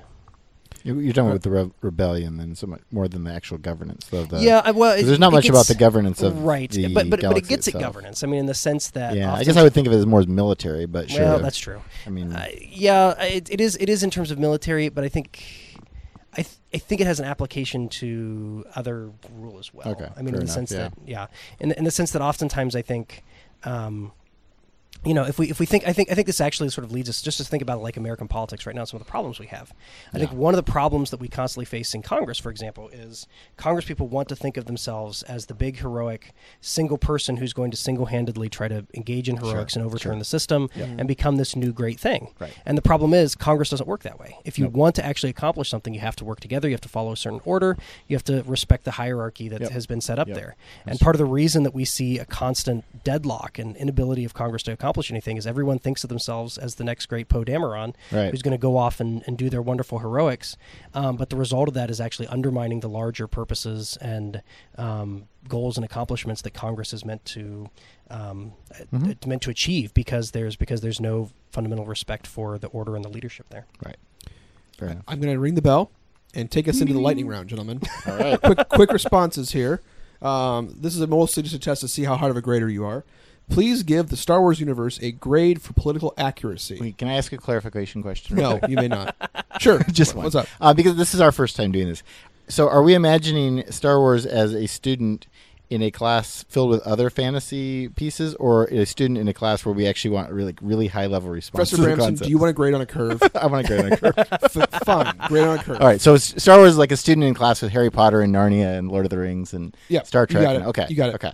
You- 0.83 0.99
You're 0.99 1.13
talking 1.13 1.29
about 1.29 1.43
the 1.43 1.49
re- 1.51 1.71
rebellion, 1.81 2.37
then 2.37 2.55
so 2.55 2.67
much 2.67 2.81
more 2.91 3.07
than 3.07 3.23
the 3.23 3.31
actual 3.31 3.57
governance. 3.57 4.05
Though 4.11 4.25
the, 4.25 4.41
yeah, 4.41 4.69
well, 4.71 4.91
it- 4.97 5.03
there's 5.03 5.17
not 5.19 5.31
much 5.31 5.47
about 5.47 5.67
the 5.67 5.75
governance 5.75 6.21
of 6.21 6.43
right, 6.43 6.69
but 6.93 7.09
but, 7.09 7.21
but 7.21 7.37
it 7.37 7.47
gets 7.47 7.67
at 7.69 7.73
governance. 7.75 8.23
I 8.23 8.27
mean, 8.27 8.41
in 8.41 8.45
the 8.47 8.53
sense 8.53 8.91
that 8.91 9.15
Yeah, 9.15 9.33
I 9.33 9.43
guess 9.43 9.55
I 9.57 9.63
would 9.63 9.73
think 9.73 9.87
of 9.87 9.93
it 9.93 9.97
as 9.97 10.05
more 10.05 10.19
as 10.19 10.27
military, 10.27 10.85
but 10.85 11.09
sure. 11.09 11.21
Well, 11.23 11.39
that's 11.39 11.57
true. 11.57 11.81
I 12.05 12.09
mean, 12.09 12.33
Uh, 12.33 12.47
yeah, 12.59 13.11
it, 13.23 13.49
it 13.49 13.61
is. 13.61 13.77
It 13.77 13.87
is 13.89 14.03
in 14.03 14.09
terms 14.09 14.29
of 14.29 14.39
military, 14.39 14.89
but 14.89 15.03
I 15.05 15.09
think, 15.09 15.41
I, 16.33 16.37
th- 16.43 16.57
I 16.73 16.77
think 16.79 16.99
it 16.99 17.07
has 17.07 17.19
an 17.19 17.25
application 17.25 17.87
to 17.89 18.65
other 18.75 19.11
rule 19.35 19.59
as 19.59 19.73
well. 19.73 19.87
Okay, 19.89 20.09
I 20.17 20.19
mean, 20.21 20.29
in 20.29 20.35
the 20.35 20.41
enough, 20.41 20.49
sense 20.53 20.71
yeah. 20.71 20.77
that, 20.79 20.93
yeah, 21.05 21.27
in 21.59 21.69
the, 21.69 21.77
in 21.77 21.83
the 21.85 21.91
sense 21.91 22.11
that 22.11 22.21
oftentimes 22.21 22.75
I 22.75 22.81
think. 22.81 23.23
Um, 23.65 24.11
you 25.05 25.13
know, 25.13 25.23
if 25.25 25.37
we 25.39 25.49
if 25.49 25.59
we 25.59 25.65
think, 25.65 25.85
I 25.87 25.93
think 25.93 26.09
I 26.11 26.15
think 26.15 26.27
this 26.27 26.39
actually 26.41 26.69
sort 26.69 26.85
of 26.85 26.91
leads 26.91 27.09
us 27.09 27.21
just 27.21 27.37
to 27.37 27.43
think 27.43 27.61
about 27.61 27.81
like 27.81 27.97
American 27.97 28.27
politics 28.27 28.65
right 28.65 28.75
now. 28.75 28.85
Some 28.85 28.99
of 28.99 29.05
the 29.05 29.09
problems 29.11 29.39
we 29.39 29.47
have. 29.47 29.73
I 30.13 30.17
think 30.19 30.31
one 30.31 30.53
of 30.53 30.57
the 30.63 30.71
problems 30.71 31.09
that 31.11 31.19
we 31.19 31.27
constantly 31.27 31.65
face 31.65 31.93
in 31.93 32.01
Congress, 32.01 32.39
for 32.39 32.49
example, 32.49 32.89
is 32.89 33.27
Congress 33.57 33.85
people 33.85 34.07
want 34.07 34.29
to 34.29 34.35
think 34.35 34.55
of 34.57 34.65
themselves 34.65 35.23
as 35.23 35.47
the 35.47 35.53
big 35.53 35.77
heroic 35.79 36.33
single 36.61 36.97
person 36.97 37.37
who's 37.37 37.53
going 37.53 37.71
to 37.71 37.77
single 37.77 38.05
handedly 38.07 38.49
try 38.49 38.67
to 38.67 38.85
engage 38.93 39.27
in 39.27 39.37
Sure, 39.37 39.49
heroics 39.49 39.75
and 39.75 39.83
overturn 39.85 40.13
sure. 40.13 40.19
the 40.19 40.25
system 40.25 40.69
Yep. 40.75 40.89
and 40.99 41.07
become 41.07 41.35
this 41.37 41.55
new 41.55 41.73
great 41.73 41.99
thing. 41.99 42.29
Right. 42.39 42.53
And 42.65 42.77
the 42.77 42.81
problem 42.81 43.13
is 43.13 43.35
Congress 43.35 43.69
doesn't 43.69 43.87
work 43.87 44.03
that 44.03 44.19
way. 44.19 44.37
If 44.45 44.57
you 44.57 44.65
Nope. 44.65 44.73
want 44.73 44.95
to 44.95 45.05
actually 45.05 45.31
accomplish 45.31 45.69
something, 45.69 45.93
you 45.93 45.99
have 45.99 46.15
to 46.17 46.25
work 46.25 46.39
together. 46.39 46.67
You 46.69 46.73
have 46.73 46.81
to 46.81 46.89
follow 46.89 47.11
a 47.11 47.17
certain 47.17 47.41
order. 47.45 47.77
You 48.07 48.15
have 48.15 48.23
to 48.25 48.43
respect 48.43 48.85
the 48.85 48.91
hierarchy 48.91 49.49
that 49.49 49.61
Yep. 49.61 49.71
has 49.71 49.85
been 49.85 50.01
set 50.01 50.17
up 50.19 50.27
Yep. 50.29 50.37
there. 50.37 50.55
And 50.85 50.99
part 50.99 51.15
of 51.15 51.19
the 51.19 51.25
reason 51.25 51.63
that 51.63 51.73
we 51.73 51.83
see 51.85 52.19
a 52.19 52.25
constant 52.25 52.85
deadlock 53.03 53.59
and 53.59 53.75
inability 53.75 54.23
of 54.23 54.33
Congress 54.33 54.63
to 54.63 54.71
accomplish 54.71 54.92
anything 55.11 55.37
is 55.37 55.45
everyone 55.47 55.79
thinks 55.79 56.03
of 56.03 56.09
themselves 56.09 56.57
as 56.57 56.75
the 56.75 56.83
next 56.83 57.07
great 57.07 57.27
Poe 57.29 57.43
Dameron, 57.43 57.93
Right. 58.11 58.31
who's 58.31 58.41
going 58.41 58.51
to 58.53 58.57
go 58.57 58.77
off 58.77 58.99
and, 58.99 59.23
and 59.27 59.37
do 59.37 59.49
their 59.49 59.61
wonderful 59.61 59.99
heroics. 59.99 60.57
Um, 60.93 61.15
but 61.17 61.29
the 61.29 61.35
result 61.35 61.67
of 61.67 61.73
that 61.73 61.89
is 61.89 61.99
actually 62.01 62.27
undermining 62.27 62.79
the 62.81 62.89
larger 62.89 63.27
purposes 63.27 63.97
and 64.01 64.41
um, 64.77 65.25
goals 65.47 65.77
and 65.77 65.83
accomplishments 65.85 66.41
that 66.43 66.51
Congress 66.53 66.93
is 66.93 67.03
meant 67.05 67.23
to 67.25 67.69
um, 68.09 68.53
Mhm. 68.93 69.11
uh, 69.23 69.27
meant 69.27 69.41
to 69.41 69.49
achieve 69.49 69.93
because 69.93 70.31
there's 70.31 70.55
because 70.55 70.81
there's 70.81 70.99
no 71.01 71.29
fundamental 71.51 71.85
respect 71.85 72.27
for 72.27 72.57
the 72.59 72.67
order 72.67 72.95
and 72.95 73.03
the 73.03 73.09
leadership 73.09 73.47
there. 73.49 73.65
Right. 73.83 73.97
Fair. 74.77 75.01
I'm 75.07 75.19
going 75.19 75.33
to 75.33 75.39
ring 75.39 75.55
the 75.55 75.61
bell 75.61 75.89
and 76.35 76.49
take 76.51 76.67
us 76.67 76.81
into 76.81 76.93
the 76.93 76.99
lightning 76.99 77.27
round, 77.27 77.49
gentlemen. 77.49 77.81
All 78.07 78.17
right. 78.17 78.41
quick, 78.41 78.69
quick 78.69 78.91
responses 78.91 79.51
here. 79.51 79.81
Um, 80.21 80.75
this 80.79 80.95
is 80.95 81.05
mostly 81.07 81.43
just 81.43 81.55
a 81.55 81.59
test 81.59 81.81
to 81.81 81.87
see 81.87 82.03
how 82.05 82.15
hard 82.15 82.31
of 82.31 82.37
a 82.37 82.41
grader 82.41 82.69
you 82.69 82.85
are. 82.85 83.03
Please 83.49 83.83
give 83.83 84.07
the 84.09 84.17
Star 84.17 84.41
Wars 84.41 84.59
universe 84.59 84.99
a 85.01 85.11
grade 85.11 85.61
for 85.61 85.73
political 85.73 86.13
accuracy. 86.17 86.77
Wait, 86.79 86.97
can 86.97 87.07
I 87.07 87.15
ask 87.17 87.31
a 87.33 87.37
clarification 87.37 88.01
question? 88.01 88.37
No, 88.37 88.59
you 88.67 88.75
may 88.77 88.87
not. 88.87 89.15
Sure. 89.59 89.83
just 89.91 90.15
one. 90.15 90.23
what's 90.23 90.35
up? 90.35 90.47
Uh, 90.61 90.73
because 90.73 90.95
this 90.95 91.13
is 91.13 91.21
our 91.21 91.31
first 91.31 91.55
time 91.55 91.71
doing 91.71 91.87
this. 91.87 92.03
So, 92.47 92.67
are 92.69 92.81
we 92.83 92.93
imagining 92.93 93.69
Star 93.71 93.99
Wars 93.99 94.25
as 94.25 94.53
a 94.53 94.67
student 94.67 95.27
in 95.69 95.81
a 95.81 95.89
class 95.89 96.43
filled 96.49 96.69
with 96.69 96.81
other 96.85 97.09
fantasy 97.09 97.89
pieces, 97.89 98.35
or 98.35 98.65
a 98.65 98.85
student 98.85 99.17
in 99.17 99.27
a 99.27 99.33
class 99.33 99.65
where 99.65 99.73
we 99.73 99.87
actually 99.87 100.11
want 100.11 100.29
really, 100.31 100.53
really 100.61 100.87
high 100.87 101.05
level 101.07 101.29
response? 101.29 101.69
Professor 101.71 101.77
to 101.77 101.95
Bramson, 101.95 102.05
concepts? 102.05 102.21
do 102.27 102.29
you 102.29 102.37
want 102.37 102.49
a 102.49 102.53
grade 102.53 102.73
on 102.73 102.81
a 102.81 102.85
curve? 102.85 103.21
I 103.35 103.47
want 103.47 103.65
a 103.65 103.67
grade 103.67 103.85
on 103.85 103.91
a 103.93 103.97
curve. 103.97 104.13
F- 104.31 104.83
fine, 104.85 105.15
grade 105.27 105.45
on 105.47 105.59
a 105.59 105.63
curve. 105.63 105.81
All 105.81 105.87
right, 105.87 106.01
so 106.01 106.17
Star 106.17 106.57
Wars 106.57 106.71
is 106.71 106.77
like 106.77 106.91
a 106.91 106.97
student 106.97 107.25
in 107.25 107.33
class 107.33 107.61
with 107.61 107.71
Harry 107.71 107.89
Potter 107.89 108.21
and 108.21 108.33
Narnia 108.35 108.77
and 108.77 108.91
Lord 108.91 109.05
of 109.05 109.09
the 109.09 109.17
Rings 109.17 109.53
and 109.53 109.75
Yeah, 109.87 110.03
Star 110.03 110.23
you 110.23 110.27
Trek. 110.27 110.43
got 110.43 110.55
and- 110.57 110.65
Okay, 110.65 110.85
You 110.89 110.95
got 110.95 111.09
it. 111.09 111.15
Okay. 111.15 111.31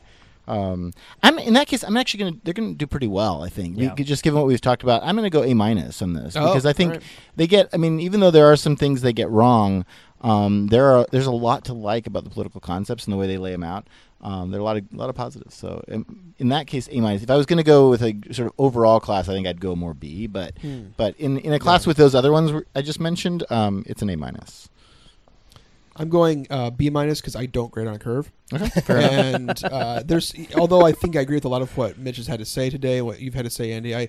Um, 0.50 0.92
I'm 1.24 1.38
in 1.40 1.54
that 1.54 1.68
case. 1.68 1.84
I'm 1.84 1.96
actually 1.98 2.24
gonna. 2.24 2.38
They're 2.44 2.54
gonna 2.54 2.74
do 2.74 2.88
pretty 2.88 3.08
well. 3.08 3.44
I 3.44 3.50
think. 3.50 3.78
Yeah. 3.78 3.94
just 3.96 4.24
given 4.24 4.40
what 4.40 4.48
we've 4.48 4.60
talked 4.62 4.84
about, 4.84 5.04
I'm 5.04 5.16
gonna 5.16 5.30
go 5.30 5.44
A 5.44 5.54
minus 5.54 6.02
on 6.02 6.14
this 6.14 6.36
Oh, 6.36 6.48
because 6.48 6.66
I 6.66 6.74
think 6.74 6.94
right. 6.94 7.04
they 7.36 7.48
get. 7.48 7.70
I 7.74 7.78
mean, 7.78 8.00
even 8.00 8.20
though 8.20 8.32
there 8.32 8.52
are 8.52 8.56
some 8.56 8.76
things 8.76 9.02
they 9.02 9.14
get 9.14 9.30
wrong, 9.30 9.86
um, 10.22 10.68
there 10.68 10.86
are. 10.98 11.06
There's 11.12 11.28
a 11.28 11.32
lot 11.32 11.66
to 11.66 11.74
like 11.74 12.08
about 12.08 12.24
the 12.24 12.30
political 12.30 12.60
concepts 12.60 13.06
and 13.06 13.14
the 13.14 13.18
way 13.18 13.28
they 13.28 13.38
lay 13.38 13.52
them 13.52 13.64
out. 13.64 13.88
Um, 14.22 14.52
there 14.52 14.60
are 14.60 14.62
a 14.62 14.66
lot 14.66 14.76
of 14.78 14.84
a 14.94 14.98
lot 14.98 15.10
of 15.10 15.16
positives. 15.16 15.56
So 15.56 15.82
um, 15.92 16.34
in 16.40 16.50
that 16.50 16.68
case, 16.68 16.90
A 16.92 17.00
minus. 17.00 17.24
If 17.24 17.30
I 17.30 17.36
was 17.38 17.46
going 17.46 17.58
to 17.58 17.64
go 17.64 17.90
with 17.90 18.02
a 18.02 18.20
sort 18.32 18.48
of 18.48 18.54
overall 18.58 19.00
class, 19.00 19.30
I 19.30 19.34
think 19.34 19.48
I'd 19.48 19.62
go 19.62 19.76
more 19.76 19.94
B. 19.94 20.28
But 20.28 20.58
Hmm. 20.60 20.88
but 20.98 21.16
in 21.18 21.38
in 21.40 21.54
a 21.54 21.60
class 21.60 21.86
with 21.88 21.96
those 21.98 22.16
other 22.16 22.32
ones 22.32 22.52
I 22.76 22.82
just 22.82 23.00
mentioned, 23.00 23.44
um, 23.50 23.84
it's 23.86 24.02
an 24.02 24.10
A 24.10 24.18
minus. 24.18 24.68
I'm 26.00 26.10
going 26.10 26.48
uh, 26.50 26.70
B 26.72 26.90
minus 26.90 27.20
because 27.22 27.36
I 27.36 27.46
don't 27.46 27.72
grade 27.72 27.88
on 27.88 27.94
a 27.96 28.00
curve. 28.00 28.32
Okay, 28.54 28.68
fair 28.82 29.00
and 29.36 29.64
uh, 29.66 30.02
there's, 30.06 30.34
although 30.56 30.82
I 30.86 30.92
think 30.94 31.16
I 31.16 31.22
agree 31.22 31.36
with 31.36 31.46
a 31.46 31.50
lot 31.50 31.62
of 31.62 31.76
what 31.78 31.98
Mitch 32.00 32.18
has 32.18 32.26
had 32.28 32.40
to 32.40 32.46
say 32.46 32.70
today, 32.70 33.02
what 33.02 33.20
you've 33.20 33.34
had 33.36 33.44
to 33.46 33.52
say, 33.52 33.74
Andy, 33.74 33.96
I, 33.96 34.08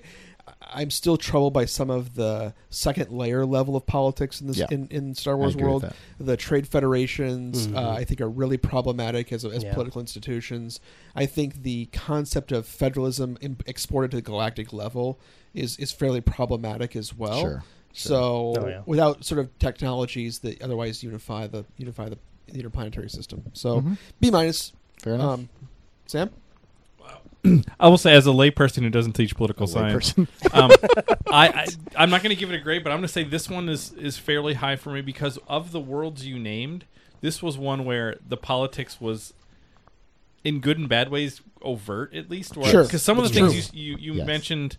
I'm 0.73 0.89
still 0.89 1.17
troubled 1.17 1.53
by 1.53 1.65
some 1.65 1.89
of 1.91 2.15
the 2.15 2.53
second 2.69 3.11
layer 3.11 3.45
level 3.45 3.75
of 3.75 3.85
politics 3.85 4.41
in 4.41 4.47
this 4.47 4.57
Yeah. 4.57 4.67
in, 4.71 4.87
in 4.89 5.13
Star 5.15 5.37
Wars 5.37 5.55
world. 5.55 5.93
The 6.19 6.37
trade 6.37 6.67
federations, 6.67 7.67
Mhm. 7.67 7.75
uh, 7.75 7.91
I 7.91 8.03
think, 8.05 8.21
are 8.21 8.29
really 8.29 8.57
problematic 8.57 9.31
as, 9.33 9.43
as 9.45 9.63
Yeah. 9.63 9.73
political 9.73 10.01
institutions. 10.01 10.79
I 11.15 11.25
think 11.25 11.61
the 11.61 11.85
concept 11.87 12.51
of 12.51 12.65
federalism 12.65 13.37
im- 13.41 13.57
exported 13.67 14.11
to 14.11 14.17
the 14.17 14.21
galactic 14.23 14.71
level 14.73 15.19
is 15.53 15.77
is 15.77 15.91
fairly 15.91 16.21
problematic 16.21 16.95
as 16.95 17.13
well. 17.15 17.41
Sure. 17.41 17.63
So 17.93 18.53
Oh, 18.57 18.67
yeah. 18.67 18.81
without 18.85 19.23
sort 19.25 19.39
of 19.39 19.57
technologies 19.59 20.39
that 20.39 20.61
otherwise 20.61 21.03
unify 21.03 21.47
the 21.47 21.65
unify 21.77 22.09
the, 22.09 22.17
the 22.47 22.59
interplanetary 22.59 23.09
system. 23.09 23.43
So 23.53 23.81
Mhm. 23.81 23.97
B 24.19 24.31
minus. 24.31 24.73
Fair 24.99 25.15
enough. 25.15 25.33
Um, 25.39 25.49
Sam. 26.05 26.29
I 27.79 27.87
will 27.87 27.97
say, 27.97 28.13
as 28.13 28.27
a 28.27 28.29
layperson 28.29 28.83
who 28.83 28.91
doesn't 28.91 29.13
teach 29.13 29.35
political 29.35 29.65
science, 29.65 30.13
um, 30.53 30.69
I, 31.31 31.47
I 31.47 31.65
I'm 31.95 32.11
not 32.11 32.21
going 32.21 32.29
to 32.35 32.39
give 32.39 32.51
it 32.51 32.55
a 32.55 32.59
grade, 32.59 32.83
but 32.83 32.91
I'm 32.91 32.97
going 32.97 33.07
to 33.07 33.11
say 33.11 33.23
this 33.23 33.49
one 33.49 33.67
is 33.67 33.91
is 33.93 34.15
fairly 34.19 34.53
high 34.53 34.75
for 34.75 34.91
me 34.91 35.01
because 35.01 35.39
of 35.47 35.71
the 35.71 35.79
worlds 35.79 36.25
you 36.27 36.37
named. 36.37 36.85
This 37.21 37.41
was 37.41 37.57
one 37.57 37.83
where 37.83 38.17
the 38.27 38.37
politics 38.37 39.01
was, 39.01 39.33
in 40.43 40.59
good 40.59 40.77
and 40.77 40.87
bad 40.87 41.09
ways, 41.09 41.41
overt 41.63 42.13
at 42.13 42.29
least. 42.29 42.55
Where, 42.57 42.69
Sure. 42.69 42.83
Because 42.83 43.01
some 43.01 43.17
of 43.17 43.23
the 43.23 43.29
That's 43.39 43.53
things 43.53 43.69
true. 43.71 43.79
you 43.79 43.91
you, 43.97 43.97
you 43.97 44.13
Yes. 44.19 44.27
mentioned 44.27 44.77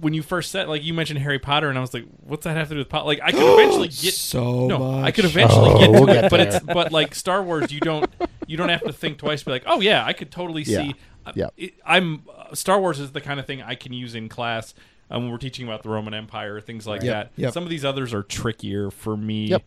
when 0.00 0.14
you 0.14 0.22
first 0.22 0.50
said, 0.50 0.68
like 0.68 0.84
you 0.84 0.92
mentioned 0.94 1.18
Harry 1.20 1.38
Potter, 1.38 1.68
and 1.68 1.76
I 1.78 1.80
was 1.80 1.92
like, 1.94 2.04
what's 2.24 2.44
that 2.44 2.56
have 2.56 2.68
to 2.68 2.74
do 2.74 2.78
with 2.78 2.88
pol-? 2.88 3.06
Like 3.06 3.20
I 3.22 3.30
could 3.32 3.42
eventually 3.42 3.88
get 4.02 4.14
So 4.14 4.66
no, 4.66 5.00
I 5.02 5.10
could 5.10 5.24
eventually 5.24 5.70
Oh, 5.70 5.78
get 5.78 5.86
to 5.86 5.92
we'll 5.92 6.08
it, 6.10 6.12
get 6.22 6.30
but 6.30 6.36
there. 6.38 6.46
it's 6.48 6.60
but 6.60 6.92
like 6.92 7.14
Star 7.14 7.42
Wars, 7.42 7.72
you 7.72 7.80
don't 7.80 8.10
you 8.46 8.56
don't 8.56 8.68
have 8.68 8.82
to 8.84 8.92
think 8.92 9.18
twice. 9.18 9.42
Be 9.42 9.50
like, 9.52 9.64
oh 9.66 9.80
yeah, 9.80 10.04
I 10.04 10.12
could 10.12 10.30
totally 10.30 10.62
Yeah. 10.62 10.82
see. 10.82 10.94
Yeah. 11.34 11.48
It, 11.56 11.74
I'm 11.84 12.22
uh, 12.36 12.54
Star 12.54 12.80
Wars 12.80 13.00
is 13.00 13.12
the 13.12 13.20
kind 13.20 13.40
of 13.40 13.46
thing 13.46 13.60
I 13.62 13.74
can 13.74 13.92
use 13.92 14.14
in 14.14 14.28
class 14.28 14.74
um, 15.10 15.22
when 15.24 15.32
we're 15.32 15.38
teaching 15.38 15.66
about 15.66 15.82
the 15.82 15.88
Roman 15.88 16.14
Empire, 16.14 16.60
things 16.60 16.86
like 16.86 17.02
Yep, 17.02 17.12
that. 17.34 17.40
yep. 17.40 17.52
Some 17.52 17.64
of 17.64 17.68
these 17.68 17.84
others 17.84 18.14
are 18.14 18.22
trickier 18.22 18.90
for 18.90 19.16
me. 19.16 19.46
Yep. 19.48 19.64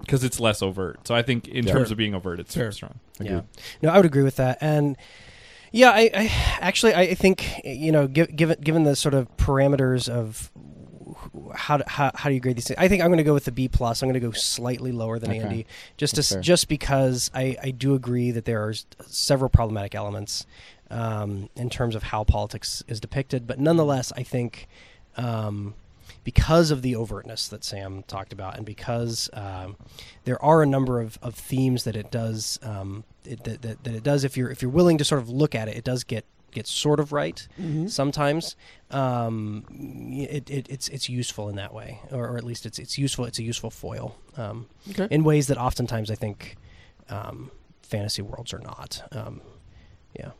because 0.00 0.22
it's 0.24 0.38
less 0.40 0.60
overt. 0.62 1.06
So 1.06 1.14
I 1.14 1.22
think 1.22 1.48
in 1.48 1.66
Yeah. 1.66 1.72
terms 1.72 1.90
of 1.90 1.96
being 1.96 2.14
overt, 2.14 2.40
it's 2.40 2.54
Fair. 2.54 2.72
strong. 2.72 3.00
Yeah. 3.20 3.42
No, 3.82 3.88
I 3.90 3.96
would 3.96 4.06
agree 4.06 4.22
with 4.22 4.36
that. 4.36 4.58
And 4.60 4.96
yeah, 5.72 5.90
I, 5.90 6.10
I 6.14 6.26
actually 6.60 6.94
I 6.94 7.14
think 7.14 7.60
you 7.64 7.92
know, 7.92 8.06
gi- 8.06 8.26
given 8.26 8.60
given 8.60 8.82
the 8.84 8.96
sort 8.96 9.14
of 9.14 9.28
parameters 9.36 10.08
of 10.08 10.50
how 11.54 11.76
do, 11.78 11.84
how, 11.86 12.10
how 12.14 12.28
do 12.28 12.34
you 12.34 12.40
grade 12.40 12.56
these 12.56 12.66
things? 12.68 12.78
I 12.78 12.88
think 12.88 13.02
I'm 13.02 13.08
going 13.08 13.18
to 13.18 13.24
go 13.24 13.34
with 13.34 13.44
the 13.44 13.52
B 13.52 13.68
plus. 13.68 14.02
I'm 14.02 14.08
going 14.08 14.20
to 14.20 14.26
go 14.26 14.32
slightly 14.32 14.92
lower 14.92 15.18
than 15.18 15.30
Okay. 15.30 15.40
Andy, 15.40 15.66
just 15.96 16.14
to, 16.16 16.22
fair. 16.22 16.40
just 16.40 16.68
because 16.68 17.30
I, 17.34 17.56
I 17.62 17.70
do 17.72 17.94
agree 17.94 18.30
that 18.30 18.44
there 18.44 18.62
are 18.66 18.74
several 19.06 19.48
problematic 19.50 19.94
elements 19.94 20.46
um, 20.90 21.48
in 21.56 21.68
terms 21.68 21.94
of 21.94 22.04
how 22.04 22.24
politics 22.24 22.82
is 22.88 23.00
depicted, 23.00 23.46
but 23.46 23.58
nonetheless, 23.58 24.12
I 24.16 24.22
think. 24.22 24.68
Um, 25.16 25.74
because 26.24 26.70
of 26.70 26.82
the 26.82 26.92
overtness 26.92 27.48
that 27.48 27.64
Sam 27.64 28.02
talked 28.04 28.32
about, 28.32 28.56
and 28.56 28.66
because 28.66 29.30
um, 29.32 29.76
there 30.24 30.42
are 30.44 30.62
a 30.62 30.66
number 30.66 31.00
of, 31.00 31.18
of 31.22 31.34
themes 31.34 31.84
that 31.84 31.96
it 31.96 32.10
does 32.10 32.58
um, 32.62 33.04
it, 33.24 33.44
that, 33.44 33.62
that, 33.62 33.84
that 33.84 33.94
it 33.94 34.02
does 34.02 34.24
if 34.24 34.36
you're 34.36 34.50
if 34.50 34.60
you're 34.62 34.70
willing 34.70 34.98
to 34.98 35.04
sort 35.04 35.20
of 35.20 35.28
look 35.28 35.54
at 35.54 35.68
it, 35.68 35.76
it 35.76 35.84
does 35.84 36.04
get 36.04 36.24
get 36.52 36.66
sort 36.66 36.98
of 36.98 37.12
right 37.12 37.46
sometimes. 37.86 38.56
Um, 38.90 39.64
it, 40.28 40.50
it, 40.50 40.66
it's 40.68 40.88
it's 40.88 41.08
useful 41.08 41.48
in 41.48 41.56
that 41.56 41.72
way, 41.72 42.00
or, 42.10 42.28
or 42.28 42.36
at 42.36 42.44
least 42.44 42.66
it's 42.66 42.78
it's 42.78 42.98
useful. 42.98 43.24
It's 43.24 43.38
a 43.38 43.42
useful 43.44 43.70
foil 43.70 44.16
um, 44.36 44.66
Okay. 44.90 45.08
in 45.10 45.24
ways 45.24 45.46
that 45.46 45.58
oftentimes 45.58 46.10
I 46.10 46.16
think 46.16 46.56
um, 47.08 47.50
fantasy 47.82 48.22
worlds 48.22 48.52
are 48.52 48.58
not. 48.60 49.02
Um, 49.12 49.40
yeah. 50.18 50.30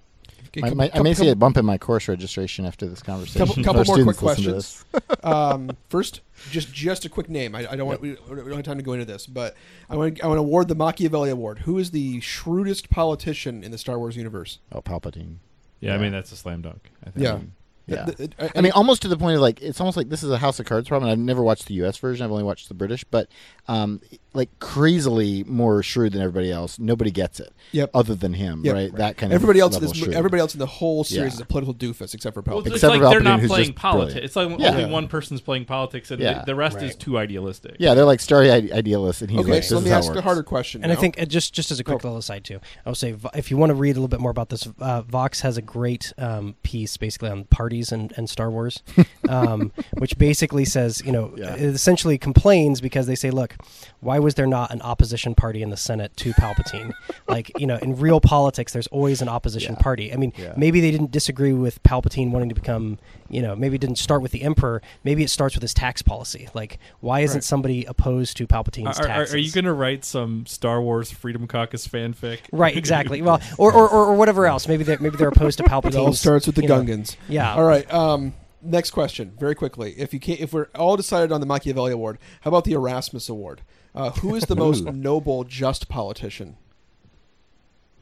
Okay, 0.49 0.61
I, 0.63 0.69
couple- 0.69 0.81
I 0.81 0.85
may 0.85 0.91
couple- 0.91 1.15
see 1.15 1.29
a 1.29 1.37
bump 1.37 1.57
in 1.57 1.65
my 1.65 1.79
course 1.79 2.09
registration 2.09 2.67
after 2.67 2.87
this 2.87 3.03
conversation. 3.03 3.47
Couple, 3.47 3.63
couple 3.65 3.81
our 3.81 4.05
more 4.05 4.13
quick 4.15 4.17
students 4.17 4.23
listen 4.23 4.45
to 4.93 5.01
questions. 5.01 5.25
um, 5.25 5.71
first, 5.89 6.21
just 6.51 6.73
just 6.73 7.05
a 7.05 7.09
quick 7.09 7.29
name. 7.29 7.55
I, 7.55 7.73
I 7.73 7.77
don't 7.77 7.87
want 7.87 8.01
we, 8.01 8.11
we 8.29 8.37
don't 8.37 8.53
have 8.53 8.63
time 8.65 8.79
to 8.79 8.83
go 8.83 8.93
into 8.95 9.05
this, 9.05 9.27
but 9.27 9.55
I 9.89 9.97
want 9.97 10.23
I 10.23 10.27
want 10.27 10.39
to 10.39 10.43
award 10.43 10.69
the 10.69 10.75
Machiavelli 10.75 11.31
Award. 11.31 11.61
Who 11.61 11.79
is 11.79 11.91
the 11.91 12.21
shrewdest 12.21 12.91
politician 12.91 13.63
in 13.63 13.71
the 13.71 13.79
Star 13.79 13.99
Wars 13.99 14.17
universe? 14.17 14.59
Oh, 14.73 14.81
Palpatine. 14.81 15.37
Yeah, 15.81 15.95
I 15.95 15.99
mean 15.99 16.13
that's 16.13 16.33
a 16.33 16.37
slam 16.37 16.63
dunk. 16.63 16.91
I 17.07 17.11
think. 17.11 17.25
Yeah. 17.25 17.39
Yeah. 17.87 18.05
Th- 18.05 18.17
th- 18.17 18.31
I- 18.39 18.51
I 18.55 18.61
mean, 18.61 18.71
almost 18.73 19.03
to 19.03 19.09
the 19.09 19.17
point 19.17 19.35
of 19.35 19.41
like 19.41 19.61
it's 19.61 19.81
almost 19.81 19.97
like 19.97 20.09
this 20.09 20.23
is 20.23 20.31
a 20.31 20.39
House 20.39 20.61
of 20.61 20.67
Cards 20.67 20.89
problem. 20.89 21.11
I've 21.11 21.19
never 21.19 21.43
watched 21.43 21.67
the 21.67 21.75
U.S. 21.75 21.97
version. 21.99 22.25
I've 22.25 22.31
only 22.31 22.45
watched 22.45 22.69
the 22.69 22.75
British, 22.75 23.03
but 23.05 23.29
um, 23.67 24.01
like 24.33 24.49
crazily 24.61 25.45
more 25.45 25.83
shrewd 25.83 26.13
than 26.13 26.23
everybody 26.23 26.53
else. 26.53 26.79
Nobody 26.79 27.11
gets 27.11 27.41
it. 27.41 27.53
Yep. 27.73 27.91
Other 27.95 28.15
than 28.15 28.33
him, 28.35 28.63
Yep. 28.65 28.75
right? 28.75 28.95
That 28.95 29.17
kind 29.17 29.33
everybody 29.33 29.61
of 29.61 29.65
else 29.73 29.77
in 29.77 29.83
this, 29.83 29.91
of 29.91 29.97
mo- 29.99 30.03
shrewd. 30.05 30.15
everybody 30.17 30.41
else 30.41 30.55
in 30.55 30.59
the 30.61 30.67
whole 30.67 31.03
series 31.05 31.33
Yeah. 31.33 31.37
is 31.37 31.41
a 31.41 31.45
political 31.45 31.75
doofus 31.75 32.15
except 32.15 32.35
for 32.35 32.41
Well, 32.41 32.59
Palpatine. 32.63 32.67
it's 32.67 32.75
Except 32.77 32.91
like 32.93 33.03
for 33.03 33.11
they're 33.11 33.21
not 33.21 33.41
who's 33.41 33.51
playing 33.51 33.67
just 33.67 33.77
politics. 33.79 34.13
brilliant. 34.15 34.25
It's 34.25 34.37
like 34.37 34.49
Yeah. 34.61 34.71
only 34.71 34.83
Yeah. 34.85 34.89
one 34.91 35.09
person's 35.09 35.41
playing 35.41 35.65
politics, 35.65 36.11
and 36.11 36.21
Yeah. 36.21 36.41
the, 36.41 36.47
the 36.47 36.55
rest 36.55 36.77
Right. 36.77 36.85
is 36.87 36.97
too 36.97 37.19
idealistic. 37.19 37.77
Yeah, 37.79 37.95
they're 37.95 38.05
like 38.05 38.21
starry 38.21 38.51
idealists, 38.51 39.23
and 39.23 39.31
he's 39.31 39.41
okay, 39.41 39.51
like, 39.51 39.63
so 39.65 39.77
this 39.81 39.85
let 39.85 39.91
me 39.93 39.99
is 39.99 40.07
ask 40.09 40.17
a 40.17 40.23
harder 40.23 40.43
question. 40.43 40.83
And 40.83 40.93
I 40.93 40.95
think 40.97 41.21
uh, 41.21 41.25
just 41.25 41.53
just 41.53 41.71
as 41.71 41.81
a 41.81 41.85
quick 41.85 42.01
Go. 42.01 42.09
little 42.09 42.19
aside 42.19 42.45
too, 42.45 42.61
I 42.87 42.89
will 42.89 42.95
say 42.95 43.15
if 43.35 43.51
you 43.51 43.57
want 43.57 43.71
to 43.71 43.75
read 43.75 43.91
a 43.93 43.95
little 44.01 44.09
bit 44.09 44.21
more 44.21 44.31
about 44.31 44.49
this, 44.49 44.69
uh, 44.81 45.03
Vox 45.03 45.41
has 45.41 45.57
a 45.57 45.63
great 45.63 46.13
um, 46.19 46.55
piece 46.63 46.97
basically 46.97 47.31
on 47.31 47.45
parties 47.45 47.91
and, 47.93 48.13
and 48.17 48.29
Star 48.31 48.51
Wars, 48.51 48.83
um, 49.29 49.73
which 49.99 50.19
basically 50.19 50.65
says 50.65 51.03
you 51.05 51.13
know 51.13 51.33
Yeah. 51.37 51.55
it 51.55 51.63
essentially 51.63 52.17
complains 52.19 52.81
because 52.81 53.07
they 53.07 53.15
say, 53.15 53.31
look, 53.31 53.57
why 54.01 54.19
was 54.19 54.35
there 54.35 54.47
not 54.47 54.71
an 54.73 54.81
opposition 54.83 55.35
party 55.35 55.63
in 55.63 55.71
the 55.71 55.77
Senate 55.77 56.17
to 56.19 56.33
Palpatine? 56.33 56.93
like 57.29 57.51
you 57.59 57.67
know, 57.67 57.77
in 57.77 57.97
real 57.97 58.21
politics, 58.21 58.73
there's 58.73 58.87
always 58.89 59.21
an 59.23 59.29
opposition 59.29 59.75
Yeah. 59.75 59.83
party. 59.83 60.13
I 60.13 60.17
mean, 60.17 60.33
Yeah. 60.37 60.55
maybe 60.57 60.81
they 60.81 60.91
didn't 60.91 61.11
disagree 61.11 61.53
with 61.53 61.83
Palpatine 61.83 62.31
wanting 62.31 62.49
to 62.49 62.55
become, 62.55 62.99
you 63.29 63.43
know, 63.43 63.55
maybe 63.55 63.77
it 63.77 63.81
didn't 63.81 63.99
start 63.99 64.23
with 64.23 64.33
the 64.33 64.43
Emperor. 64.43 64.81
Maybe 65.05 65.23
it 65.23 65.31
starts 65.31 65.55
with 65.55 65.63
his 65.63 65.75
tax 65.75 66.03
policy. 66.03 66.49
Like, 66.55 66.79
why 67.01 67.21
isn't 67.21 67.37
Right. 67.39 67.45
somebody 67.45 67.85
opposed 67.85 68.37
to 68.39 68.47
Palpatine's 68.47 68.99
Are, 68.99 69.05
are, 69.05 69.07
taxes? 69.07 69.35
are 69.35 69.39
you 69.39 69.53
going 69.53 69.65
to 69.67 69.73
write 69.73 70.05
some 70.05 70.47
Star 70.47 70.81
Wars 70.83 71.11
Freedom 71.11 71.47
Caucus 71.47 71.87
fanfic? 71.87 72.39
Right, 72.53 72.77
exactly. 72.77 73.21
Well, 73.31 73.41
or, 73.59 73.73
or, 73.73 73.89
or, 73.89 74.07
or 74.07 74.15
whatever 74.15 74.47
else. 74.47 74.67
Maybe 74.67 74.83
they're 74.83 74.99
maybe 74.99 75.17
they're 75.17 75.29
opposed 75.29 75.59
to 75.59 75.65
Palpatine. 75.65 75.87
it 75.95 75.97
all 75.97 76.13
starts 76.15 76.47
with 76.47 76.57
the 76.57 76.63
you 76.63 76.69
know. 76.69 76.81
Gungans. 76.83 77.17
Yeah. 77.29 77.55
All 77.55 77.65
right. 77.65 77.89
Um, 77.93 78.33
next 78.63 78.91
question, 78.93 79.33
very 79.39 79.55
quickly. 79.55 79.95
If 79.99 80.13
you 80.15 80.21
can't, 80.21 80.41
if 80.41 80.53
we're 80.53 80.67
all 80.75 80.97
decided 80.97 81.33
on 81.33 81.41
the 81.41 81.47
Machiavelli 81.47 81.93
Award, 81.93 82.19
how 82.43 82.49
about 82.51 82.65
the 82.65 82.73
Erasmus 82.73 83.29
Award? 83.29 83.63
Uh, 83.95 84.11
who 84.11 84.35
is 84.35 84.45
the 84.45 84.57
most 84.65 84.85
noble, 84.85 85.45
just 85.45 85.89
politician? 85.89 86.57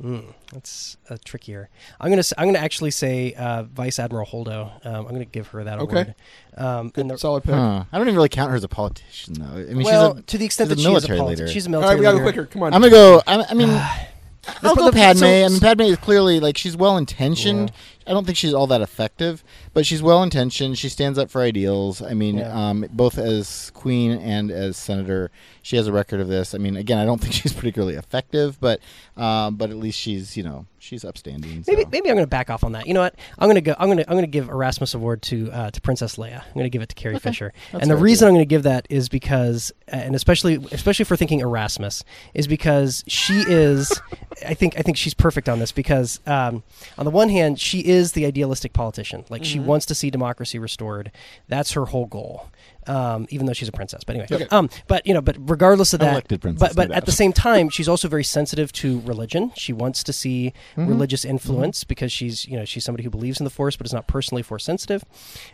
Mm, 0.03 0.33
that's 0.53 0.97
uh, 1.11 1.17
trickier. 1.25 1.69
I'm 2.01 2.09
gonna 2.11 2.21
s- 2.21 2.33
I'm 2.39 2.47
gonna 2.47 2.61
actually 2.61 2.93
say 2.93 3.33
uh, 3.35 3.65
Vice 3.65 3.99
Admiral 3.99 4.27
Holdo. 4.27 4.71
Um, 4.87 5.07
I'm 5.07 5.13
gonna 5.13 5.25
give 5.25 5.49
her 5.49 5.65
that 5.65 5.81
Okay. 5.81 5.93
award. 5.93 6.15
Um, 6.57 6.89
Good, 6.91 7.09
the, 7.09 7.19
solid 7.19 7.43
pick. 7.43 7.55
Huh. 7.55 7.83
I 7.91 7.99
don't 7.99 8.07
even 8.07 8.15
really 8.15 8.29
count 8.29 8.51
her 8.51 8.57
as 8.57 8.63
a 8.63 8.69
politician, 8.69 9.35
though. 9.35 9.45
I 9.47 9.65
mean, 9.75 9.83
well, 9.83 10.13
she's 10.15 10.21
a, 10.21 10.23
to 10.23 10.39
the 10.39 10.45
extent 10.45 10.71
she's 10.71 10.77
that 10.77 10.83
a 10.83 10.85
she 10.85 10.95
is 10.97 11.05
a 11.05 11.09
military 11.09 11.19
politician, 11.19 11.45
leader. 11.47 11.53
she's 11.53 11.67
a 11.67 11.69
All 11.69 11.71
military 11.73 11.95
right, 11.95 11.99
we 11.99 12.05
gotta 12.05 12.19
go 12.19 12.25
leader. 12.27 12.43
quicker. 12.45 12.53
Come 12.53 12.63
on. 12.63 12.75
I'm 12.75 12.81
gonna 12.81 12.93
go. 12.93 13.23
I, 13.27 13.45
I 13.51 13.55
mean, 13.55 13.71
I'll 14.63 14.77
The- 14.77 14.83
go 14.83 14.93
Padme. 14.93 15.19
so- 15.19 15.27
I 15.27 15.49
mean, 15.49 15.59
Padme 15.59 15.81
is 15.83 15.97
clearly 15.97 16.39
like 16.39 16.57
she's 16.57 16.77
well 16.77 16.97
intentioned. 16.97 17.73
I 18.09 18.13
don't 18.13 18.25
think 18.25 18.39
she's 18.39 18.55
all 18.55 18.67
that 18.69 18.81
effective, 18.81 19.45
but 19.75 19.85
she's 19.85 20.03
well 20.03 20.23
intentioned. 20.23 20.79
She 20.79 20.89
stands 20.89 21.19
up 21.19 21.31
for 21.31 21.43
ideals. 21.43 22.01
I 22.01 22.15
mean, 22.15 22.39
Yeah. 22.39 22.71
um, 22.71 22.87
both 22.91 23.19
as 23.19 23.71
queen 23.75 24.13
and 24.13 24.51
as 24.51 24.77
senator, 24.79 25.31
she 25.69 25.77
has 25.77 25.87
a 25.87 25.93
record 25.93 26.19
of 26.21 26.29
this. 26.29 26.55
I 26.55 26.59
mean, 26.59 26.79
again, 26.79 26.97
I 26.97 27.05
don't 27.05 27.19
think 27.21 27.35
she's 27.35 27.53
particularly 27.53 27.97
effective, 27.97 28.59
but 28.59 28.81
um, 29.19 29.57
but 29.57 29.69
at 29.69 29.77
least 29.77 29.99
she's 29.99 30.35
you 30.35 30.43
know 30.43 30.65
she's 30.79 31.05
upstanding. 31.05 31.63
Maybe 31.67 31.83
so. 31.83 31.89
maybe 31.93 32.09
I'm 32.09 32.17
going 32.17 32.25
to 32.25 32.27
back 32.27 32.49
off 32.49 32.65
on 32.65 32.73
that. 32.73 32.87
You 32.87 32.95
know 32.95 33.03
what? 33.03 33.15
I'm 33.39 33.49
going 33.49 33.57
to 33.57 33.61
go. 33.61 33.75
I'm 33.79 33.89
going 33.89 33.99
to 33.99 34.09
I'm 34.09 34.15
going 34.15 34.25
to 34.25 34.31
give 34.31 34.49
Erasmus 34.49 34.95
Award 34.95 35.21
to 35.25 35.53
uh, 35.53 35.71
to 35.71 35.81
Princess 35.83 36.17
Leia. 36.17 36.43
I'm 36.43 36.55
going 36.55 36.65
to 36.65 36.71
give 36.71 36.81
it 36.81 36.89
to 36.89 36.95
Carrie 36.95 37.19
Fisher. 37.19 37.53
That's 37.71 37.83
and 37.83 37.91
the 37.91 37.97
reason 37.99 38.25
too. 38.25 38.29
I'm 38.31 38.35
going 38.37 38.47
to 38.47 38.49
give 38.49 38.63
that 38.63 38.87
is 38.89 39.11
because, 39.11 39.71
uh, 39.93 39.97
and 39.97 40.15
especially 40.15 40.55
especially 40.73 41.05
for 41.05 41.17
thinking 41.17 41.41
Erasmus, 41.41 42.03
is 42.33 42.47
because 42.47 43.05
she 43.07 43.45
is. 43.47 44.01
I 44.47 44.55
think 44.55 44.79
I 44.79 44.83
think 44.83 44.97
she's 44.97 45.15
perfect 45.15 45.51
on 45.51 45.59
this 45.59 45.71
because 45.71 46.21
um, 46.27 46.63
on 46.97 47.05
the 47.05 47.11
one 47.11 47.29
hand 47.29 47.61
she 47.61 47.81
is 47.81 48.13
the 48.13 48.25
idealistic 48.25 48.73
politician. 48.73 49.27
Like 49.29 49.45
she 49.45 49.61
wants 49.61 49.85
to 49.87 49.95
see 49.95 50.11
democracy 50.11 50.59
restored. 50.59 51.13
That's 51.47 51.73
her 51.73 51.87
whole 51.87 52.07
goal. 52.07 52.49
Um, 52.89 53.27
even 53.31 53.47
though 53.47 53.53
she's 53.53 53.69
a 53.69 53.73
princess, 53.73 54.03
but 54.05 54.17
anyway. 54.17 54.29
Okay. 54.31 54.47
Um, 54.51 54.71
but 54.87 55.07
you 55.07 55.13
know, 55.15 55.21
but 55.21 55.37
regardless 55.39 55.93
of 55.93 56.01
that, 56.01 56.27
princess, 56.41 56.59
but 56.59 56.75
but 56.75 56.91
at 56.91 57.05
the 57.07 57.13
same 57.13 57.33
time, 57.33 57.69
she's 57.69 57.89
also 57.89 58.09
very 58.09 58.25
sensitive 58.25 58.73
to 58.73 59.01
religion. 59.01 59.53
She 59.57 59.73
wants 59.73 60.03
to 60.05 60.13
see 60.13 60.53
Mm-hmm. 60.77 60.89
religious 60.89 61.25
influence 61.25 61.85
because 61.85 62.11
she's 62.13 62.47
you 62.47 62.57
know 62.57 62.65
she's 62.65 62.85
somebody 62.85 63.03
who 63.05 63.11
believes 63.11 63.41
in 63.41 63.45
the 63.45 63.51
force 63.51 63.77
but 63.77 63.87
is 63.87 63.93
not 63.93 64.07
personally 64.07 64.43
force 64.43 64.65
sensitive. 64.65 65.05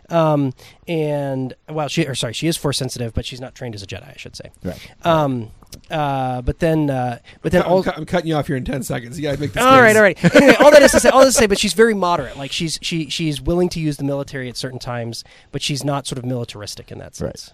Um, 0.09 0.53
and 0.87 1.53
well, 1.69 1.87
she 1.87 2.05
or 2.05 2.15
sorry, 2.15 2.33
she 2.33 2.47
is 2.47 2.57
force 2.57 2.77
sensitive, 2.77 3.13
but 3.13 3.25
she's 3.25 3.41
not 3.41 3.55
trained 3.55 3.75
as 3.75 3.83
a 3.83 3.87
Jedi, 3.87 4.07
I 4.07 4.15
should 4.17 4.35
say. 4.35 4.51
Right. 4.63 4.79
Um, 5.05 5.51
uh, 5.91 6.41
but 6.41 6.59
then 6.59 6.89
uh, 6.89 7.19
but 7.41 7.51
then 7.51 7.63
I'm, 7.63 7.71
all. 7.71 7.83
cu- 7.83 7.91
I'm 7.95 8.05
cutting 8.05 8.27
you 8.27 8.35
off 8.35 8.47
here 8.47 8.55
in 8.55 8.65
ten 8.65 8.83
seconds. 8.83 9.17
You 9.19 9.23
gotta 9.23 9.39
make 9.39 9.53
this. 9.53 9.63
All 9.63 9.79
right, 9.81 9.89
case. 9.89 9.95
all 9.97 10.01
right. 10.03 10.35
Anyway, 10.35 10.55
all 10.59 10.71
that 10.71 10.81
is 10.81 10.91
to 10.91 10.99
say, 10.99 11.09
all 11.09 11.21
that 11.21 11.27
is 11.27 11.35
to 11.35 11.39
say, 11.41 11.47
but 11.47 11.59
she's 11.59 11.73
very 11.73 11.93
moderate. 11.93 12.37
Like 12.37 12.51
she's 12.51 12.79
she 12.81 13.09
she's 13.09 13.41
willing 13.41 13.69
to 13.69 13.79
use 13.79 13.97
the 13.97 14.03
military 14.03 14.49
at 14.49 14.57
certain 14.57 14.79
times, 14.79 15.23
but 15.51 15.61
she's 15.61 15.83
not 15.83 16.07
sort 16.07 16.17
of 16.19 16.25
militaristic 16.25 16.91
in 16.91 16.97
that 16.99 17.19
Right. 17.19 17.37
sense. 17.37 17.53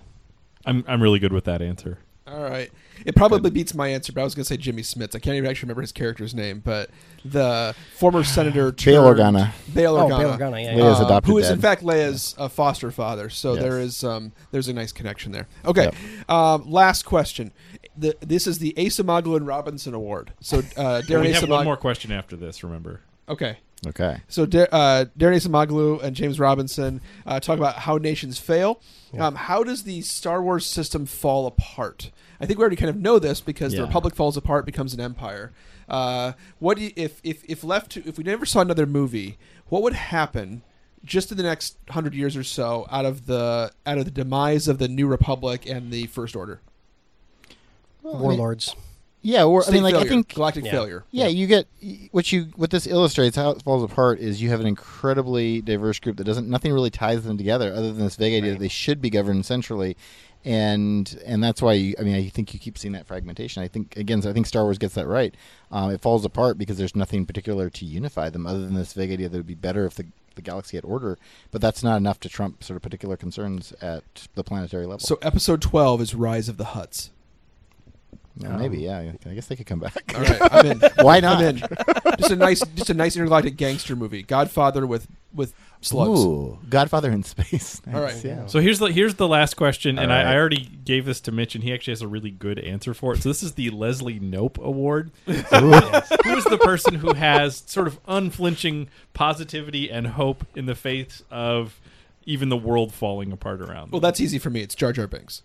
I'm 0.65 0.83
I'm 0.87 1.01
really 1.01 1.19
good 1.19 1.33
with 1.33 1.45
that 1.45 1.61
answer. 1.61 1.99
All 2.27 2.41
right. 2.43 2.71
It 3.03 3.15
probably 3.15 3.49
beats 3.49 3.73
my 3.73 3.87
answer, 3.87 4.13
but 4.13 4.21
I 4.21 4.23
was 4.23 4.35
going 4.35 4.43
to 4.43 4.47
say 4.47 4.55
Jimmy 4.55 4.83
Smits. 4.83 5.15
I 5.15 5.19
can't 5.19 5.35
even 5.35 5.49
actually 5.49 5.65
remember 5.65 5.81
his 5.81 5.91
character's 5.91 6.35
name, 6.35 6.61
but 6.63 6.91
the 7.25 7.75
former 7.97 8.23
senator 8.23 8.71
Bail 8.85 9.03
Organa. 9.03 9.51
Bail 9.73 9.97
Oh, 9.97 10.07
Organa. 10.07 10.19
Bail 10.37 10.37
Organa, 10.51 10.63
yeah, 10.63 10.75
yeah. 10.75 10.83
Leia's 10.83 10.99
adopted 10.99 11.31
who 11.31 11.39
is 11.39 11.49
in 11.49 11.59
fact 11.59 11.81
Leia's 11.83 12.35
uh, 12.37 12.47
foster 12.47 12.91
father. 12.91 13.29
So 13.31 13.53
Yes. 13.55 13.63
there 13.63 13.79
is 13.79 14.03
um, 14.03 14.31
there's 14.51 14.67
a 14.67 14.73
nice 14.73 14.91
connection 14.91 15.31
there. 15.31 15.47
Okay, 15.65 15.89
um, 16.29 16.69
last 16.69 17.03
question. 17.03 17.51
The, 18.01 18.17
this 18.19 18.47
is 18.47 18.59
the 18.59 18.73
Acemoglu 18.77 19.37
and 19.37 19.45
Robinson 19.47 19.93
Award. 19.93 20.33
So 20.41 20.59
uh, 20.59 20.61
Darren 21.05 21.21
we 21.21 21.27
have 21.33 21.43
Asa 21.43 21.47
one 21.47 21.65
more 21.65 21.77
question 21.77 22.11
after 22.11 22.35
this. 22.35 22.63
Remember? 22.63 23.01
Okay. 23.29 23.57
Okay. 23.87 24.21
So 24.27 24.43
uh, 24.43 24.45
Daron 24.47 25.35
Acemoglu 25.35 26.03
and 26.03 26.15
James 26.15 26.39
Robinson 26.39 27.01
uh, 27.25 27.39
talk 27.39 27.57
about 27.57 27.77
how 27.77 27.97
nations 27.97 28.37
fail. 28.37 28.81
Um, 29.17 29.35
how 29.35 29.63
does 29.63 29.83
the 29.83 30.01
Star 30.01 30.41
Wars 30.41 30.65
system 30.65 31.05
fall 31.05 31.47
apart? 31.47 32.11
I 32.39 32.45
think 32.45 32.59
we 32.59 32.63
already 32.63 32.75
kind 32.75 32.89
of 32.89 32.95
know 32.95 33.19
this 33.19 33.41
because 33.41 33.73
the 33.73 33.83
Republic 33.83 34.15
falls 34.15 34.37
apart, 34.37 34.65
becomes 34.65 34.93
an 34.93 34.99
empire. 34.99 35.51
Uh, 35.89 36.33
what 36.59 36.77
do 36.77 36.83
you, 36.83 36.91
if 36.95 37.19
if 37.23 37.43
if 37.49 37.63
left 37.63 37.91
to 37.91 38.07
if 38.07 38.17
we 38.17 38.23
never 38.23 38.45
saw 38.45 38.61
another 38.61 38.85
movie, 38.85 39.37
what 39.67 39.81
would 39.81 39.93
happen? 39.93 40.61
Just 41.03 41.31
in 41.31 41.37
the 41.37 41.43
next 41.43 41.77
hundred 41.89 42.13
years 42.13 42.37
or 42.37 42.43
so, 42.43 42.87
out 42.91 43.05
of 43.05 43.25
the 43.25 43.71
out 43.85 43.97
of 43.97 44.05
the 44.05 44.11
demise 44.11 44.67
of 44.67 44.77
the 44.77 44.87
New 44.87 45.07
Republic 45.07 45.65
and 45.67 45.91
the 45.91 46.05
First 46.07 46.35
Order, 46.35 46.61
Well, 48.03 48.15
I 48.15 48.17
mean- 48.19 48.27
Warlords. 48.37 48.75
Yeah, 49.23 49.43
or 49.43 49.63
I 49.67 49.69
mean, 49.69 49.83
like 49.83 49.93
I 49.93 50.03
think 50.05 50.33
galactic 50.33 50.65
Yeah. 50.65 50.71
failure. 50.71 51.03
Yeah, 51.11 51.27
you 51.27 51.45
get 51.45 51.67
what 52.09 52.31
you 52.31 52.45
what 52.55 52.71
this 52.71 52.87
illustrates 52.87 53.35
how 53.35 53.51
it 53.51 53.61
falls 53.61 53.83
apart 53.83 54.17
is 54.19 54.41
you 54.41 54.49
have 54.49 54.59
an 54.59 54.65
incredibly 54.65 55.61
diverse 55.61 55.99
group 55.99 56.17
that 56.17 56.23
doesn't 56.23 56.49
nothing 56.49 56.73
really 56.73 56.89
ties 56.89 57.23
them 57.23 57.37
together 57.37 57.71
other 57.71 57.93
than 57.93 58.03
this 58.03 58.15
vague 58.15 58.33
idea 58.33 58.53
that 58.53 58.59
they 58.59 58.67
should 58.67 58.99
be 58.99 59.11
governed 59.11 59.45
centrally, 59.45 59.95
and 60.43 61.21
and 61.23 61.43
that's 61.43 61.61
why 61.61 61.73
you, 61.73 61.93
I 61.99 62.01
mean 62.01 62.15
I 62.15 62.29
think 62.29 62.51
you 62.55 62.59
keep 62.59 62.79
seeing 62.79 62.93
that 62.93 63.05
fragmentation. 63.05 63.61
I 63.61 63.67
think 63.67 63.95
again 63.95 64.25
I 64.25 64.33
think 64.33 64.47
Star 64.47 64.63
Wars 64.63 64.79
gets 64.79 64.95
that 64.95 65.05
right. 65.05 65.35
Um, 65.71 65.91
it 65.91 66.01
falls 66.01 66.25
apart 66.25 66.57
because 66.57 66.79
there's 66.79 66.95
nothing 66.95 67.27
particular 67.27 67.69
to 67.69 67.85
unify 67.85 68.31
them 68.31 68.47
other 68.47 68.61
than 68.61 68.73
this 68.73 68.93
vague 68.93 69.11
idea 69.11 69.29
that 69.29 69.35
it 69.37 69.39
would 69.39 69.45
be 69.45 69.53
better 69.53 69.85
if 69.85 69.93
the 69.93 70.05
the 70.33 70.41
galaxy 70.41 70.77
had 70.77 70.83
order, 70.85 71.19
but 71.51 71.61
that's 71.61 71.83
not 71.83 71.97
enough 71.97 72.19
to 72.21 72.29
trump 72.29 72.63
sort 72.63 72.75
of 72.77 72.81
particular 72.81 73.17
concerns 73.17 73.71
at 73.81 74.03
the 74.33 74.43
planetary 74.43 74.85
level. 74.87 74.99
So 75.05 75.19
episode 75.21 75.61
twelve 75.61 76.01
is 76.01 76.15
Rise 76.15 76.49
of 76.49 76.57
the 76.57 76.63
Hutts. 76.63 77.09
Yeah, 78.37 78.57
maybe 78.57 78.87
um, 78.89 79.05
yeah, 79.05 79.11
I 79.29 79.33
guess 79.33 79.47
they 79.47 79.55
could 79.55 79.65
come 79.65 79.79
back. 79.79 80.03
All 80.15 80.21
right, 80.21 80.41
I'm 80.51 80.65
in. 80.65 80.79
Why 81.01 81.19
not? 81.19 81.41
I'm 81.41 81.57
in. 81.57 81.63
Just 82.17 82.31
a 82.31 82.35
nice, 82.35 82.61
just 82.75 82.89
a 82.89 82.93
nice 82.93 83.15
intergalactic 83.15 83.57
gangster 83.57 83.95
movie. 83.95 84.23
Godfather 84.23 84.87
with 84.87 85.07
with 85.33 85.53
slugs. 85.81 86.19
Ooh, 86.19 86.59
Godfather 86.69 87.11
in 87.11 87.23
space. 87.23 87.81
All 87.93 88.01
right. 88.01 88.23
Yeah. 88.23 88.45
So 88.47 88.59
here's 88.59 88.79
the 88.79 88.87
here's 88.87 89.15
the 89.15 89.27
last 89.27 89.55
question, 89.55 89.99
and 89.99 90.11
All 90.11 90.17
I, 90.17 90.23
right. 90.23 90.33
I 90.33 90.37
already 90.37 90.65
gave 90.83 91.05
this 91.05 91.19
to 91.21 91.31
Mitch, 91.31 91.55
and 91.55 91.63
he 91.63 91.73
actually 91.73 91.91
has 91.91 92.01
a 92.01 92.07
really 92.07 92.31
good 92.31 92.59
answer 92.59 92.93
for 92.93 93.13
it. 93.13 93.21
So 93.21 93.29
this 93.29 93.43
is 93.43 93.53
the 93.53 93.69
Leslie 93.69 94.19
Knope 94.19 94.57
Award. 94.57 95.11
who 95.25 95.33
is 95.73 96.43
the 96.45 96.59
person 96.63 96.95
who 96.95 97.13
has 97.13 97.63
sort 97.65 97.87
of 97.87 97.99
unflinching 98.07 98.87
positivity 99.13 99.91
and 99.91 100.07
hope 100.07 100.45
in 100.55 100.65
the 100.65 100.75
face 100.75 101.23
of 101.29 101.79
even 102.25 102.49
the 102.49 102.57
world 102.57 102.93
falling 102.93 103.31
apart 103.31 103.61
around? 103.61 103.85
them? 103.85 103.91
Well, 103.91 104.01
that's 104.01 104.21
easy 104.21 104.39
for 104.39 104.49
me. 104.49 104.61
It's 104.61 104.75
Jar 104.75 104.93
Jar 104.93 105.07
Binks. 105.07 105.43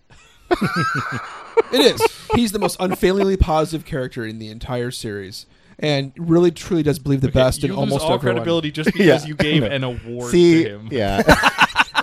It 0.49 1.79
is. 1.95 2.01
He's 2.35 2.51
the 2.51 2.59
most 2.59 2.77
unfailingly 2.79 3.37
positive 3.37 3.85
character 3.85 4.25
in 4.25 4.39
the 4.39 4.49
entire 4.49 4.91
series, 4.91 5.45
and 5.79 6.11
really, 6.17 6.51
truly 6.51 6.83
does 6.83 6.99
believe 6.99 7.21
the 7.21 7.27
Okay, 7.27 7.39
best 7.39 7.63
you 7.63 7.69
in 7.69 7.71
lose 7.75 7.79
almost 7.79 8.05
all 8.05 8.13
everyone. 8.13 8.37
credibility 8.37 8.71
just 8.71 8.87
because 8.93 9.23
Yeah, 9.23 9.27
you 9.27 9.35
gave 9.35 9.63
an 9.71 9.83
award 9.83 10.31
See, 10.31 10.63
to 10.63 10.69
him. 10.69 10.87
yeah, 10.91 11.21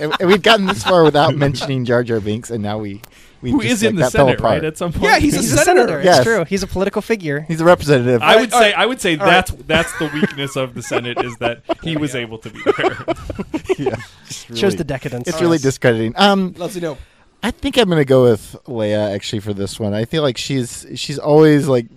and, 0.01 0.14
and 0.20 0.28
we've 0.28 0.42
gotten 0.42 0.66
this 0.66 0.82
far 0.82 1.03
without 1.05 1.34
mentioning 1.36 1.84
Jar 1.84 2.03
Jar 2.03 2.20
Binks, 2.20 2.51
and 2.51 2.62
now 2.62 2.78
we 2.78 3.01
we 3.40 3.51
Who 3.51 3.61
just, 3.61 3.72
is 3.74 3.82
like, 3.82 3.90
in 3.90 3.97
the 3.97 4.03
that 4.05 4.12
fell 4.12 4.26
Senate, 4.26 4.38
apart. 4.38 4.53
right? 4.62 4.64
At 4.64 4.78
some 4.78 4.90
point, 4.90 5.05
Yeah, 5.05 5.18
he's 5.18 5.34
a 5.34 5.40
He's 5.40 5.53
a 5.53 5.57
senator. 5.59 5.80
senator. 5.88 6.03
Yes. 6.03 6.16
It's 6.20 6.24
true. 6.24 6.45
He's 6.47 6.62
a 6.62 6.66
political 6.66 7.03
figure. 7.03 7.40
He's 7.42 7.61
a 7.61 7.64
representative. 7.66 8.22
I 8.22 8.36
would 8.36 8.51
say 8.51 8.59
right. 8.59 8.78
I 8.78 8.86
would 8.86 9.03
say 9.03 9.18
All 9.18 9.26
right. 9.26 9.32
that's 9.47 9.51
that's 9.66 9.99
the 9.99 10.11
weakness 10.14 10.57
of 10.57 10.72
the 10.72 10.80
Senate 10.82 11.22
is 11.22 11.36
that 11.38 11.61
he 11.82 11.99
was 11.99 12.14
able 12.14 12.38
to 12.38 12.49
be 12.49 12.62
there. 12.78 12.97
yeah, 13.78 13.97
just 14.26 14.47
Shows 14.49 14.62
really- 14.62 14.76
the 14.76 14.84
decadence. 14.84 15.28
It's 15.28 15.42
really 15.42 15.59
discrediting. 15.59 16.14
Um, 16.16 16.55
Leslie, 16.57 16.80
no. 16.80 16.97
I 17.45 17.51
think 17.51 17.76
I'm 17.76 17.90
going 17.90 18.01
to 18.01 18.07
go 18.07 18.22
with 18.22 18.57
Leia 18.64 19.14
actually 19.14 19.40
for 19.40 19.53
this 19.53 19.78
one. 19.78 19.92
I 19.92 20.07
feel 20.07 20.22
like 20.22 20.38
she's 20.38 20.86
she's 20.95 21.18
always 21.18 21.68
like 21.68 21.88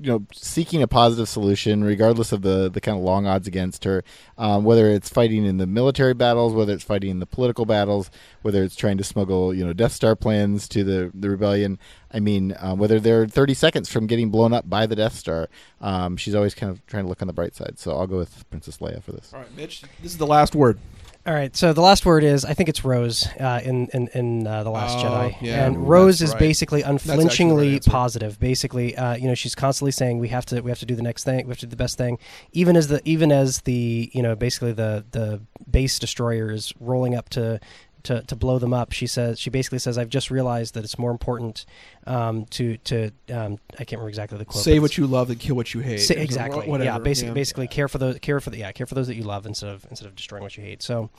you 0.00 0.12
know 0.12 0.24
seeking 0.32 0.80
a 0.80 0.86
positive 0.86 1.28
solution 1.28 1.82
regardless 1.82 2.30
of 2.30 2.42
the 2.42 2.70
the 2.70 2.80
kind 2.80 2.96
of 2.96 3.02
long 3.02 3.26
odds 3.26 3.48
against 3.48 3.82
her 3.82 4.04
um, 4.38 4.64
whether 4.64 4.88
it's 4.88 5.08
fighting 5.08 5.44
in 5.44 5.58
the 5.58 5.66
military 5.66 6.14
battles 6.14 6.54
whether 6.54 6.72
it's 6.72 6.84
fighting 6.84 7.10
in 7.10 7.18
the 7.18 7.26
political 7.26 7.66
battles 7.66 8.10
whether 8.42 8.62
it's 8.62 8.74
trying 8.74 8.96
to 8.96 9.04
smuggle 9.04 9.52
you 9.52 9.64
know 9.64 9.72
death 9.72 9.92
star 9.92 10.16
plans 10.16 10.66
to 10.66 10.82
the 10.82 11.10
the 11.14 11.28
rebellion 11.28 11.78
i 12.10 12.18
mean 12.18 12.54
um, 12.58 12.78
whether 12.78 12.98
they're 12.98 13.26
30 13.26 13.54
seconds 13.54 13.88
from 13.92 14.06
getting 14.06 14.30
blown 14.30 14.52
up 14.52 14.68
by 14.68 14.86
the 14.86 14.96
death 14.96 15.14
star 15.14 15.48
um, 15.82 16.16
she's 16.16 16.34
always 16.34 16.54
kind 16.54 16.72
of 16.72 16.84
trying 16.86 17.04
to 17.04 17.08
look 17.08 17.20
on 17.20 17.28
the 17.28 17.34
bright 17.34 17.54
side 17.54 17.78
so 17.78 17.96
i'll 17.96 18.06
go 18.06 18.16
with 18.16 18.48
princess 18.50 18.78
leia 18.78 19.00
for 19.02 19.12
this 19.12 19.32
All 19.34 19.40
right, 19.40 19.56
Mitch. 19.56 19.82
This 20.02 20.12
is 20.12 20.18
the 20.18 20.26
last 20.26 20.54
word. 20.54 20.78
All 21.24 21.32
right, 21.32 21.54
so 21.54 21.72
the 21.72 21.80
last 21.80 22.04
word 22.04 22.24
is 22.24 22.44
I 22.44 22.52
think 22.54 22.68
it's 22.68 22.84
Rose 22.84 23.28
uh, 23.38 23.60
in 23.62 23.86
in 23.94 24.08
in 24.08 24.44
uh, 24.44 24.64
the 24.64 24.70
Last 24.70 24.98
Oh, 24.98 25.08
Jedi, 25.08 25.36
yeah, 25.40 25.64
and 25.64 25.88
Rose 25.88 26.20
is 26.20 26.30
right. 26.30 26.38
basically 26.40 26.82
right 26.82 26.90
unflinchingly 26.90 27.78
positive. 27.78 28.40
Basically, 28.40 28.96
uh, 28.96 29.14
you 29.14 29.28
know, 29.28 29.36
she's 29.36 29.54
constantly 29.54 29.92
saying 29.92 30.18
we 30.18 30.28
have 30.28 30.44
to 30.46 30.60
we 30.62 30.70
have 30.72 30.80
to 30.80 30.86
do 30.86 30.96
the 30.96 31.02
next 31.02 31.22
thing, 31.22 31.46
we 31.46 31.50
have 31.50 31.60
to 31.60 31.66
do 31.66 31.70
the 31.70 31.76
best 31.76 31.96
thing, 31.96 32.18
even 32.52 32.76
as 32.76 32.88
the 32.88 33.00
even 33.04 33.30
as 33.30 33.60
the 33.60 34.10
you 34.12 34.20
know 34.20 34.34
basically 34.34 34.72
the 34.72 35.04
the 35.12 35.40
base 35.70 36.00
destroyer 36.00 36.50
is 36.50 36.72
rolling 36.80 37.14
up 37.14 37.28
to. 37.30 37.60
To, 38.04 38.20
to 38.22 38.34
blow 38.34 38.58
them 38.58 38.74
up, 38.74 38.90
she 38.90 39.06
says. 39.06 39.38
She 39.38 39.48
basically 39.48 39.78
says, 39.78 39.96
"I've 39.96 40.08
just 40.08 40.30
realized 40.30 40.74
that 40.74 40.82
it's 40.82 40.98
more 40.98 41.12
important 41.12 41.66
um, 42.06 42.46
to 42.46 42.76
to 42.78 43.10
um, 43.32 43.58
I 43.74 43.84
can't 43.84 43.92
remember 43.92 44.08
exactly 44.08 44.38
the 44.38 44.44
quote. 44.44 44.64
Say 44.64 44.80
what 44.80 44.98
you 44.98 45.06
love 45.06 45.30
and 45.30 45.38
kill 45.38 45.54
what 45.54 45.72
you 45.72 45.80
hate. 45.80 45.98
Say, 45.98 46.16
exactly. 46.16 46.66
Whatever. 46.66 46.84
Yeah. 46.84 46.98
Basically, 46.98 47.34
basically 47.34 47.68
care 47.68 47.86
for 47.86 47.98
those 47.98 48.18
care 48.18 48.40
for 48.40 48.50
the 48.50 48.58
yeah 48.58 48.72
care 48.72 48.86
for 48.86 48.94
those 48.96 49.06
that 49.06 49.14
you 49.14 49.22
love 49.22 49.46
instead 49.46 49.70
of 49.70 49.86
instead 49.88 50.08
of 50.08 50.16
destroying 50.16 50.42
what 50.42 50.56
you 50.56 50.64
hate. 50.64 50.82
So, 50.82 51.10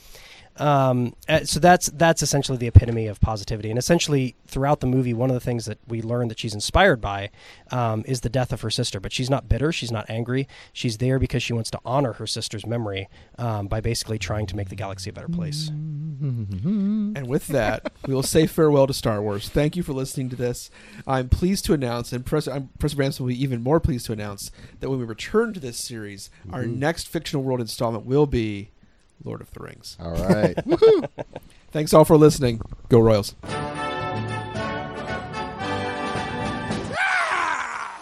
um, 0.57 1.15
uh, 1.27 1.43
so 1.45 1.59
that's 1.59 1.87
that's 1.87 2.21
essentially 2.21 2.57
the 2.57 2.67
epitome 2.67 3.07
of 3.07 3.19
positivity. 3.19 3.69
And 3.69 3.79
essentially, 3.79 4.35
throughout 4.47 4.81
the 4.81 4.87
movie, 4.87 5.13
one 5.13 5.29
of 5.29 5.33
the 5.33 5.39
things 5.39 5.65
that 5.65 5.79
we 5.87 6.01
learn 6.01 6.27
that 6.27 6.39
she's 6.39 6.53
inspired 6.53 7.01
by 7.01 7.31
um, 7.71 8.03
is 8.05 8.21
the 8.21 8.29
death 8.29 8.53
of 8.53 8.61
her 8.61 8.69
sister. 8.69 8.99
But 8.99 9.11
she's 9.11 9.29
not 9.29 9.49
bitter. 9.49 9.71
She's 9.71 9.91
not 9.91 10.09
angry. 10.09 10.47
She's 10.71 10.97
there 10.97 11.17
because 11.17 11.41
she 11.41 11.53
wants 11.53 11.71
to 11.71 11.79
honor 11.85 12.13
her 12.13 12.27
sister's 12.27 12.65
memory 12.65 13.09
um, 13.37 13.67
by 13.67 13.81
basically 13.81 14.19
trying 14.19 14.45
to 14.47 14.55
make 14.55 14.69
the 14.69 14.75
galaxy 14.75 15.09
a 15.09 15.13
better 15.13 15.27
place. 15.27 15.71
And 16.23 17.27
with 17.27 17.47
that, 17.47 17.91
we 18.07 18.13
will 18.13 18.23
say 18.23 18.47
farewell 18.47 18.87
to 18.87 18.93
Star 18.93 19.21
Wars. 19.21 19.49
Thank 19.49 19.75
you 19.75 19.83
for 19.83 19.91
listening 19.93 20.29
to 20.29 20.35
this. 20.35 20.71
I'm 21.05 21.27
pleased 21.27 21.65
to 21.65 21.73
announce, 21.73 22.13
and 22.13 22.25
Professor, 22.25 22.51
I'm, 22.51 22.69
Professor 22.79 22.95
Branson 22.95 23.25
will 23.25 23.33
be 23.33 23.43
even 23.43 23.61
more 23.61 23.79
pleased 23.79 24.05
to 24.05 24.13
announce 24.13 24.49
that 24.79 24.89
when 24.89 24.99
we 24.99 25.05
return 25.05 25.53
to 25.53 25.59
this 25.59 25.77
series, 25.77 26.29
our 26.51 26.65
next 26.65 27.09
fictional 27.09 27.43
world 27.43 27.59
installment 27.59 28.05
will 28.05 28.25
be 28.25 28.71
Lord 29.23 29.41
of 29.41 29.51
the 29.51 29.59
Rings. 29.61 29.97
all 29.99 30.11
right 30.11 30.57
Thanks 31.71 31.91
all 31.93 32.05
for 32.05 32.17
listening. 32.17 32.61
Go 32.89 32.99
Royals. 32.99 33.35